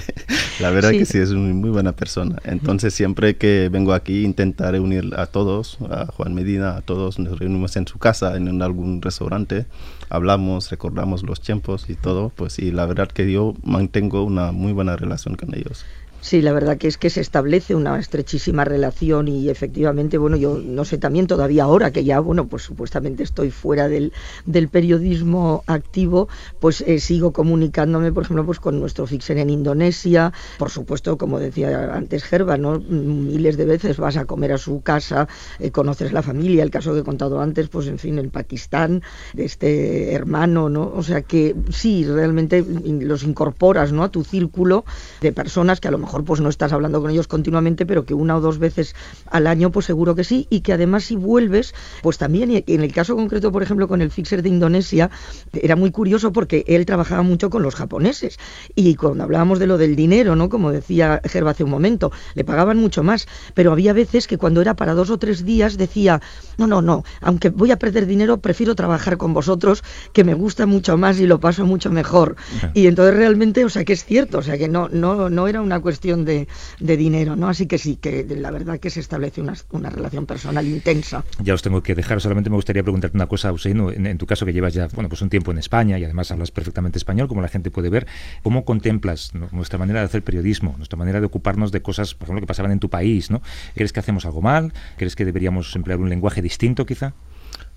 La 0.59 0.69
verdad 0.69 0.91
que 0.91 1.05
sí, 1.05 1.17
es 1.17 1.31
una 1.31 1.53
muy 1.53 1.69
buena 1.69 1.93
persona. 1.93 2.35
Entonces, 2.43 2.93
siempre 2.93 3.37
que 3.37 3.69
vengo 3.71 3.93
aquí, 3.93 4.25
intento 4.25 4.69
reunir 4.69 5.13
a 5.15 5.27
todos, 5.27 5.77
a 5.89 6.07
Juan 6.19 6.33
Medina, 6.33 6.81
todos, 6.81 7.17
nos 7.17 7.39
reunimos 7.39 7.77
en 7.77 7.87
su 7.87 7.97
casa, 7.97 8.35
en 8.35 8.61
algún 8.61 9.01
restaurante, 9.01 9.67
hablamos, 10.09 10.69
recordamos 10.69 11.23
los 11.23 11.39
tiempos 11.39 11.89
y 11.89 11.95
todo, 11.95 12.27
pues 12.27 12.59
y 12.59 12.73
la 12.73 12.85
verdad 12.85 13.07
que 13.07 13.31
yo 13.31 13.53
mantengo 13.63 14.23
una 14.23 14.51
muy 14.51 14.73
buena 14.73 14.97
relación 14.97 15.35
con 15.35 15.55
ellos. 15.55 15.85
Sí, 16.21 16.41
la 16.41 16.51
verdad 16.51 16.77
que 16.77 16.89
es 16.89 16.97
que 16.97 17.09
se 17.09 17.21
establece 17.21 17.75
una 17.75 17.97
estrechísima 17.97 18.65
relación 18.65 19.29
y 19.29 19.47
efectivamente, 19.49 20.17
bueno, 20.17 20.35
yo 20.35 20.57
no 20.57 20.83
sé 20.83 20.97
también 20.97 21.27
todavía 21.27 21.63
ahora 21.63 21.91
que 21.91 22.03
ya, 22.03 22.19
bueno, 22.19 22.49
pues 22.49 22.63
supuestamente 22.63 23.23
estoy 23.23 23.51
fuera 23.51 23.87
del, 23.87 24.11
del 24.45 24.67
periodismo 24.67 25.63
activo, 25.65 26.27
pues 26.59 26.81
eh, 26.81 26.99
sigo 26.99 27.31
comunicándome, 27.31 28.11
por 28.11 28.23
ejemplo, 28.23 28.45
pues 28.45 28.59
con 28.59 28.81
nuestro 28.81 29.07
fixer 29.07 29.37
en 29.37 29.49
Indonesia, 29.49 30.33
por 30.57 30.69
supuesto, 30.69 31.17
como 31.17 31.39
decía 31.39 31.93
antes 31.93 32.25
Gerba, 32.25 32.57
¿no? 32.57 32.79
Miles 32.79 33.55
de 33.55 33.63
veces 33.65 33.95
vas 33.95 34.17
a 34.17 34.25
comer 34.25 34.51
a 34.51 34.57
su 34.57 34.81
casa, 34.81 35.29
eh, 35.57 35.71
conoces 35.71 36.11
la 36.11 36.21
familia, 36.21 36.63
el 36.63 36.69
caso 36.71 36.93
que 36.93 36.99
he 36.99 37.03
contado 37.03 37.39
antes, 37.39 37.69
pues 37.69 37.87
en 37.87 37.97
fin, 37.97 38.19
en 38.19 38.29
Pakistán, 38.29 39.03
este 39.37 40.13
hermano, 40.13 40.67
¿no? 40.67 40.91
O 40.93 41.01
sea 41.01 41.21
que 41.21 41.55
sí, 41.69 42.03
realmente 42.03 42.61
los 42.61 43.23
incorporas, 43.23 43.93
¿no? 43.93 44.03
A 44.03 44.11
tu 44.11 44.25
círculo 44.25 44.83
de 45.21 45.31
personas 45.31 45.79
que 45.79 45.87
a 45.87 45.91
lo 45.91 45.97
mejor 45.97 46.08
mejor 46.09 46.23
pues 46.23 46.41
no 46.41 46.49
estás 46.49 46.73
hablando 46.73 47.01
con 47.01 47.11
ellos 47.11 47.27
continuamente, 47.27 47.85
pero 47.85 48.03
que 48.03 48.15
una 48.15 48.35
o 48.35 48.41
dos 48.41 48.57
veces 48.57 48.95
al 49.29 49.45
año 49.45 49.69
pues 49.69 49.85
seguro 49.85 50.15
que 50.15 50.23
sí 50.23 50.47
y 50.49 50.61
que 50.61 50.73
además 50.73 51.03
si 51.03 51.15
vuelves, 51.15 51.75
pues 52.01 52.17
también, 52.17 52.49
y 52.49 52.63
en 52.65 52.81
el 52.81 52.91
caso 52.91 53.15
concreto, 53.15 53.51
por 53.51 53.61
ejemplo, 53.61 53.87
con 53.87 54.01
el 54.01 54.09
fixer 54.09 54.41
de 54.41 54.49
Indonesia, 54.49 55.11
era 55.53 55.75
muy 55.75 55.91
curioso 55.91 56.31
porque 56.33 56.63
él 56.65 56.87
trabajaba 56.87 57.21
mucho 57.21 57.51
con 57.51 57.61
los 57.61 57.75
japoneses 57.75 58.39
y 58.73 58.95
cuando 58.95 59.23
hablábamos 59.23 59.59
de 59.59 59.67
lo 59.67 59.77
del 59.77 59.95
dinero, 59.95 60.35
¿no? 60.35 60.49
Como 60.49 60.71
decía 60.71 61.21
Gerba 61.25 61.51
hace 61.51 61.63
un 61.63 61.69
momento, 61.69 62.11
le 62.33 62.43
pagaban 62.43 62.77
mucho 62.77 63.03
más, 63.03 63.27
pero 63.53 63.71
había 63.71 63.93
veces 63.93 64.25
que 64.25 64.39
cuando 64.39 64.61
era 64.61 64.75
para 64.75 64.95
dos 64.95 65.11
o 65.11 65.19
tres 65.19 65.45
días 65.45 65.77
decía, 65.77 66.21
no, 66.57 66.65
no, 66.65 66.81
no, 66.81 67.03
aunque 67.21 67.49
voy 67.49 67.69
a 67.69 67.77
perder 67.77 68.07
dinero, 68.07 68.37
prefiero 68.37 68.73
trabajar 68.73 69.17
con 69.17 69.35
vosotros, 69.35 69.83
que 70.11 70.23
me 70.23 70.33
gusta 70.33 70.65
mucho 70.65 70.97
más 70.97 71.19
y 71.19 71.27
lo 71.27 71.39
paso 71.39 71.67
mucho 71.67 71.91
mejor. 71.91 72.35
Y 72.73 72.87
entonces 72.87 73.15
realmente, 73.15 73.63
o 73.63 73.69
sea, 73.69 73.85
que 73.85 73.93
es 73.93 74.03
cierto, 74.03 74.39
o 74.39 74.41
sea, 74.41 74.57
que 74.57 74.67
no, 74.67 74.89
no, 74.89 75.29
no 75.29 75.47
era 75.47 75.61
una 75.61 75.79
cuestión 75.79 75.98
de, 76.01 76.47
dinero, 76.79 77.35
¿no? 77.35 77.49
Así 77.49 77.67
que 77.67 77.77
sí, 77.77 77.97
que 77.97 78.25
la 78.29 78.51
verdad 78.51 78.79
que 78.79 78.89
se 78.89 78.99
establece 78.99 79.41
una, 79.41 79.89
relación 79.89 80.25
personal 80.25 80.65
intensa. 80.65 81.23
Ya 81.43 81.53
os 81.53 81.61
tengo 81.61 81.83
que 81.83 81.95
dejar, 81.95 82.21
solamente 82.21 82.49
me 82.49 82.55
gustaría 82.55 82.83
preguntarte 82.83 83.17
una 83.17 83.27
cosa, 83.27 83.51
Usain, 83.51 83.79
en, 83.95 84.07
en, 84.07 84.17
tu 84.17 84.25
caso 84.25 84.45
que 84.45 84.53
llevas 84.53 84.73
ya, 84.73 84.87
bueno, 84.93 85.09
pues 85.09 85.21
un 85.21 85.29
tiempo 85.29 85.51
en 85.51 85.57
España 85.57 85.97
y 85.99 86.03
además 86.03 86.31
hablas 86.31 86.51
perfectamente 86.51 86.97
español, 86.97 87.27
como 87.27 87.41
la 87.41 87.47
gente 87.47 87.71
puede 87.71 87.89
ver, 87.89 88.07
¿cómo 88.43 88.65
contemplas 88.65 89.33
nuestra 89.51 89.77
manera 89.77 89.99
de 89.99 90.05
hacer 90.05 90.23
periodismo, 90.23 90.75
nuestra 90.77 90.97
manera 90.97 91.19
de 91.19 91.25
ocuparnos 91.25 91.71
de 91.71 91.81
cosas, 91.81 92.15
por 92.15 92.25
ejemplo, 92.25 92.41
que 92.41 92.47
pasaban 92.47 92.71
en 92.71 92.79
tu 92.79 92.89
país, 92.89 93.29
¿no? 93.29 93.41
¿Crees 93.75 93.93
que 93.93 93.99
hacemos 93.99 94.25
algo 94.25 94.41
mal? 94.41 94.73
¿Crees 94.97 95.15
que 95.15 95.25
deberíamos 95.25 95.75
emplear 95.75 95.99
un 95.99 96.09
lenguaje 96.09 96.41
distinto, 96.41 96.85
quizá? 96.85 97.13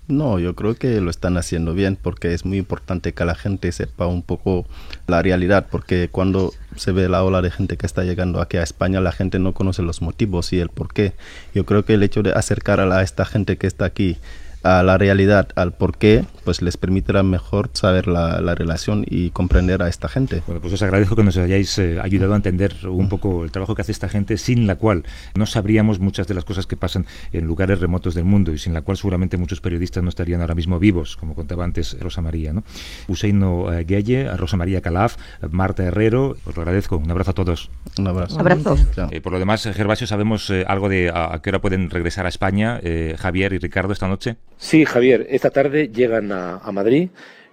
No, 0.09 0.37
yo 0.37 0.53
creo 0.53 0.75
que 0.75 0.99
lo 0.99 1.09
están 1.09 1.37
haciendo 1.37 1.73
bien 1.73 1.97
porque 2.01 2.33
es 2.33 2.45
muy 2.45 2.57
importante 2.57 3.13
que 3.13 3.23
la 3.23 3.35
gente 3.35 3.71
sepa 3.71 4.05
un 4.05 4.21
poco 4.21 4.65
la 5.07 5.21
realidad, 5.21 5.67
porque 5.71 6.09
cuando 6.11 6.53
se 6.75 6.91
ve 6.91 7.07
la 7.07 7.23
ola 7.23 7.41
de 7.41 7.51
gente 7.51 7.77
que 7.77 7.85
está 7.85 8.03
llegando 8.03 8.41
aquí 8.41 8.57
a 8.57 8.63
España, 8.63 8.99
la 8.99 9.13
gente 9.13 9.39
no 9.39 9.53
conoce 9.53 9.81
los 9.81 10.01
motivos 10.01 10.51
y 10.51 10.59
el 10.59 10.67
por 10.67 10.93
qué. 10.93 11.13
Yo 11.55 11.65
creo 11.65 11.85
que 11.85 11.93
el 11.93 12.03
hecho 12.03 12.21
de 12.21 12.33
acercar 12.33 12.81
a, 12.81 13.01
esta 13.01 13.23
gente 13.23 13.57
que 13.57 13.65
está 13.65 13.85
aquí 13.85 14.17
a 14.63 14.81
la 14.83 14.97
realidad, 14.97 15.49
al 15.55 15.73
por 15.73 15.97
qué, 15.97 16.25
pues 16.43 16.61
les 16.61 16.77
permitirá 16.77 17.23
mejor 17.23 17.69
saber 17.73 18.07
la, 18.07 18.41
la, 18.41 18.55
relación 18.55 19.05
y 19.07 19.29
comprender 19.31 19.83
a 19.83 19.89
esta 19.89 20.07
gente. 20.07 20.41
Bueno, 20.47 20.61
pues 20.61 20.73
os 20.73 20.81
agradezco 20.81 21.15
que 21.15 21.23
nos 21.23 21.37
hayáis 21.37 21.77
eh, 21.77 21.99
ayudado 22.01 22.33
a 22.33 22.37
entender 22.37 22.75
un 22.87 23.09
poco 23.09 23.43
el 23.43 23.51
trabajo 23.51 23.75
que 23.75 23.81
hace 23.81 23.91
esta 23.91 24.09
gente, 24.09 24.37
sin 24.37 24.67
la 24.67 24.75
cual 24.75 25.03
no 25.35 25.45
sabríamos 25.45 25.99
muchas 25.99 26.27
de 26.27 26.33
las 26.33 26.45
cosas 26.45 26.65
que 26.65 26.77
pasan 26.77 27.05
en 27.31 27.45
lugares 27.45 27.79
remotos 27.79 28.15
del 28.15 28.25
mundo 28.25 28.53
y 28.53 28.57
sin 28.57 28.73
la 28.73 28.81
cual 28.81 28.97
seguramente 28.97 29.37
muchos 29.37 29.61
periodistas 29.61 30.03
no 30.03 30.09
estarían 30.09 30.41
ahora 30.41 30.55
mismo 30.55 30.79
vivos, 30.79 31.17
como 31.17 31.35
contaba 31.35 31.63
antes 31.63 31.97
Rosa 31.99 32.21
María. 32.21 32.53
¿no? 32.53 32.63
Useino 33.07 33.71
eh, 33.73 33.83
Guelle, 33.83 34.35
Rosa 34.37 34.57
María 34.57 34.81
Calaf, 34.81 35.17
Marta 35.51 35.83
Herrero, 35.83 36.37
os 36.45 36.55
lo 36.55 36.61
agradezco. 36.61 36.97
Un 36.97 37.11
abrazo 37.11 37.31
a 37.31 37.33
todos. 37.33 37.69
Un 37.97 38.07
abrazo. 38.07 38.39
Abrazo. 38.39 38.75
Eh, 39.11 39.21
por 39.21 39.33
lo 39.33 39.39
demás, 39.39 39.63
Gervasio, 39.63 40.07
¿sabemos 40.07 40.49
eh, 40.49 40.65
algo 40.67 40.89
de 40.89 41.09
a, 41.09 41.33
a, 41.33 41.41
qué 41.41 41.49
hora 41.49 41.61
pueden 41.61 41.89
regresar 41.89 42.25
a 42.25 42.29
España 42.29 42.79
eh, 42.81 43.15
Javier 43.19 43.53
y 43.53 43.57
Ricardo 43.57 43.93
esta 43.93 44.07
noche? 44.07 44.37
Sí, 44.57 44.85
Javier, 44.85 45.27
esta 45.29 45.49
tarde 45.49 45.89
llegan 45.89 46.31
a, 46.31 46.71
Madrid 46.71 47.09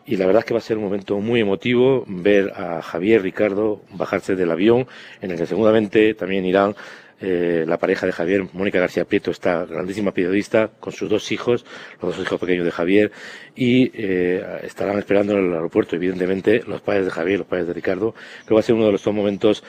y 0.06 0.16
la 0.16 0.26
verdad 0.26 0.40
es 0.40 0.46
que 0.46 0.54
va 0.54 0.58
a 0.58 0.62
ser 0.62 0.78
un 0.78 0.84
momento 0.84 1.18
muy 1.18 1.40
emotivo 1.40 2.04
ver 2.06 2.52
a 2.54 2.82
Javier, 2.82 3.22
Ricardo 3.22 3.82
bajarse 3.92 4.36
del 4.36 4.50
avión. 4.50 4.86
En 5.20 5.30
el 5.30 5.36
que 5.36 5.46
seguramente 5.46 6.14
también 6.14 6.44
irán 6.44 6.74
eh, 7.20 7.64
la 7.66 7.78
pareja 7.78 8.06
de 8.06 8.12
Javier, 8.12 8.46
Mónica 8.52 8.80
García 8.80 9.04
Prieto, 9.04 9.30
esta 9.30 9.66
grandísima 9.66 10.12
periodista, 10.12 10.70
con 10.80 10.92
sus 10.92 11.10
dos 11.10 11.30
hijos, 11.32 11.66
los 12.00 12.16
dos 12.16 12.26
hijos 12.26 12.40
pequeños 12.40 12.64
de 12.64 12.70
Javier, 12.70 13.12
y 13.54 13.90
eh, 13.92 14.42
estarán 14.62 14.98
esperando 14.98 15.34
en 15.34 15.46
el 15.46 15.52
aeropuerto, 15.52 15.96
evidentemente, 15.96 16.62
los 16.66 16.80
padres 16.80 17.04
de 17.04 17.10
Javier, 17.10 17.40
los 17.40 17.48
padres 17.48 17.66
de 17.66 17.74
Ricardo. 17.74 18.14
Que 18.46 18.54
va 18.54 18.60
a 18.60 18.62
ser 18.62 18.74
uno 18.74 18.86
de 18.86 18.92
los 18.92 19.04
dos 19.04 19.14
momentos 19.14 19.62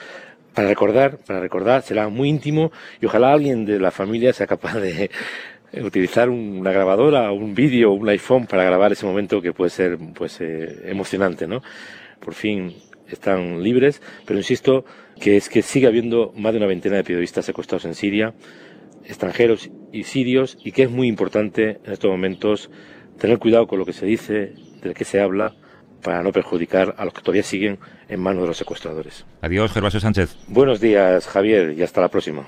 para 0.54 0.68
recordar, 0.68 1.18
para 1.18 1.40
recordar, 1.40 1.82
será 1.82 2.08
muy 2.08 2.28
íntimo 2.28 2.72
y 3.00 3.06
ojalá 3.06 3.32
alguien 3.32 3.64
de 3.64 3.78
la 3.78 3.90
familia 3.90 4.32
sea 4.32 4.46
capaz 4.46 4.74
de, 4.74 5.10
utilizar 5.80 6.28
una 6.28 6.70
grabadora, 6.72 7.32
un 7.32 7.54
vídeo, 7.54 7.92
un 7.92 8.08
iPhone 8.08 8.46
para 8.46 8.64
grabar 8.64 8.92
ese 8.92 9.06
momento 9.06 9.40
que 9.40 9.52
puede 9.52 9.70
ser 9.70 9.98
pues 10.14 10.40
eh, 10.40 10.82
emocionante, 10.84 11.46
¿no? 11.46 11.62
Por 12.20 12.34
fin 12.34 12.74
están 13.08 13.62
libres, 13.62 14.02
pero 14.26 14.38
insisto 14.38 14.84
que 15.20 15.36
es 15.36 15.48
que 15.48 15.62
sigue 15.62 15.86
habiendo 15.86 16.32
más 16.36 16.52
de 16.52 16.58
una 16.58 16.66
veintena 16.66 16.96
de 16.96 17.04
periodistas 17.04 17.44
secuestrados 17.44 17.84
en 17.84 17.94
Siria, 17.94 18.34
extranjeros 19.04 19.70
y 19.92 20.04
sirios, 20.04 20.58
y 20.64 20.72
que 20.72 20.84
es 20.84 20.90
muy 20.90 21.08
importante 21.08 21.80
en 21.84 21.92
estos 21.92 22.10
momentos 22.10 22.70
tener 23.18 23.38
cuidado 23.38 23.66
con 23.66 23.78
lo 23.78 23.86
que 23.86 23.92
se 23.92 24.06
dice, 24.06 24.54
de 24.82 24.94
qué 24.94 25.04
se 25.04 25.20
habla, 25.20 25.54
para 26.02 26.22
no 26.22 26.32
perjudicar 26.32 26.94
a 26.98 27.04
los 27.04 27.14
que 27.14 27.20
todavía 27.20 27.42
siguen 27.42 27.78
en 28.08 28.20
manos 28.20 28.42
de 28.42 28.48
los 28.48 28.56
secuestradores. 28.56 29.24
Adiós, 29.40 29.72
Gervasio 29.72 30.00
Sánchez. 30.00 30.36
Buenos 30.48 30.80
días, 30.80 31.26
Javier, 31.26 31.74
y 31.76 31.82
hasta 31.82 32.00
la 32.00 32.08
próxima. 32.08 32.46